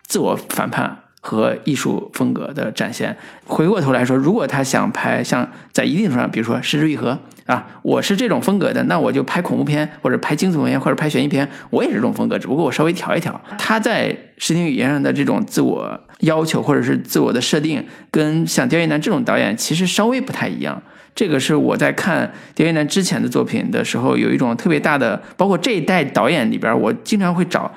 [0.06, 3.16] 自我反叛和艺术风格的展现。
[3.46, 7.18] 回过头来说，如果他想拍像在一定程度上，比如说《失之愈合》
[7.52, 13.40] 啊，我是这种风格的，那我就拍恐怖片或者拍惊悚片或者拍悬疑片，我也是这种风格，只不过我稍微调一调。
[13.58, 20.82] 他在视听语言上的这种自我要求或者是自我的设定，跟像刁亦男这种导演其实稍微不太一样。
[21.16, 27.70] 这个是我在看刁亦男之前的作品的时候，有一种特别大的，包括这一代导演里边，我经常会找。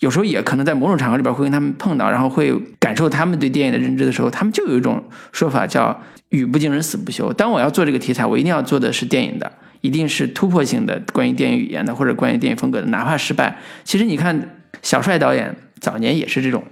[0.00, 5.02] 有时候也可能在某种场合里边会跟他们碰到，然后会感受他们对电影的认知的时候，他们就有一种
[5.32, 5.98] 说法叫
[6.28, 7.32] “语不惊人死不休”。
[7.34, 9.50] 当我要做这个题材，我一定要做的是电影的，
[9.80, 13.56] 一定是突破性的关于电影语言的或者关于电影风格的，哪怕失败。
[13.84, 16.62] 其实你看小帅导演早年也是这种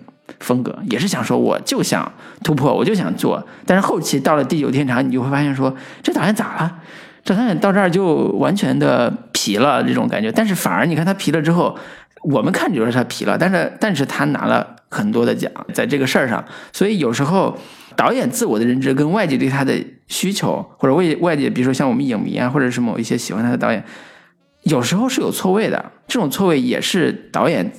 [0.40, 6.76] 风格，也是想说我就想突破，我就想做，但是后期到了地久天长，你就会发现说这导演咋了？
[7.24, 11.74] 这导演到这儿就完全的皮了这种感觉，但是反而你看他皮了之后。
[12.24, 16.42] 我们看就是他皮了，但是但是他拿了很多的奖在这个事儿上，
[16.72, 17.56] 所以有时候
[17.94, 19.74] 导演自我的认知跟外界对他的
[20.08, 23.84] 需求，或者外外界比如说像我们影迷啊，或者是某一些喜欢他的导演，
[24.62, 27.70] 有时候是有错位的，这种错位也是导演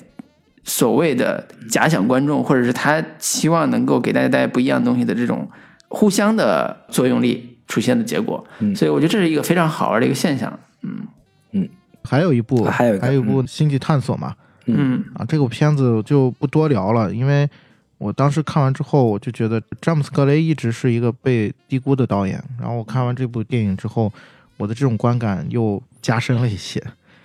[0.64, 5.50] 所谓的假想观众，或者是他希望能够给大家带来不一样东西的这种
[5.88, 8.46] 互相的作用力出现的结果，
[8.76, 11.08] 所以我觉得这是一个非常好玩的一个现象，嗯。
[11.58, 11.70] 嗯
[12.06, 17.50] 还有一部，啊还有一部《星际探索》嘛，嗯啊，这个片子就不多聊了，因为
[17.98, 22.42] 我当时看完之后，我就觉得詹姆斯·格雷一直是一个被低估的导演。
[22.60, 24.12] 然后我看完这部电影之后，
[24.58, 26.82] 我的这种观感又加深了一些。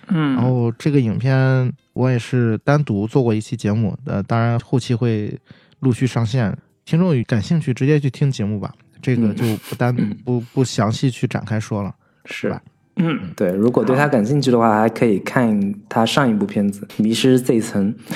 [0.07, 5.37] 嗯，然后这个影片我也是单独做过一期节目，呃，当然后期会
[5.79, 6.57] 陆续上线。
[6.83, 9.95] 听众感兴趣，直接去听节目吧，这个就不单
[10.25, 11.93] 不不详细去展开说了，
[12.25, 12.61] 是吧？
[12.97, 17.95] 嗯对，如果对他感兴趣的话，还可以看他上一部片子《迷失 Z 层》，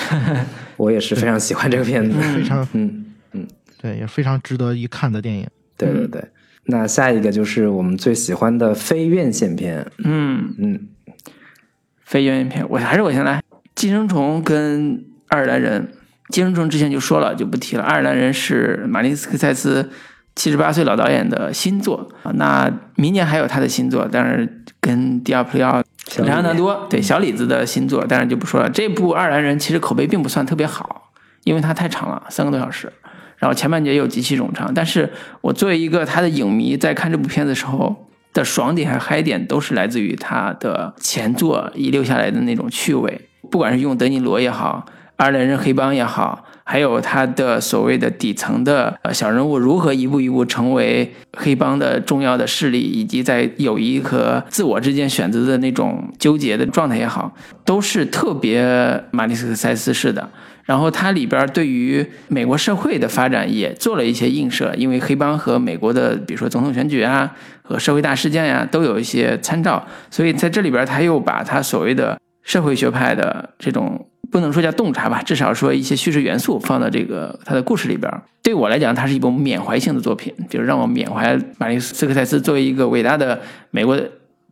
[0.76, 2.16] 我也是非常喜欢这个片子。
[2.34, 3.46] 非常嗯嗯，
[3.80, 5.46] 对，也非常值得一看的电影。
[5.76, 6.22] 对对对。
[6.66, 10.88] 那下一个就是我们最喜欢的非院线片，嗯，嗯，
[12.04, 13.40] 非院线片，我还是我先来。
[13.74, 15.92] 寄生虫跟爱尔兰人，
[16.30, 17.82] 寄生虫之前就说了，就不提了。
[17.82, 19.90] 爱尔兰人是马丁斯科塞斯
[20.36, 28.70] 七十八岁老导演的新作啊，那明年还有他的新作，但是跟迪亚普里奥、小李莱昂纳多对小李子的新作，当然就不说了。
[28.70, 31.10] 这部爱尔兰人其实口碑并不算特别好，
[31.42, 32.92] 因为它太长了，三个多小时。
[33.38, 35.10] 然后前半节又极其冗长，但是
[35.42, 44.86] 我作为一个他的影迷，在看这部片子的时候的爽点和嗨点，都是来自于他的前作遗留下来的那种趣味，不管是用德尼罗也好，
[45.16, 57.32] 爱尔兰人黑帮也好，还有他的所谓的底层的呃小人物如何一步一步成为黑帮的重要的势力，以及在友谊和自我之间选择的那种纠结的状态也好，
[57.64, 60.28] 都是特别马蒂斯科塞斯式的。
[60.64, 67.32] 然后它里边对于美国社会的发展也做了一些映射，因为黑帮和美国的比如说总统选举啊
[67.62, 78.12] 和社会大事件呀、都有一些参照，所以在这里边他又把他所谓的社会学派的这种不能说叫洞察吧，至少说一些叙事元素放到这个他的故事里边。
[78.42, 83.40] 对我来讲，它是一部缅怀性的作品，就是让我缅怀马蒂斯科塞斯作为一个伟大的
[83.70, 84.00] 美国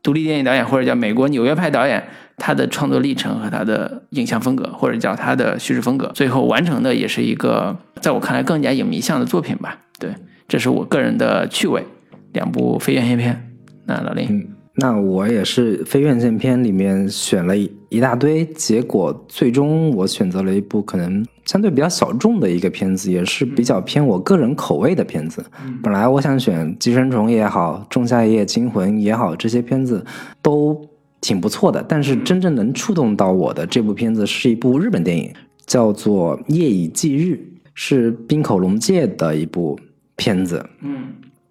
[0.02, 2.02] 独立电影导演，或者叫美国纽约派导演，
[2.36, 9.78] 他的创作历程和他的影像风格，或者叫他的叙事风格，最后完成的也是一个在我看来更加影迷向的作品吧。
[9.98, 10.10] 对，
[10.48, 11.84] 这是我个人的趣味。
[12.32, 13.52] 两部非院线片，
[13.86, 25.44] 那老林，那我也是非院线片里面选了一一大堆，结果最终我选择了一部可能相对比较小众的一个片子，也是比较偏我个人口味的片子。
[25.80, 30.04] 本来我想选《寄生虫》也好，《仲夏夜惊魂》也好，这些片子
[30.42, 30.80] 都
[31.20, 35.32] 挺不错的，但是真正能触动到我的这部片子是一部日本电影，
[35.66, 37.34] 叫做《夜以继日》，
[37.74, 39.78] 是滨口龙介的一部
[40.16, 40.66] 片子。
[40.80, 41.04] 嗯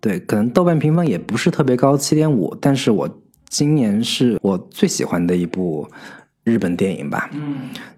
[0.03, 3.09] 对，可能豆瓣评分也不是特别高，七点五，但是我
[3.47, 5.87] 今年是我最喜欢的一部
[6.43, 7.29] 日本电影吧。
[7.33, 7.55] 嗯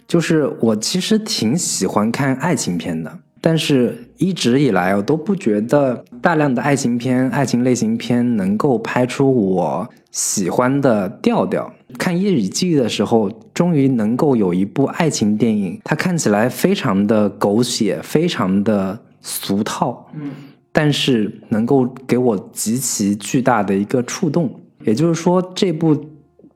[0.08, 3.12] 就是我其实挺喜欢看爱情片的，
[3.42, 11.74] 但是一直以来我都不觉得大量的爱情片、爱情类型片能够拍出我喜欢的调调。
[11.98, 20.30] 看《夜以继》的时候，终于能够有一部爱情电影，它看起来非常的狗血，非常的俗套，嗯
[20.78, 24.54] 但是能够给我极其巨大的一个触动。
[24.84, 26.10] 也就是说，这部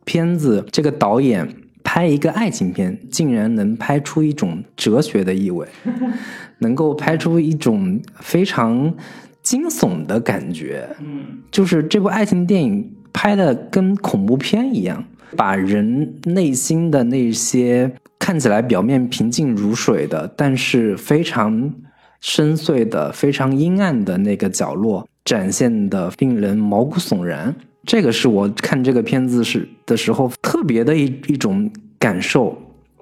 [0.03, 1.47] 片子这个导演
[1.85, 5.65] 拍一个爱情片，竟然能拍出一种哲学的意味，
[6.59, 8.93] 能够拍出一种非常
[9.41, 10.87] 惊悚的感觉。
[10.99, 15.01] 嗯就是这部爱情电影拍的跟恐怖片一样，
[15.37, 21.73] 把人内心的那些看起来表面平静如水的，但是非常
[22.21, 27.55] 深邃的、非常阴暗的那个角落展现的令人毛骨悚然。
[27.85, 32.55] 这个是我看这个片子是的时候特别的一一种感受。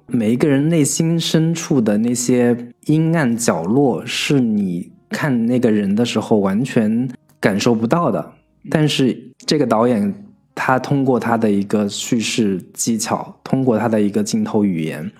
[0.06, 7.06] 每一个人内心深处的那些阴暗角落，是你看那个人的时候完全
[7.38, 8.32] 感受不到的。
[8.70, 10.14] 但是这个导演，
[10.54, 15.10] 他通过他的一个叙事技巧，通过他的一个镜头语言，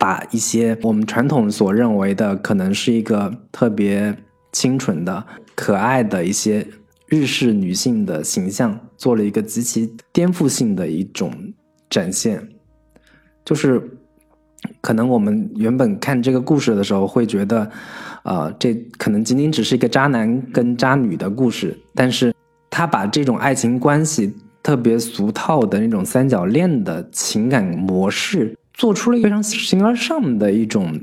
[0.00, 4.16] 把一些我们传统所认为的可能是一个特别
[4.50, 5.22] 清纯的、
[5.54, 6.66] 可爱的一些
[7.06, 11.30] 日式女性的形象，做了一个极其颠覆性的一种
[11.90, 12.48] 展现。
[13.44, 13.78] 就是
[14.80, 17.70] 可能我们原本看这个故事的时候会觉得，
[18.22, 22.34] 呃，这可能仅仅只是一个渣男跟渣女的故事，但是
[22.70, 30.98] 他把这种爱情关系特别俗套的那种三角恋的情感模式，做出了一个非常形而上的一种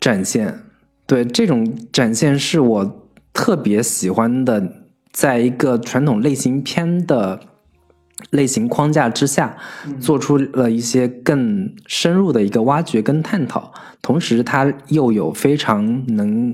[0.00, 0.64] 展现。
[1.06, 7.38] 对这种展现是我特别喜欢的，在一个传统类型片的
[8.30, 9.56] 类型框架之下，
[10.00, 16.52] 做出了一些更深入的一个挖掘跟探讨，同时它又有非常能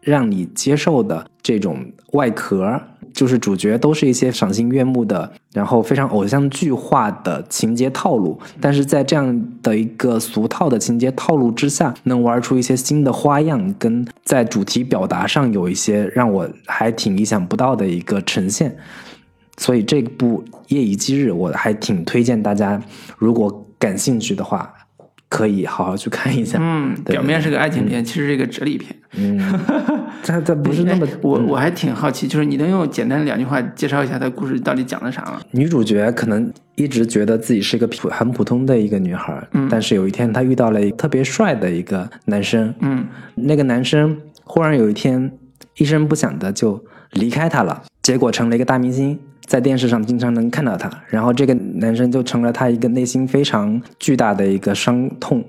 [0.00, 2.80] 让你接受的这种外壳，
[3.12, 18.76] 就是主角都是一些赏心悦目的，然后非常偶像剧化的情节套路，但是在这样的一个俗套的情节套路之下，能玩出一些新的花样，跟在主题表达上有一些让我还挺意想不到的一个呈现。
[19.58, 22.82] 所以这部《夜以继日》我还挺推荐大家，
[23.18, 24.72] 如果感兴趣的话，
[25.28, 26.58] 可以好好去看一下。
[26.60, 28.96] 嗯，表面是个爱情片，其实是一个哲理片。
[29.16, 29.38] 嗯，
[30.24, 35.40] 它它不是那么哎，我我还挺好奇，就是你能用简单两句话介绍一下它故事到底讲的啥吗？
[35.50, 39.68] 女主角可能一直觉得自己是一个普很普通的一个女孩，嗯。
[39.70, 43.06] 但是有一天她遇到了一个特别帅的一个男生，嗯。
[43.34, 45.30] 那个男生忽然有一天
[45.76, 46.82] 一声不响的就
[47.12, 55.44] 离开她了，结果成了一个大明星，在电视上经常能看到他，然后这个男生就成了他一个内心非常巨大的一个伤痛。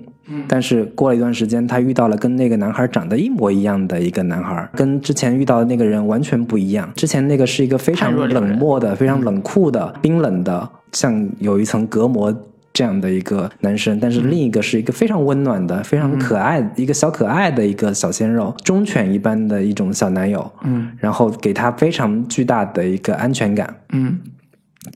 [0.48, 6.90] 但是过了一段时间，他遇到了跟那个男孩长得一模一样的一个男孩，跟之前遇到的那个人完全不一样。
[6.96, 12.34] 之前那个是一个非常冷漠的、非常冷酷的、冰冷的，像有一层隔膜
[12.72, 20.50] 这样的一个男生，但是另一个是一个非常温暖的、非常可爱、一个小可爱的一个小鲜肉，忠犬一般的一种小男友。
[20.64, 23.72] 嗯然后给他非常巨大的一个安全感。
[23.92, 24.18] 嗯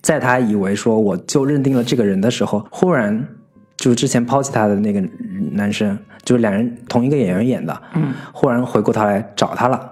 [0.03, 3.27] 在他以为说我就认定了这个人的时候，忽然
[3.79, 5.03] 就是之前抛弃他的那个
[5.53, 9.91] 男生，就是两人同一个演员演的，嗯，忽然回过头来找他了。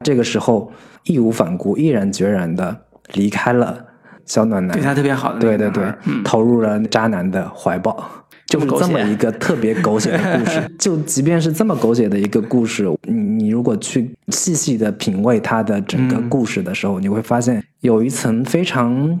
[0.00, 0.72] 这个时候
[1.04, 2.74] 义无反顾、毅然决然的
[3.12, 3.84] 离开了
[4.24, 4.74] 小暖男。
[4.74, 5.92] 对，他特别好的对对对。
[6.24, 8.08] 投入了渣男的怀抱。
[8.46, 19.18] 就是这么一个特别狗血的故事， 就即便是这么狗血的一个故事，你你如果去细细的品味它的整个故事的时候，你会发现有一层非常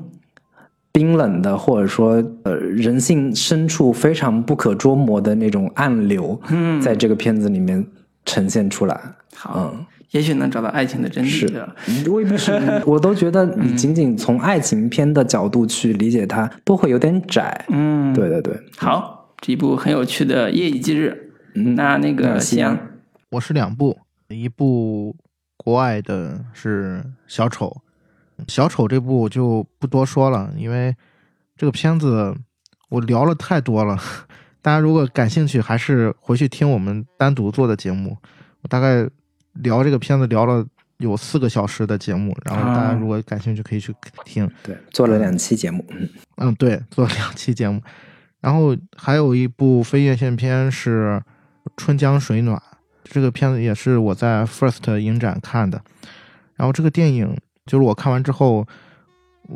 [0.94, 6.80] 冰冷的，或者说呃人性深处非常不可捉摸的那种暗流，嗯。
[6.80, 7.84] 在这个片子里面
[8.24, 8.98] 呈现出来。
[9.34, 11.76] 好，嗯，也许能找到爱情的真是谛的。
[12.08, 12.52] 未必是，
[12.86, 17.64] 我都觉得你 仅仅从爱情片的角度去理解它，都会有点窄。
[17.70, 21.32] 嗯，对对对，好，这一部很有趣的《夜以继日》。
[21.60, 21.74] 嗯。
[21.74, 22.78] 那那个那夕阳，
[23.32, 23.98] 我是两部，
[24.28, 25.16] 一部
[25.56, 27.66] 国外的是《小丑》，
[28.48, 30.94] 小丑这部我就不多说了，因为
[31.56, 32.34] 这个片子
[32.88, 33.98] 我聊了太多了。
[34.60, 38.16] 大家如果感兴趣，还是回去听我们单独做的节目。
[38.62, 39.08] 我大概
[39.54, 40.64] 聊这个片子聊了
[40.96, 43.94] 有四个小时的节目，然后大家啊如果感兴趣可以去
[44.24, 44.50] 听。
[44.62, 45.84] 对，做了两期节目。
[45.90, 47.80] 嗯嗯，对，做了两期节目，
[48.40, 51.22] 然后还有一部非院线片是
[51.76, 52.56] 《春江水暖》，
[53.04, 55.82] 这个片子也是我在 First 影展看的。
[56.56, 57.36] 然后这个电影
[57.66, 58.66] 就是我看完之后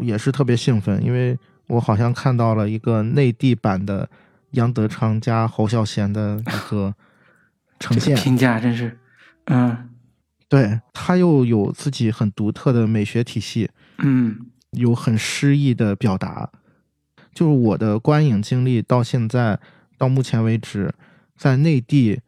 [0.01, 4.09] 也是特别兴奋，因为我好像看到了一个内地版的
[4.53, 6.95] 杨德昌加侯孝贤的一个
[7.79, 8.15] 呈现。
[8.15, 8.99] 这个评价真是，
[9.47, 9.89] 嗯
[10.49, 13.69] 对他又有自己很独特的美学体系，
[13.99, 16.51] 嗯有很诗意的表达。
[17.35, 19.61] 就是我的观影经历到现在
[19.97, 20.93] 到目前为止，
[21.37, 22.21] 在内地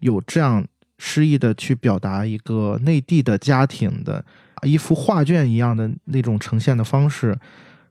[0.00, 0.64] 有这样
[0.98, 4.24] 诗意的去表达一个内地的家庭的
[4.62, 7.38] 一幅画卷一样的那种呈现的方式，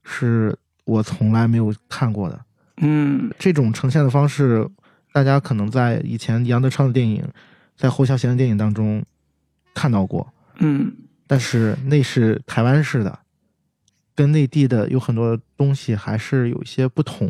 [0.03, 2.39] 是我从来没有看过的。
[2.77, 4.68] 嗯这种呈现的方式，
[5.11, 7.23] 大家可能在以前杨德昌的电影，
[7.76, 9.03] 在侯孝贤的电影当中
[9.73, 10.91] 看到过，嗯
[11.27, 13.19] 但是那是台湾式的，
[14.15, 17.30] 跟内地的有很多东西还是有一些不同。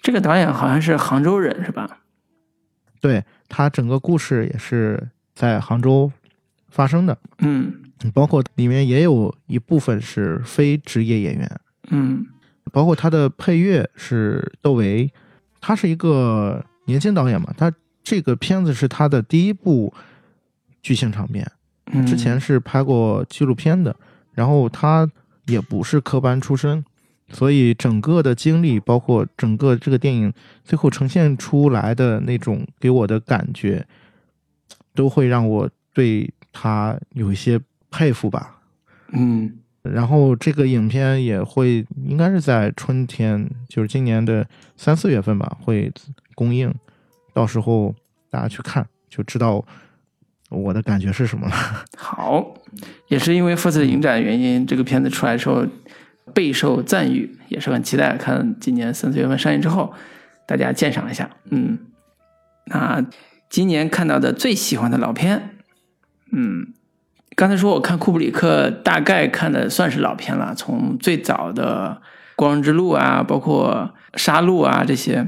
[0.00, 1.98] 这个导演好像是杭州人是吧？
[3.00, 6.12] 对他整个故事也是在杭州
[6.68, 7.72] 发生的，嗯
[8.14, 11.60] 包括里面也有一部分是非职业演员，
[11.90, 12.26] 嗯
[12.70, 15.10] 包括他的配乐是窦唯，
[15.60, 17.72] 他是一个年轻导演嘛，他
[18.04, 19.92] 这个片子是他的第一部
[20.82, 21.50] 剧情长片，
[21.86, 23.96] 嗯，之前是拍过纪录片的，
[24.32, 25.10] 然后他
[25.46, 26.84] 也不是科班出身，
[27.30, 33.86] 所以整个的经历，包括整个这个电影最后呈现出来的那种给我的感觉，
[34.94, 37.58] 都会让我对他有一些
[37.90, 38.60] 佩服吧。
[39.12, 44.46] 嗯然后这个影片也会应该是在春天，就是今年的
[44.76, 45.90] 三四月份吧，会
[46.34, 46.74] 公映，
[47.32, 47.94] 到时候
[48.28, 49.64] 大家去看就知道
[50.50, 51.54] 我的感觉是什么了。
[51.96, 52.54] 好，
[53.06, 55.64] 也是因为 First 影展的原因，这个片子出来的时候
[56.34, 59.94] 备受赞誉，也是很期待看今年三四月份上映之后，
[60.46, 61.30] 大家鉴赏一下。
[61.50, 61.78] 嗯，
[62.66, 63.06] 那
[63.48, 65.56] 今年看到的最喜欢的老片，
[66.32, 66.74] 嗯，
[67.38, 72.02] 刚才说我看库布里克大概看的算是老片了，从最早的
[72.34, 75.24] 《光荣之路》啊，包括《杀戮》啊这些，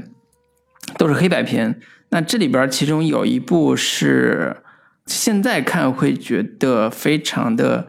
[0.97, 1.79] 都是黑白片。
[2.09, 4.57] 那这里边其中有一部是
[5.05, 7.87] 现在看会觉得非常的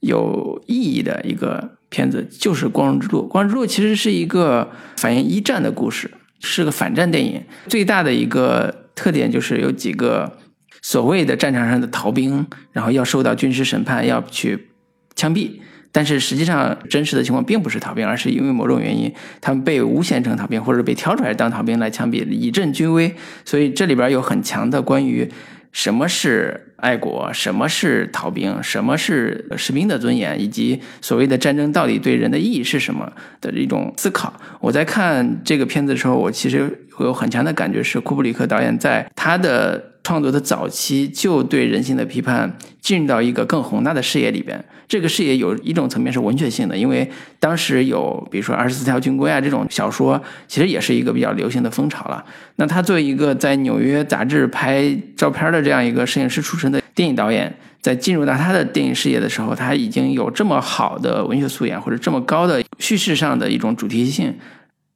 [0.00, 3.22] 有意义的一个片子，就是《光荣之路》。
[3.28, 6.10] 《光荣之路》其实是一个反映一战的故事，
[6.40, 7.40] 是个反战电影。
[7.68, 10.39] 最大的一个特点就是有几个
[10.82, 14.68] 所谓的战场上的逃兵，然后要受到军事审判，要去
[15.14, 15.60] 枪毙。
[15.92, 23.12] 但是实际上，真实的情况并不是逃兵，而是因为某种原因，他们被诬陷成逃兵，或者被挑出来当逃兵来枪毙，以振军威。
[23.44, 25.28] 所以这里边有很强的关于
[25.72, 34.32] 什么是爱国，什么是逃兵，什么是士兵的尊严，以及所谓的战争到底对人的意义是什么的一种思考。
[34.60, 44.64] 我在看这个片子的时候，我其实有很强的感觉，是库布里克导演在他的创作的早期就对人性的批判进入到一个更宏大的视野里边。
[44.88, 47.08] 这个视野有一种层面是文学性的，因为
[47.38, 52.24] 当时有比如说《二十四条军规》啊这种小说，其实也是一个比较流行的风潮了。
[52.56, 64.34] 那他作为一个在纽约杂志拍照片的这样一个摄影师出身的电影导演，在进入到他的电影事业的时候，他已经有这么好的文学素养，或者这么高的叙事上的一种主题性，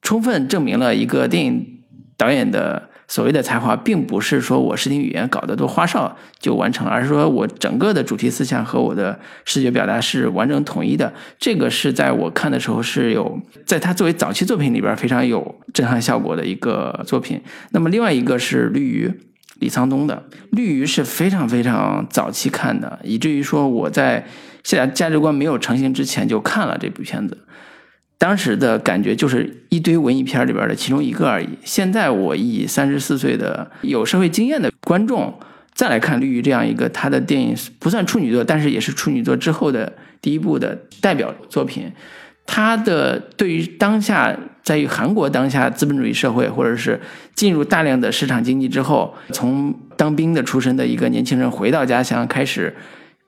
[0.03, 1.65] 充分证明了一个电影
[2.17, 11.13] 导演的所谓的才华，并不是说我视听语言搞得多花哨就完成了，而是说我整个的主题思想和我的视觉表达是完整统一的。
[11.39, 17.41] 这个是在我看的时候是有，在他作为早期作品里边非常有震撼效果的一个作品。
[17.71, 19.09] 那么另外一个是《绿鱼》。
[19.61, 20.21] 李沧东的
[20.51, 24.27] 《绿鱼》是非常非常早期看的，以至于说我在
[24.65, 27.39] 现在价值观没有成型之前就看了这部片子。
[28.19, 31.49] 当时的感觉就是一堆文艺片里边的其中一个而已。
[31.65, 35.39] 现在我以三十四岁的有社会经验的观众
[35.75, 39.93] 再来看《绿鱼》这样一个他的电影，不算处女作，但是也是处女作之后的
[40.23, 41.91] 第一部的代表作品。
[42.47, 47.01] 他的对于当下，在于韩国当下资本主义社会，或者是
[47.35, 52.77] 进入大量的市场经济之后，从当兵的出身的一个年轻人回到家乡，开始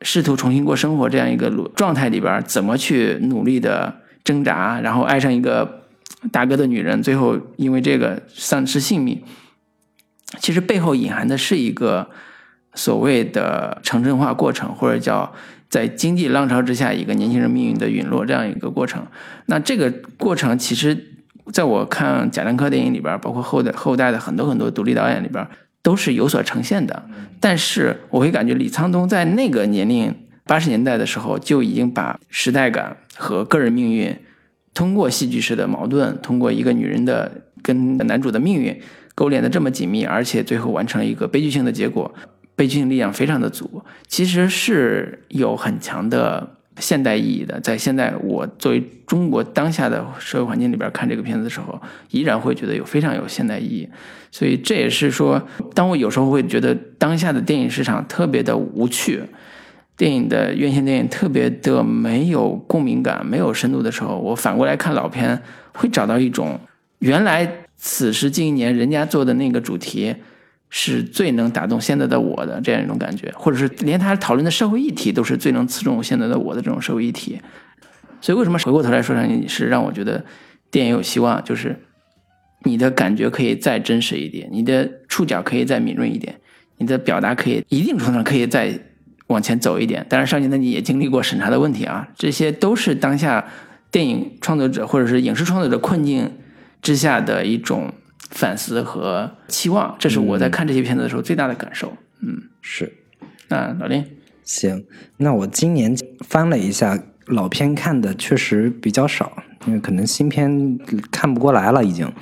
[0.02, 5.84] 试图重新过生活这样一个状态里边，怎么去努力的挣扎，然后爱上一个
[6.32, 9.22] 大哥的女人，最后因为这个丧失性命。
[10.40, 12.10] 其实背后隐含的是一个
[12.74, 15.32] 所谓的城镇化过程，或者叫
[15.70, 19.06] 在经济浪潮之下一个年轻人命运的陨落这样一个过程。
[19.46, 19.88] 那这个
[20.18, 21.14] 过程其实，
[21.52, 25.46] 在我看贾樟柯电影里边，包括后代后代的很多很多独立导演里边，
[25.82, 27.04] 都是有所呈现的。
[27.38, 30.12] 但是我会感觉李沧东在那个年龄
[30.46, 34.16] 八十年代的时候，就已经把时代感和个人命运，
[34.72, 37.30] 通过戏剧式的矛盾，通过一个女人的
[37.62, 38.80] 跟男主的命运
[39.14, 42.14] 勾连的这么紧密，而且最后完成了一个悲剧性的结果。
[42.54, 47.60] 悲剧性力量非常的足，其实是有很强的现代意义的。
[47.60, 51.78] 在现在我作为中国当下的社会环境里边看这个片子的时候，
[52.10, 53.86] 依然会觉得有非常有现代意义。
[54.30, 59.22] 所以这也是说，当我有时候会觉得当下的电影市场特别的无趣，
[59.96, 65.42] 电影的院线电影特别的没有共鸣感、没有深度的时候，我反过来看老片，
[65.72, 66.60] 会找到一种
[66.98, 70.14] 原来此时近一年人家做的那个主题。
[70.68, 77.40] 是最能打动现在的我的这样一种感觉，或者是连他讨论的社会议题都是最能刺中现在的我的这种社会议题。
[78.20, 80.24] 所以为什么回过头来说上你是让我觉得
[80.68, 81.78] 电影有希望，就是
[82.64, 86.34] 你的感觉可以再真实一点，你的触角可以再敏锐一点，
[86.78, 88.76] 你的表达可以一定程度上可以再
[89.28, 90.04] 往前走一点。
[90.08, 93.46] 当然，少年的你也经历过审查的问题啊，这些都是当下
[93.90, 96.32] 电影创作者或者是影视创作者困境
[96.82, 97.92] 之下的一种。
[98.28, 101.96] 反思和期望，这是我在看这些片子的时候最大的感受。
[102.20, 102.92] 嗯，是。
[103.48, 104.04] 那老林，
[104.42, 104.84] 行，
[105.18, 105.96] 那我今年
[106.26, 110.76] 翻了一下老片，看的确实比较少，因为可能新片
[111.12, 112.12] 看不过来了，已经。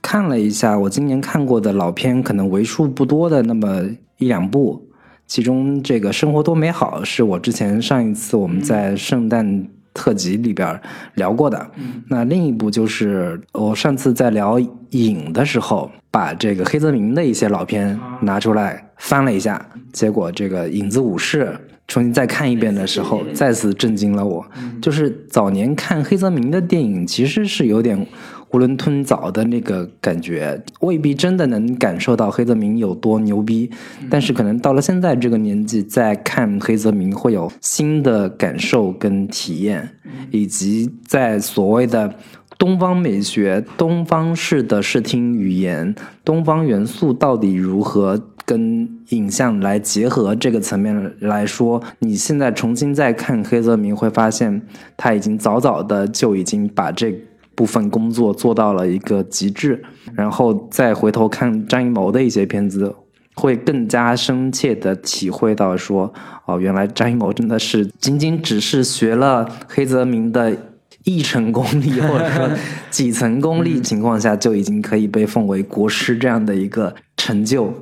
[0.00, 4.89] 看了一下我今年看过的老片，可能为数不多的那么一两部，
[5.30, 9.64] 其中这个《生活多美好》是我之前上一次我们在圣诞。
[9.92, 10.80] 特辑里边
[11.14, 11.68] 聊过的，
[12.08, 14.56] 那另一部就是我上次在聊
[14.90, 19.60] 影的时候，把这个黑泽明的一些老片拿出来翻了一下，
[19.92, 21.44] 结果这个《影子武士》
[21.88, 24.46] 重新再看一遍的时候，再次震惊了我。
[24.80, 28.06] 就是早年看黑泽明的电影，其实是有点。
[28.50, 33.70] 囫囵吞枣的那个感觉，未必真的能感受到黑泽明有多牛逼，
[34.10, 39.90] 但是可能到了现在这个年纪，再看黑泽明会有新的感受跟体验，
[40.32, 42.12] 以及在所谓的
[42.58, 45.94] 东方美学、东方式的视听语言、
[46.24, 54.60] 东方元素到底如何跟影像来结合这个层面来说，你现在重新再看黑泽明，会发现
[54.96, 57.16] 他已经早早的就已经把这。
[57.60, 59.84] 部分工作做到了一个极致，
[60.14, 62.94] 然后再回头看张艺谋的一些片子，
[63.34, 66.10] 会更加深切的体会到说，
[66.46, 70.56] 哦，原来张艺谋真的是仅仅只是学了黑泽明的
[71.04, 72.48] 一成功力，或者说
[72.90, 77.74] 几层功力情况下，就已经可以被奉为国师这样的一个成就。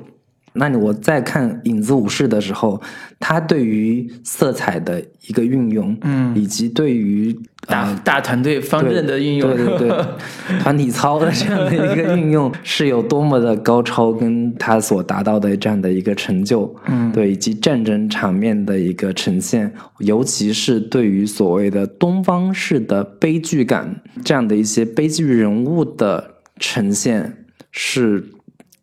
[0.53, 2.81] 那我在看《影子武士》的时候，
[3.19, 10.05] 他对于色彩的一个运用，嗯，以及对于大大团队方阵的运用，对对对，
[10.59, 28.25] 团体操的这样的一个运用是有多么的高超，跟他所达到的这样的一个成就，嗯，对，以及战争场面的一个呈现，尤其是对于所谓的东方式的悲剧感这样的一些悲剧人物的呈现是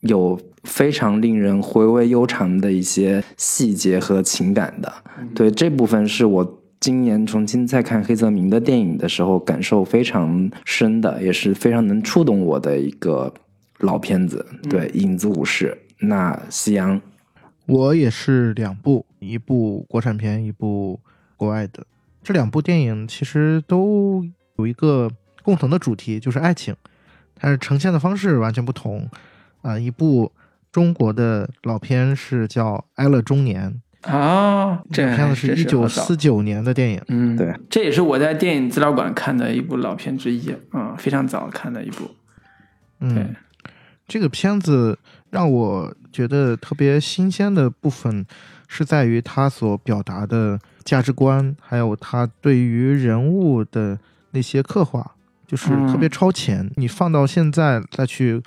[0.01, 0.39] 有。
[0.67, 4.93] 非常令人回味悠长的一些细节和情感的。
[5.35, 13.33] 对这部分是我今年重新再看黑泽明的电影的时候感受非常深的，也是非常能触动我的一个
[13.79, 14.45] 老片子。
[14.69, 17.01] 对，《影子武士》那夕阳，
[17.65, 21.01] 我也是两部，一部国产片，一部
[21.37, 21.87] 国外的。
[22.23, 24.23] 这两部电影其实都
[24.59, 25.11] 有一个
[25.43, 26.75] 共同的主题，就是爱情，
[27.41, 29.09] 但是呈现的方式完全不同。
[29.63, 30.31] 啊、一部
[30.77, 33.81] 中国的老片是叫《哀乐中年》，
[34.11, 37.01] 啊，这片子是一九四九年的电影。
[37.09, 42.11] 嗯，对，这也是我在电影资料馆看的一部老片之一，嗯，非常早看的一部。
[43.01, 43.35] 嗯，
[44.07, 44.99] 这个片子
[45.31, 48.27] 让我觉得特别新鲜的部分
[48.69, 53.99] 是在于它所表达的价值观，还有它对于人物的
[54.33, 55.13] 那些刻画，
[55.47, 56.71] 就是特别超前。
[56.77, 58.43] 你放到现在再去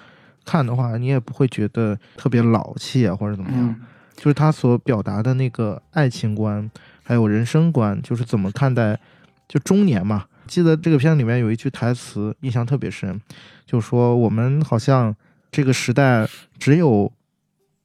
[0.50, 3.68] 看的话，你也不会觉得特别老气啊，或者怎么样。
[3.68, 3.76] 嗯
[4.20, 6.70] 就是他所表达的那个爱情观，
[7.04, 9.00] 还有人生观，就是怎么看待
[9.48, 10.26] 就中年嘛。
[10.46, 13.22] 记得这个片里面有一句台词印象特别深，
[13.66, 15.16] 就说我们好像
[15.50, 16.28] 这个时代
[16.58, 17.10] 只有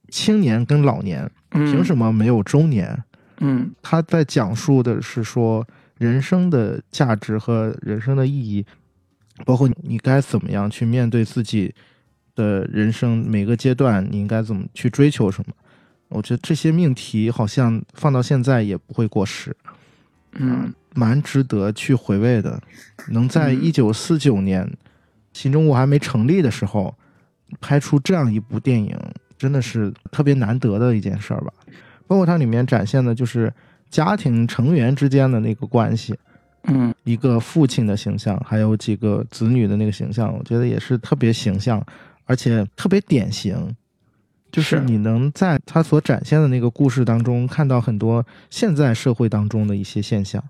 [0.09, 3.01] 青年跟老年，凭什么没有中年？
[3.39, 5.65] 嗯他在讲述的是说
[5.97, 8.65] 人生的价值和人生的意义，
[9.45, 11.73] 包括你该怎么样去面对自己
[12.35, 15.53] 的人生每个阶段，你应该怎么去追求什么。
[16.09, 19.55] 我觉得这些命题好像放到现在也不会过时，
[20.33, 22.61] 嗯蛮值得去回味的。
[23.09, 24.71] 能在嗯一九四九年
[25.33, 26.95] 新中国还没成立的时候
[27.59, 28.97] 拍出这样一部电影，
[29.37, 31.51] 真的是特别难得的一件事儿吧。
[32.07, 33.51] 包括它里面展现的就是
[33.89, 36.15] 家庭成员之间的那个关系，
[36.65, 41.83] 嗯一个父亲的形象，还有几个子女的那个形象，我觉得也是特别形象，
[42.25, 43.75] 而且特别典型。
[44.51, 50.41] 就是是你能在他所展现的那个故事当中看到很多现在社会当中的一些现象，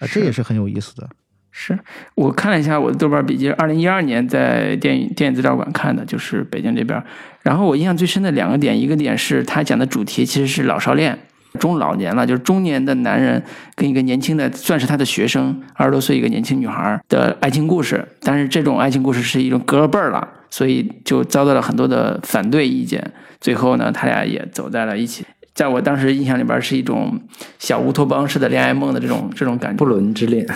[0.00, 1.08] 啊、这也是很有意思的。
[1.50, 1.78] 是
[2.14, 7.02] 我看了一下我的豆瓣笔记，二零一二年在电影电影资料馆看的，就是北京这边。
[7.40, 11.18] 然后我印象最深的两个点，一个点是他讲的主题其实是老少恋，
[11.58, 13.42] 中老年了，就是中年的男人
[13.76, 18.06] 跟一个年轻的，算是他的学生，二十多岁一个年轻女孩的爱情故事。
[18.20, 23.02] 但是这种爱情故事是一种隔了辈儿了，所以就遭到了很多的反对意见。
[23.40, 25.26] 最后呢，他俩也走在了一起。
[25.52, 27.20] 在我当时印象里边，是一种
[27.58, 29.84] 小乌托邦式的恋爱梦的这种这种感觉不。
[29.84, 30.46] 伦之恋，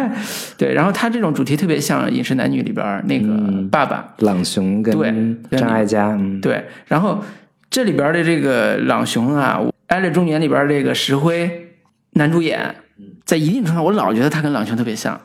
[0.58, 7.24] 对，然后他这种主题特别像《饮食男女》里边那个嗯爸爸，朗雄对跟张艾嘉，嗯，对，然后
[7.70, 11.68] 这里边的这个朗雄啊，《爱乐中年》里边这个石灰
[12.12, 12.76] 男主演，
[13.24, 15.18] 在一定程度上，我老觉得他跟朗雄特别像，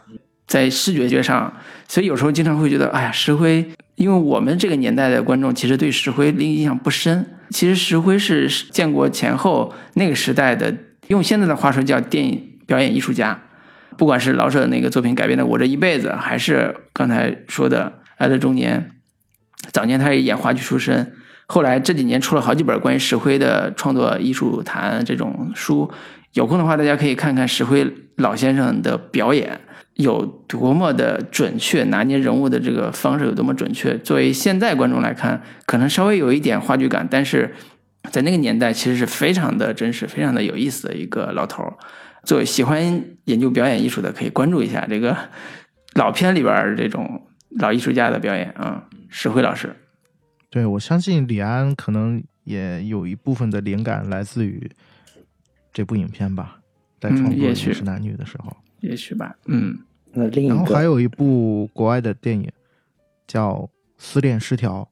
[0.48, 1.54] 在视觉觉上，
[1.90, 3.66] 所以有时候经常会觉得，哎呀，石灰，
[4.02, 10.76] 因为我们这个年代的观众其实对石灰印象不深，其实石灰是建国前后那个时代的，
[11.10, 13.40] 用现在的话说叫电影表演艺术家。
[14.00, 18.90] 不管是老舍那个作品改编的《我这一辈子》，还是刚才说的《爱乐中年》，
[19.72, 21.14] 早年他也演话剧出身，
[21.46, 25.92] 后来这几年出了好几本关于石灰的创作艺术谈这种书，
[26.34, 29.62] 有空的话大家可以看看石灰老先生的表演。
[29.96, 33.98] 有多么的准确，拿捏人物的这个方式有多么准确。
[34.00, 37.54] 作为现在观众来看，可能稍微有一点话剧感，但是
[38.10, 41.74] 在那个年代其实是非常的真实、非常的有意思的一个老头儿。
[42.24, 45.16] 作为喜欢研究表演艺术的，可以关注一下这个
[45.96, 47.28] 老片里边儿这种
[47.60, 49.76] 老艺术家的表演啊，石辉老师。
[50.50, 54.70] 对我相信李安可能也有一部分的灵感来自于
[55.74, 56.60] 这部影片吧，
[57.00, 58.56] 在嗯创作《也许饮食男女》的时候。
[58.82, 59.80] 也许吧，嗯
[60.14, 62.52] 那另一然后还有一部国外的电影
[63.26, 63.54] 叫
[63.98, 64.88] 《思恋失调》，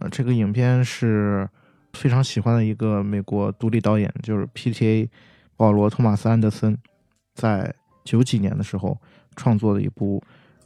[0.00, 1.48] 呃，这个影片是
[1.92, 5.10] 非常喜欢的一个美国独立导演，就是 P.T.A.
[5.56, 6.76] 保罗·托马斯·安德森，
[7.34, 7.74] 在
[8.04, 8.96] 九几年的时候
[9.34, 10.22] 创作的一部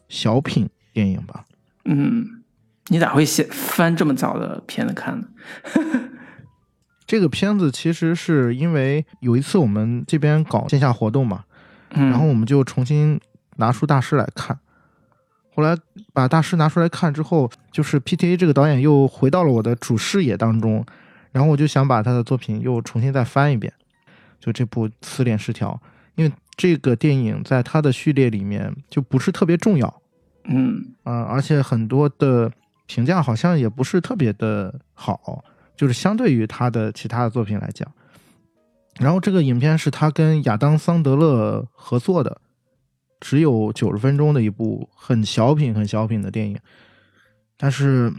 [0.09, 1.45] 小品电影吧。
[1.85, 2.43] 嗯，
[2.89, 5.29] 你咋会先翻这么早的片子看呢？
[7.07, 11.50] 这个片子其实是因为有一次我们这边搞线下活动嘛，嗯，
[11.91, 13.21] 然后我们就重新
[13.57, 14.59] 拿出大师来看。
[15.55, 15.77] 后来
[16.13, 20.87] 把大师拿出来看之后，就是 P.T.A 这个导演又回到了我的主视野当中，
[21.33, 23.73] 然后我就想把他的作品又重新再翻一遍，
[24.39, 25.79] 就这部《失恋失调》，
[26.15, 30.03] 因为这个电影在他的序列里面就不是特别重要，
[30.45, 32.51] 嗯啊、而且很多的
[32.87, 35.45] 评价好像也不是特别的好，
[35.77, 37.91] 就是相对于他的其他的作品来讲。
[39.01, 42.41] 然后这个影片是他跟亚当·桑德勒合作的，
[43.19, 46.59] 只有九十分钟的一部很小品、很小品的电影。
[47.57, 48.13] 但是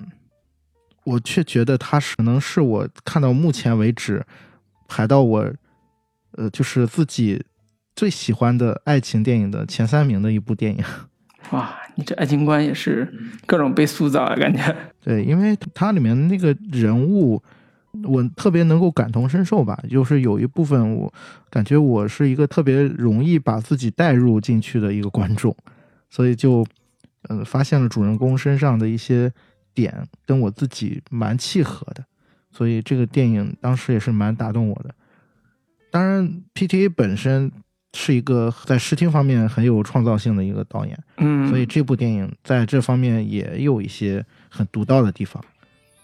[1.04, 4.26] 我却觉得它是可能是我看到目前为止
[4.88, 5.54] 排到我
[6.34, 7.44] 呃就是自己
[7.96, 10.84] 最喜欢的爱情电影的前三名的一部电影。
[11.52, 13.12] 哇，你这爱情观也是
[13.46, 14.76] 各种被塑造啊，感觉。
[15.00, 17.42] 对，因为它里面那个人物，
[18.04, 19.78] 我特别能够感同身受吧。
[19.90, 21.14] 就是有一部分，我
[21.50, 25.56] 感觉我是一个特别容易把自己带入进去的一个观众，
[26.10, 26.66] 所以就
[27.24, 29.32] 呃发现了主人公身上的一些
[29.74, 32.04] 点跟我自己蛮契合的，
[32.52, 34.94] 所以这个电影当时也是蛮打动我的。
[35.92, 37.52] 当然，PTA 本身
[37.94, 45.44] 是一个在视听方面很有创造性的一个导演，嗯，所以这部电影在这方面也有一些很独到的地方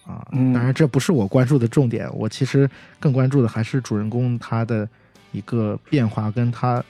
[0.07, 0.25] 啊。
[0.31, 2.69] 嗯当然，这不是我关注的重点，我其实
[2.99, 4.87] 更关注的还是主人公他的
[5.31, 6.83] 一个变化，跟他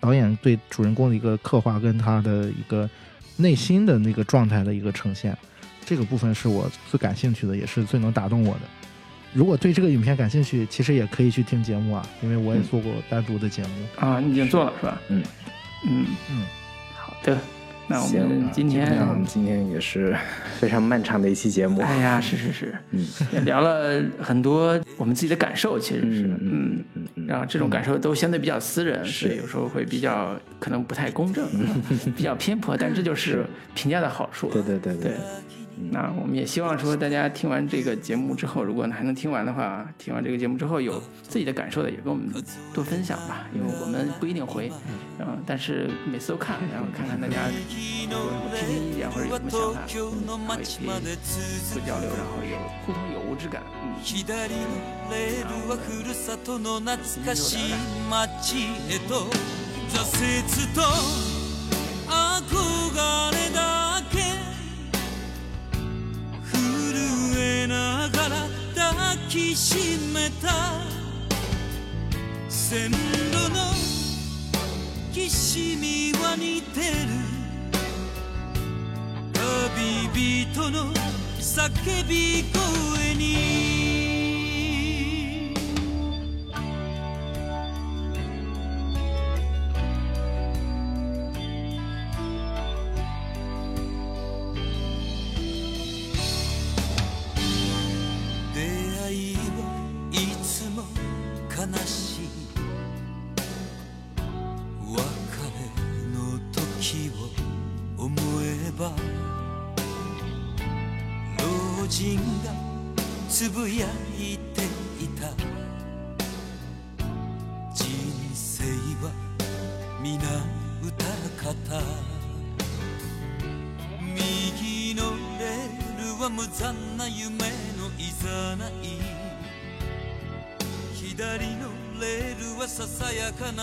[0.00, 2.88] 导演对主人公的一个刻画，跟他的一个
[3.36, 5.36] 内心的那个状态的一个呈现。
[5.84, 8.60] 这个部分是我最感兴趣的，也是最能打动我的。
[9.34, 13.70] 如果对这个影片感兴趣，其实也可以去听节目啊，因为我也做过单独的节目。
[13.98, 14.98] 啊，你已经做了是吧？
[15.08, 15.22] 嗯
[15.86, 16.46] 嗯嗯，
[16.96, 17.36] 好的。
[17.86, 20.16] 那我们今天，我们今天也是
[20.58, 21.80] 非常漫长的一期节目。
[21.82, 23.06] 哎呀，是是是，嗯。
[23.32, 31.46] 也聊了很多我们自己的感受，其实是，嗯嗯，嗯嗯然后这种感受都相对比较私人，所以有时候会比较可能不太公正，
[32.16, 33.44] 比较偏颇，但这就是
[33.74, 34.48] 评价的好处。
[34.48, 34.94] 对对对。
[34.96, 35.12] 对，
[35.90, 42.32] 那我们也希望说，大家听完这个节目之后，如果还能听完的话，听完这个节目之后有自己的感受的，也跟我们
[42.72, 44.72] 多分享吧，因为我们不一定回，
[45.18, 48.14] 嗯，但是每次都看，然后看看大家有什么
[48.54, 49.92] 批评意见或者有什么想法，嗯然
[50.48, 50.86] 后也可以
[51.72, 52.56] 多交流，然后有
[52.86, 53.84] 互通有无之感，嗯。
[56.44, 56.80] 左の
[66.94, 70.80] 震えながら抱きしめた。
[72.48, 72.96] 線路
[73.50, 73.72] の
[75.12, 77.34] きしみは似てる。
[79.32, 80.08] 旅
[80.52, 80.94] 人の
[81.40, 83.93] 叫び声に。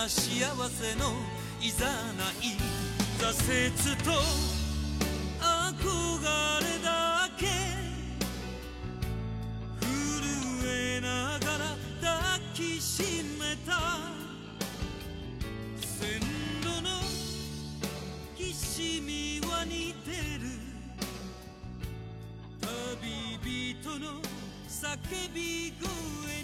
[0.02, 1.14] な幸せの
[1.60, 1.92] いざな
[2.32, 2.58] い
[3.20, 3.30] 挫
[3.68, 3.70] 折
[4.02, 4.10] と
[5.38, 6.26] 憧
[6.60, 7.46] れだけ
[9.80, 13.70] 震えながら抱きしめた。
[15.78, 16.18] 線
[16.62, 16.88] 路の
[18.36, 20.10] きしみは似て
[20.40, 20.50] る。
[22.60, 23.38] 旅
[23.78, 24.20] 人の
[24.68, 26.41] 叫び声。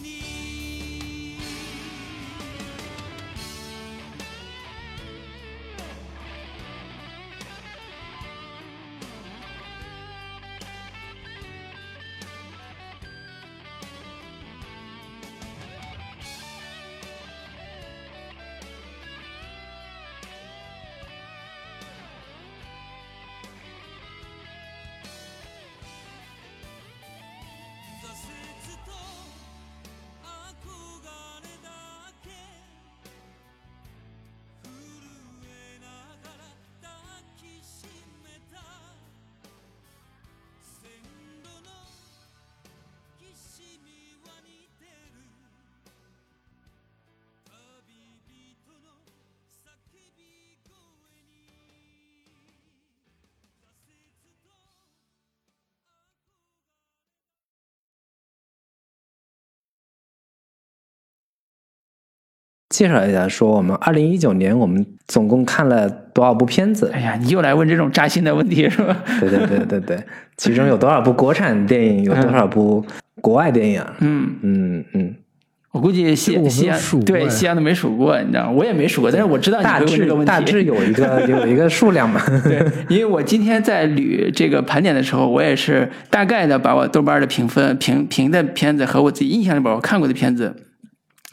[62.78, 67.00] 介绍一下，说我们二零一九年我们总共看了多少部片子哎？
[67.00, 68.96] 呀，你又来问这种扎心的问题是吧？
[69.18, 69.98] 对对对对对，
[70.36, 72.84] 其中有多少部国产电影，有多少部
[73.20, 73.84] 国外电影？
[73.98, 75.12] 嗯，嗯嗯，
[75.72, 78.50] 我估计西西安对西安都没数过，你知道吗？
[78.52, 80.32] 我也没数过，但是我知道你大会问这个问题。
[80.32, 82.22] 致大致有一个 有一个数量嘛。
[82.44, 90.54] 对，因为我今天在捋这个盘点的时候，我也是大概的把我豆瓣的评分评评的片子和我自己印象里边我看过的片子，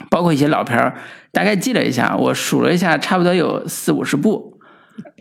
[0.09, 0.95] 包括一些老片儿，
[1.31, 4.59] 大概记了一下，我数了一下，差不多有四五十部，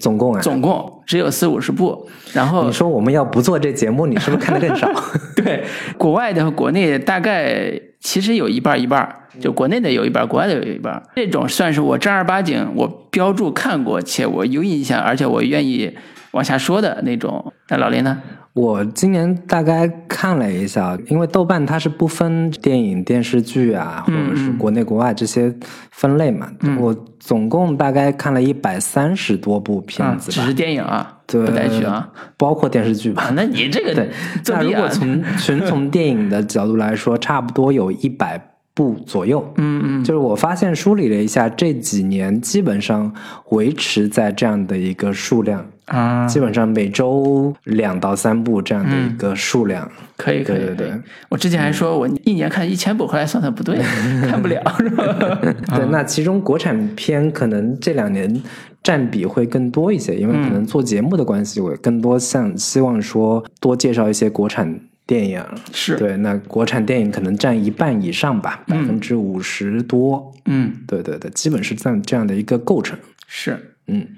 [0.00, 2.08] 总共啊，总共只有四五十部。
[2.32, 4.88] 然后你说我们要不做这节目，你是不是看的更少？
[5.36, 5.64] 对，
[5.96, 11.02] 国外的和国内的大概其实有一半儿一半儿，就国内的有一半儿，国外的有一半儿。
[11.14, 15.96] 这种算是我正儿八经我标注看过，且我有印象，而且我愿意
[16.34, 17.52] 往下说的那种。
[17.68, 18.20] 那老林呢？
[18.52, 25.52] 我今年大概看了一下，因为豆瓣它是不分电影、电视剧啊，或者是国内国外这些
[25.90, 26.48] 分类嘛。
[26.78, 32.08] 我总共大概看了一百三十多部片啊，子吧，只是电影啊，对不带剧啊。
[32.36, 33.32] 包括电视剧吧啊，。
[33.34, 34.08] 那你这个对，
[34.46, 34.88] 那如果！
[34.88, 38.38] 从 纯从电影的角度来说，差不多有一百
[38.74, 39.52] 部左右。
[39.56, 43.12] 嗯嗯，就是我发现梳理了一下，这几年基本上
[43.50, 49.90] 维持在这样的一个数量，啊，基本上每周两到三部这样的一个数量。
[50.16, 51.00] 可以可以可以对对对。
[51.28, 53.76] 我之前还说我一年看一千部，后来算算不对，
[54.28, 55.04] 看不了是吧？
[55.76, 58.42] 对，那其中国产片可能这两年
[58.82, 65.44] 占比会更多一些，因为可能做节目的关系，我更多像希望说多介绍一些国产电影。
[65.72, 70.32] 是，对，那国产电影可能占一半以上吧，百分之五十多。
[70.46, 72.98] 嗯，对对对，基本是这样这样的一个构成。
[73.26, 73.76] 是。
[73.86, 74.08] 嗯，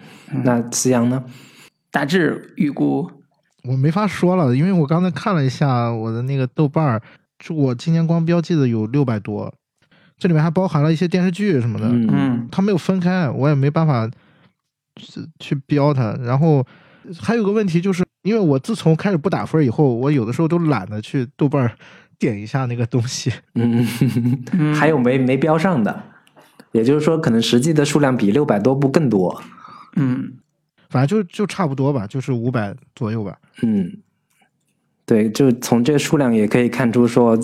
[0.45, 1.25] 那思阳呢？
[1.91, 3.11] 大致预估，
[3.65, 7.03] 我没法说了，因为我刚才看了一下我的那个豆瓣儿，
[7.41, 9.53] 就我今年光标记的有六百多，
[10.17, 14.09] 这里面还包含了一些电视剧什么的，嗯嗯它没有分开，我也没办法
[14.95, 16.13] 去去标它。
[16.23, 16.65] 然后
[17.19, 21.71] 还有个问题就是，因为我自从开始不打分以后，我有的时候都懒得去豆瓣
[22.19, 23.33] 点一下那个东西。
[23.55, 23.87] 嗯，
[24.75, 26.03] 还有没没标上的，
[26.73, 29.41] 也就是说，可能实际的数量比六百多部更多。
[29.95, 30.33] 嗯，
[30.91, 33.39] 反正就就差不多吧，就是五百左右吧。
[33.63, 33.99] 嗯，
[35.05, 37.39] 对，就从这个数量也可以看出，说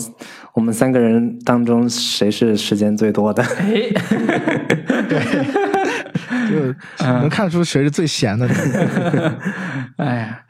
[0.53, 3.41] 我们三个人当中谁是时间最多的。
[3.41, 3.89] 哎，
[6.49, 8.45] 就能看出谁是最闲的。
[9.97, 10.43] 哎呀，